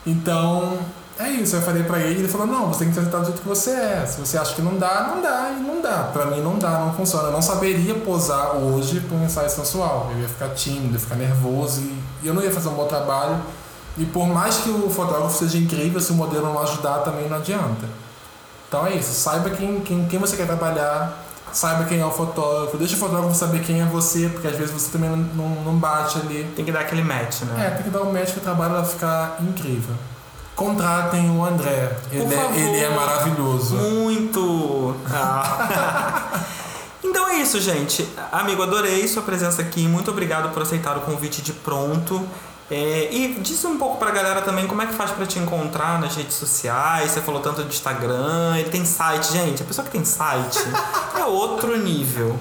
[0.07, 0.79] Então,
[1.23, 1.57] é isso.
[1.57, 3.71] Eu falei pra ele, ele falou: não, você tem que aceitar do jeito que você
[3.71, 4.07] é.
[4.07, 6.11] Se você acha que não dá, não dá, e não dá.
[6.13, 7.29] Pra mim, não dá, não funciona.
[7.29, 10.11] Eu não saberia posar hoje pra um ensaio sensual.
[10.13, 11.81] Eu ia ficar tímido, ia ficar nervoso
[12.23, 13.41] e eu não ia fazer um bom trabalho.
[13.97, 17.37] E por mais que o fotógrafo seja incrível, se o modelo não ajudar, também não
[17.37, 17.87] adianta.
[18.69, 19.13] Então é isso.
[19.13, 21.23] Saiba quem, quem, quem você quer trabalhar.
[21.53, 22.79] Saiba quem é o fotógrafo.
[22.79, 25.77] Deixa o fotógrafo saber quem é você, porque às vezes você também não, não, não
[25.77, 26.51] bate ali.
[26.57, 27.67] Tem que dar aquele match, né?
[27.67, 29.95] É, tem que dar um médico que o trabalho vai ficar incrível.
[30.55, 31.97] Contratem o André.
[32.11, 33.77] Ele, é, ele é maravilhoso.
[33.77, 34.95] Muito!
[35.15, 36.41] Ah.
[37.03, 38.09] então é isso, gente.
[38.31, 39.87] Amigo, adorei sua presença aqui.
[39.87, 42.27] Muito obrigado por aceitar o convite de pronto.
[42.71, 46.01] É, e diz um pouco pra galera também como é que faz pra te encontrar
[46.01, 47.11] nas redes sociais.
[47.11, 49.63] Você falou tanto de Instagram, ele tem site, gente.
[49.63, 50.59] A pessoa que tem site
[51.19, 52.39] é outro nível.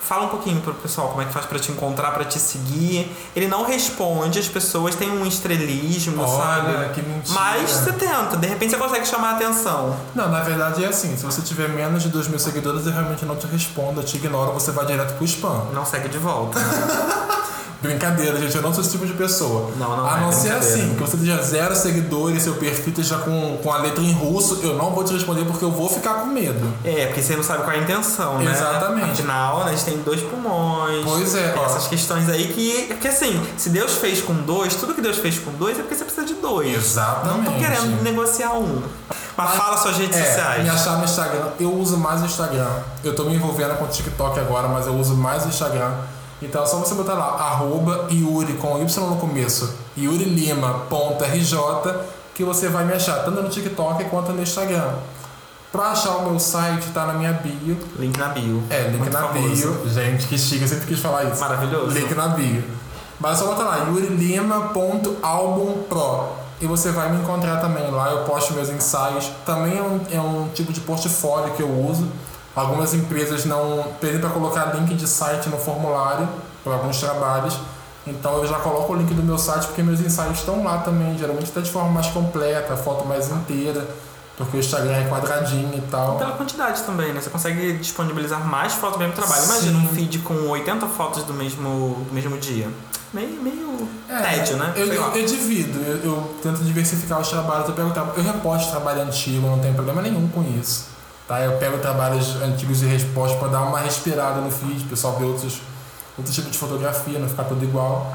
[0.00, 3.10] Fala um pouquinho pro pessoal como é que faz pra te encontrar, pra te seguir.
[3.34, 6.42] Ele não responde, as pessoas têm um estrelismo, Olha,
[6.82, 6.94] sabe?
[6.94, 7.34] que mentira.
[7.38, 9.96] Mas você tenta, de repente você consegue chamar a atenção.
[10.14, 11.16] Não, na verdade é assim.
[11.16, 14.00] Se você tiver menos de 2 mil seguidores, eu realmente não te respondo.
[14.00, 15.66] Eu te ignoro, você vai direto pro spam.
[15.72, 16.58] Não segue de volta.
[17.82, 19.70] Brincadeira, gente, eu não sou esse tipo de pessoa.
[19.76, 20.74] Não, não A é não ser brincadeira.
[20.74, 24.60] assim, que você tenha zero seguidores, seu perfil esteja com, com a letra em russo,
[24.62, 26.72] eu não vou te responder porque eu vou ficar com medo.
[26.84, 28.50] É, porque você não sabe qual é a intenção, né?
[28.52, 29.10] Exatamente.
[29.12, 31.04] Afinal, né, a gente tem dois pulmões.
[31.04, 31.64] Pois é, ó.
[31.66, 32.86] essas questões aí que.
[32.88, 35.96] Porque assim, se Deus fez com dois, tudo que Deus fez com dois é porque
[35.96, 36.74] você precisa de dois.
[36.74, 37.44] Exatamente.
[37.44, 38.82] Não tô querendo negociar um.
[39.36, 40.62] Mas fala suas redes É, sociais.
[40.62, 41.46] me achar no Instagram.
[41.58, 42.68] Eu uso mais o Instagram.
[43.02, 45.90] Eu tô me envolvendo com o TikTok agora, mas eu uso mais o Instagram.
[46.42, 51.24] Então é só você botar lá, arroba Yuri com Y no começo, Yuri Lima, ponto
[51.24, 51.56] RJ,
[52.34, 54.92] que você vai me achar, tanto no TikTok quanto no Instagram.
[55.70, 57.78] Pra achar o meu site, tá na minha bio.
[57.98, 58.62] Link na bio.
[58.68, 59.48] É, link Muito na famoso.
[59.48, 59.88] bio.
[59.88, 61.40] Gente, que chique, eu sempre quis falar isso.
[61.40, 61.98] Maravilhoso.
[61.98, 62.62] Link na bio.
[63.18, 66.28] Mas é só botar lá, yurilima.albumpro.
[66.60, 69.30] E você vai me encontrar também lá, eu posto meus ensaios.
[69.46, 72.06] Também é um, é um tipo de portfólio que eu uso.
[72.54, 76.28] Algumas empresas não pedem para colocar link de site no formulário
[76.62, 77.56] para alguns trabalhos.
[78.06, 81.16] Então eu já coloco o link do meu site porque meus ensaios estão lá também,
[81.16, 83.86] geralmente até de forma mais completa, foto mais inteira,
[84.36, 86.16] porque o Instagram é quadradinho e tal.
[86.18, 87.20] Pela quantidade também, né?
[87.20, 89.44] Você consegue disponibilizar mais fotos do mesmo trabalho.
[89.44, 89.84] Imagina Sim.
[89.86, 92.68] um feed com 80 fotos do mesmo, do mesmo dia.
[93.14, 94.72] Meio, meio É, tédio, né?
[94.74, 97.68] Eu, eu, eu divido, eu, eu tento diversificar os trabalhos.
[97.68, 100.91] Eu, pego, tra- eu reposto trabalho antigo, não tem problema nenhum com isso.
[101.32, 101.40] Tá?
[101.40, 105.24] Eu pego trabalhos antigos e resposto para dar uma respirada no feed, o pessoal ver
[105.24, 105.62] outros,
[106.18, 108.12] outro tipo de fotografia, não ficar tudo igual.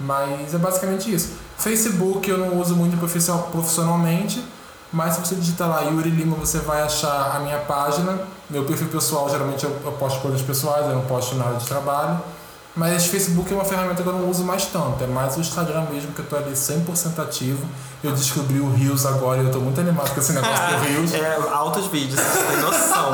[0.00, 1.32] Mas é basicamente isso.
[1.58, 4.42] Facebook eu não uso muito profissional- profissionalmente,
[4.90, 8.18] mas se você digitar lá Yuri Lima, você vai achar a minha página.
[8.48, 12.18] Meu perfil pessoal, geralmente eu, eu posto coisas pessoais, eu não posto nada de trabalho.
[12.78, 15.86] Mas Facebook é uma ferramenta que eu não uso mais tanto, é mais o Instagram
[15.92, 17.66] mesmo que eu tô ali 100% ativo.
[18.04, 21.12] Eu descobri o Reels agora e eu tô muito animado com esse negócio do Reels.
[21.12, 23.12] É, altos vídeos, você tem noção.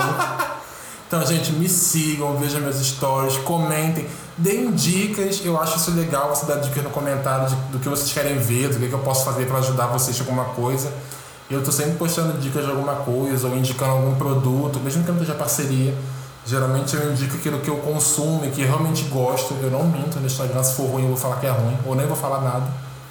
[1.08, 5.40] Então, gente, me sigam, vejam meus stories, comentem, deem dicas.
[5.42, 8.68] Eu acho isso legal você dar dicas no comentário de- do que vocês querem ver,
[8.68, 10.92] do que, que eu posso fazer para ajudar vocês em alguma coisa.
[11.50, 15.18] Eu tô sempre postando dicas de alguma coisa ou indicando algum produto, mesmo que não
[15.20, 15.94] esteja parceria.
[16.46, 19.54] Geralmente eu indico aquilo que eu consumo e que eu realmente gosto.
[19.62, 21.94] Eu não minto no Instagram, se for ruim eu vou falar que é ruim, ou
[21.94, 22.66] nem vou falar nada,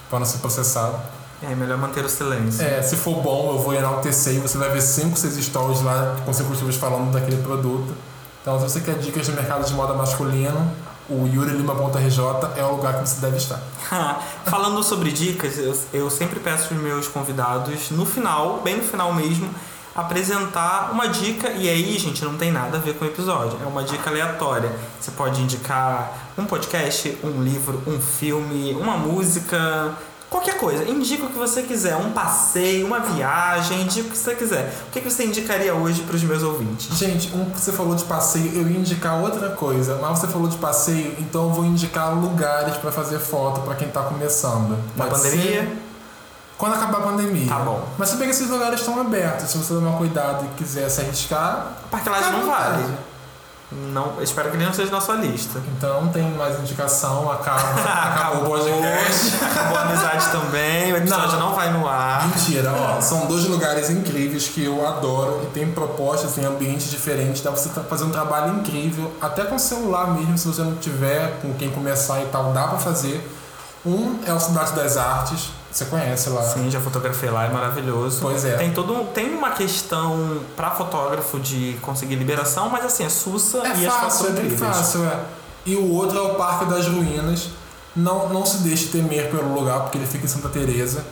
[0.09, 0.97] para não ser processado.
[1.41, 2.63] É melhor manter o silêncio.
[2.63, 6.15] É, se for bom, eu vou enaltecer e você vai ver 5, 6 stories lá
[6.25, 7.93] consecutivos falando daquele produto.
[8.41, 10.71] Então, se você quer dicas de mercado de moda masculino,
[11.09, 12.19] o yurilima.rj
[12.55, 13.59] é o lugar que você deve estar.
[14.45, 19.13] Falando sobre dicas, eu, eu sempre peço aos meus convidados, no final, bem no final
[19.13, 19.49] mesmo,
[19.95, 21.49] apresentar uma dica.
[21.51, 23.57] E aí, gente, não tem nada a ver com o episódio.
[23.63, 24.71] É uma dica aleatória.
[24.99, 29.93] Você pode indicar um podcast, um livro, um filme, uma música.
[30.29, 34.33] Qualquer coisa, indica o que você quiser, um passeio, uma viagem, indica o que você
[34.33, 34.73] quiser.
[34.87, 36.97] O que que você indicaria hoje para os meus ouvintes?
[36.97, 40.57] Gente, um, você falou de passeio, eu ia indicar outra coisa, mas você falou de
[40.57, 44.75] passeio, então eu vou indicar lugares para fazer foto para quem tá começando.
[44.97, 45.61] Na Pode pandemia?
[45.61, 45.82] ser
[46.57, 47.47] Quando acabar a pandemia.
[47.47, 47.83] Tá bom.
[47.97, 51.01] Mas se bem que esses lugares estão abertos, se você tomar cuidado e quiser se
[51.01, 53.13] arriscar, fica à não vale.
[53.91, 55.59] Não, espero que ele não seja na sua lista.
[55.75, 59.35] Então não tem mais indicação, acaba, acabou o podcast.
[59.43, 62.27] Acabou a amizade também, o episódio não, vai no ar.
[62.27, 67.41] Mentira, ó, são dois lugares incríveis que eu adoro e tem propostas em ambientes diferentes,
[67.41, 71.39] dá pra você fazer um trabalho incrível, até com celular mesmo, se você não tiver
[71.41, 73.27] com quem começar e tal, dá pra fazer.
[73.85, 76.43] Um é o Cidade das Artes, você conhece lá.
[76.43, 78.19] Sim, já fotografei lá, é maravilhoso.
[78.21, 78.57] Pois é.
[78.57, 83.75] Tem todo tem uma questão pra fotógrafo de conseguir liberação, mas assim, é sussa É
[83.77, 85.19] e as fácil, são é bem fácil, é.
[85.65, 87.49] E o outro é o Parque das Ruínas.
[87.95, 91.03] Não, não se deixe temer pelo lugar, porque ele fica em Santa Teresa.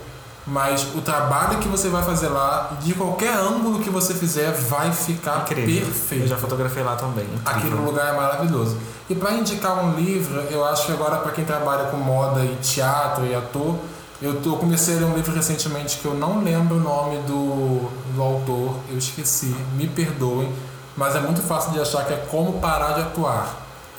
[0.44, 4.92] Mas o trabalho que você vai fazer lá, de qualquer ângulo que você fizer, vai
[4.92, 5.86] ficar Incrível.
[5.86, 6.24] perfeito.
[6.24, 7.26] Eu já fotografei lá também.
[7.44, 7.84] Aquele incrível.
[7.84, 8.76] lugar é maravilhoso.
[9.08, 12.56] E para indicar um livro, eu acho que agora para quem trabalha com moda e
[12.56, 13.76] teatro e ator,
[14.22, 17.18] eu, tô, eu comecei a ler um livro recentemente que eu não lembro o nome
[17.26, 20.50] do, do autor, eu esqueci, me perdoem,
[20.96, 23.56] mas é muito fácil de achar que é Como Parar de Atuar.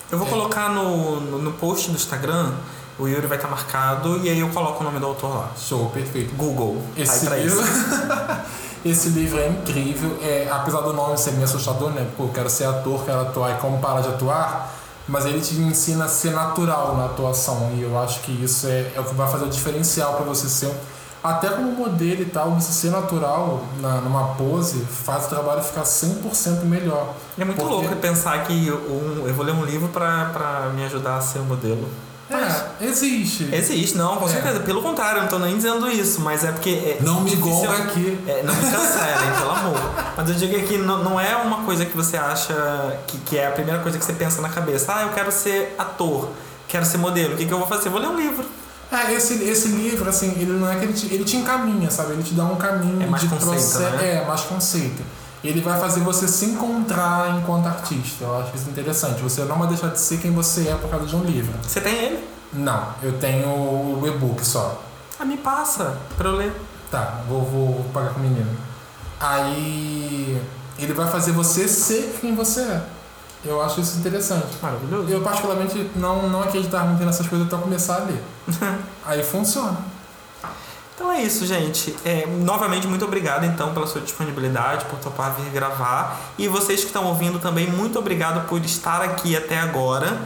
[0.09, 2.53] Eu vou colocar no, no, no post do Instagram,
[2.97, 5.49] o Yuri vai estar marcado e aí eu coloco o nome do autor lá.
[5.57, 6.33] Show, perfeito.
[6.35, 6.81] Google.
[6.95, 7.59] Esse tá livro,
[8.85, 12.07] esse livro é incrível, é, apesar do nome ser meio assustador, né?
[12.15, 14.71] Pô, eu quero ser ator, quero atuar e como parar de atuar,
[15.07, 18.91] mas ele te ensina a ser natural na atuação e eu acho que isso é,
[18.95, 20.73] é o que vai fazer o diferencial para você ser,
[21.23, 25.83] até como modelo e tal, você ser natural na, numa pose faz o trabalho ficar
[25.83, 27.13] 100% melhor.
[27.37, 31.17] É muito Porque- louco pensar que um, eu vou ler um livro pra me ajudar
[31.17, 31.87] a ser um modelo.
[32.29, 33.49] É, existe.
[33.53, 34.29] Existe, não, com É.
[34.29, 34.59] certeza.
[34.61, 36.69] Pelo contrário, eu não tô nem dizendo isso, mas é porque.
[36.69, 38.17] É Não me gonga aqui.
[38.27, 39.79] É, não me cancelem, pelo amor.
[40.17, 43.47] Mas eu digo que não, não é uma coisa que você acha que, que é
[43.47, 44.93] a primeira coisa que você pensa na cabeça.
[44.95, 46.29] Ah, eu quero ser ator,
[46.67, 47.89] quero ser modelo, o que, que eu vou fazer?
[47.89, 48.45] Vou ler um livro.
[48.91, 52.13] É, esse, esse livro, assim, ele não é que ele te, ele te encaminha, sabe?
[52.13, 53.79] Ele te dá um caminho É mais de conceito, processo.
[53.79, 54.21] né?
[54.21, 55.01] É, mais conceito.
[55.43, 58.23] Ele vai fazer você se encontrar enquanto artista.
[58.23, 59.21] Eu acho isso interessante.
[59.21, 61.53] Você não vai deixar de ser quem você é por causa de um livro.
[61.61, 62.27] Você tem ele?
[62.53, 64.81] Não, eu tenho o e-book só.
[65.19, 66.53] Ah, me passa pra eu ler.
[66.89, 68.49] Tá, vou, vou, pagar com o menino.
[69.19, 70.41] Aí
[70.79, 72.83] ele vai fazer você ser quem você é.
[73.43, 74.47] Eu acho isso interessante.
[74.61, 75.09] Maravilhoso.
[75.09, 78.23] Eu particularmente não, não acreditava muito nessas coisas até eu começar a ler.
[79.05, 79.77] Aí funciona.
[80.95, 81.95] Então é isso, gente.
[82.05, 86.19] É, novamente, muito obrigado então pela sua disponibilidade, por topar vir gravar.
[86.37, 90.21] E vocês que estão ouvindo também, muito obrigado por estar aqui até agora.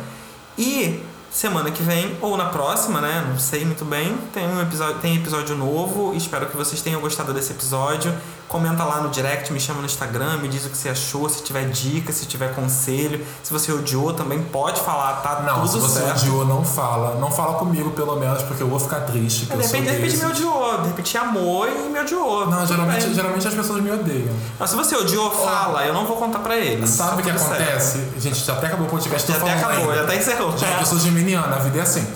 [0.57, 3.25] E semana que vem, ou na próxima, né?
[3.29, 6.13] Não sei muito bem, tem um episódio, tem episódio novo.
[6.15, 8.13] Espero que vocês tenham gostado desse episódio.
[8.47, 11.43] Comenta lá no direct, me chama no Instagram, me diz o que você achou, se
[11.43, 13.25] tiver dica, se tiver conselho.
[13.43, 16.21] Se você odiou também, pode falar, tá Não, tudo se você certo.
[16.21, 17.15] odiou, não fala.
[17.19, 19.47] Não fala comigo, pelo menos, porque eu vou ficar triste.
[19.47, 22.49] Que É, eu de repente, de repente me odiou, de repente amou e me odiou.
[22.49, 23.13] Não, geralmente, bem.
[23.15, 24.33] geralmente as pessoas me odeiam.
[24.57, 26.87] Mas se você odiou, fala, eu não vou contar pra ele.
[26.87, 27.51] Sabe o que tudo certo.
[27.61, 28.01] acontece?
[28.17, 29.95] Gente, já até acabou o podcast, Já até acabou, ainda.
[29.95, 30.57] já até encerrou.
[30.57, 32.07] Gente, eu sou geminiana, a vida é assim.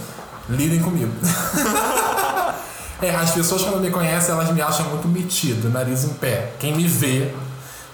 [0.47, 1.11] Lidem comigo.
[3.01, 6.53] é, as pessoas quando me conhecem, elas me acham muito metido, nariz em pé.
[6.59, 7.33] Quem me vê.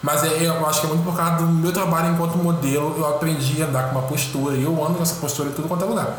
[0.01, 3.07] Mas é, eu acho que é muito por causa do meu trabalho enquanto modelo, eu
[3.07, 5.83] aprendi a andar com uma postura, e eu ando com essa postura em tudo quanto
[5.83, 6.13] é lugar.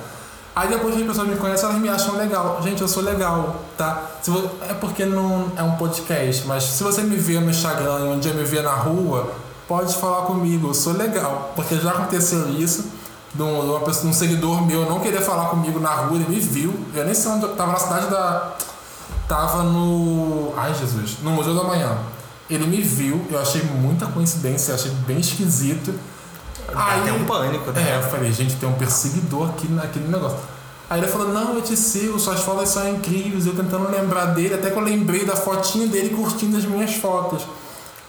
[0.57, 2.59] Aí depois que as pessoas me conhecem, elas me acham legal.
[2.61, 4.03] Gente, eu sou legal, tá?
[4.21, 8.01] Se vo- é porque não é um podcast, mas se você me vê no Instagram
[8.01, 9.31] e um dia me vê na rua,
[9.69, 11.53] pode falar comigo, eu sou legal.
[11.55, 12.85] Porque já aconteceu isso,
[13.33, 16.41] de uma pessoa, de um seguidor meu não querer falar comigo na rua, ele me
[16.41, 16.75] viu.
[16.93, 18.55] Eu nem sei onde eu tava na cidade da.
[19.29, 20.55] Tava no.
[20.57, 21.99] Ai Jesus, no Museu da Manhã.
[22.49, 25.93] Ele me viu, eu achei muita coincidência, eu achei bem esquisito.
[26.75, 27.93] Aí tem um pânico, né?
[27.93, 30.39] É, eu falei, gente, tem um perseguidor aqui naquele negócio.
[30.89, 33.47] Aí ele falou, não, eu te sigo, suas fotos são incríveis.
[33.47, 37.43] Eu tentando lembrar dele, até que eu lembrei da fotinha dele curtindo as minhas fotos.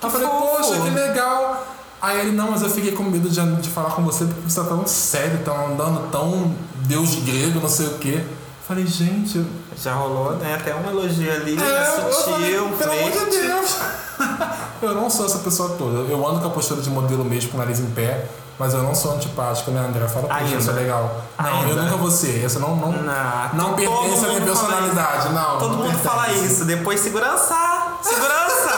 [0.02, 0.58] Aí eu falei, fofo.
[0.58, 1.68] poxa, que legal.
[2.02, 4.62] Aí ele, não, mas eu fiquei com medo de, de falar com você porque você
[4.62, 6.56] tá tão sério, tá andando tão
[6.88, 8.24] deus grego, não sei o quê.
[8.70, 9.44] Falei, gente,
[9.76, 10.54] Já rolou, né?
[10.54, 13.41] Até um elogio ali, é, eu sutil, falei, um pelo amor de.
[13.41, 13.78] Deus.
[14.84, 16.08] eu não sou essa pessoa toda.
[16.08, 18.28] Eu ando com a postura de modelo mesmo, com o nariz em pé,
[18.60, 20.08] mas eu não sou antipático, né, André?
[20.08, 20.56] Fala, Ainda.
[20.56, 21.20] isso é legal.
[21.40, 21.68] Não, Ainda.
[21.72, 22.46] eu nunca vou ser.
[22.46, 25.34] Isso não, não, Não, não pertence à minha personalidade.
[25.34, 26.08] Não, Todo não mundo pertence.
[26.08, 26.66] fala isso.
[26.66, 27.56] Depois, segurança!
[28.04, 28.70] Segurança!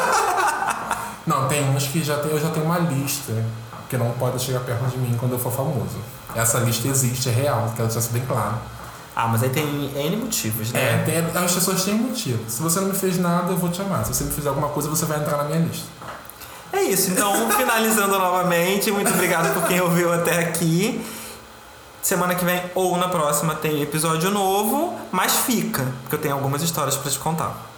[1.28, 3.32] Não, tem uns que já tem, eu já tenho uma lista
[3.88, 6.00] que não pode chegar perto de mim quando eu for famoso.
[6.36, 8.56] Essa lista existe, é real, quero deixar isso bem claro.
[9.16, 9.66] Ah, mas aí tem
[9.96, 11.04] N motivos, É, né?
[11.06, 12.40] tem, as pessoas têm motivo.
[12.50, 14.06] Se você não me fez nada, eu vou te amar.
[14.06, 15.86] Se você me fizer alguma coisa, você vai entrar na minha lista.
[16.74, 21.04] É isso, então, finalizando novamente, muito obrigado por quem ouviu até aqui.
[22.02, 26.64] Semana que vem ou na próxima tem episódio novo, mas fica, porque eu tenho algumas
[26.64, 27.71] histórias pra te contar.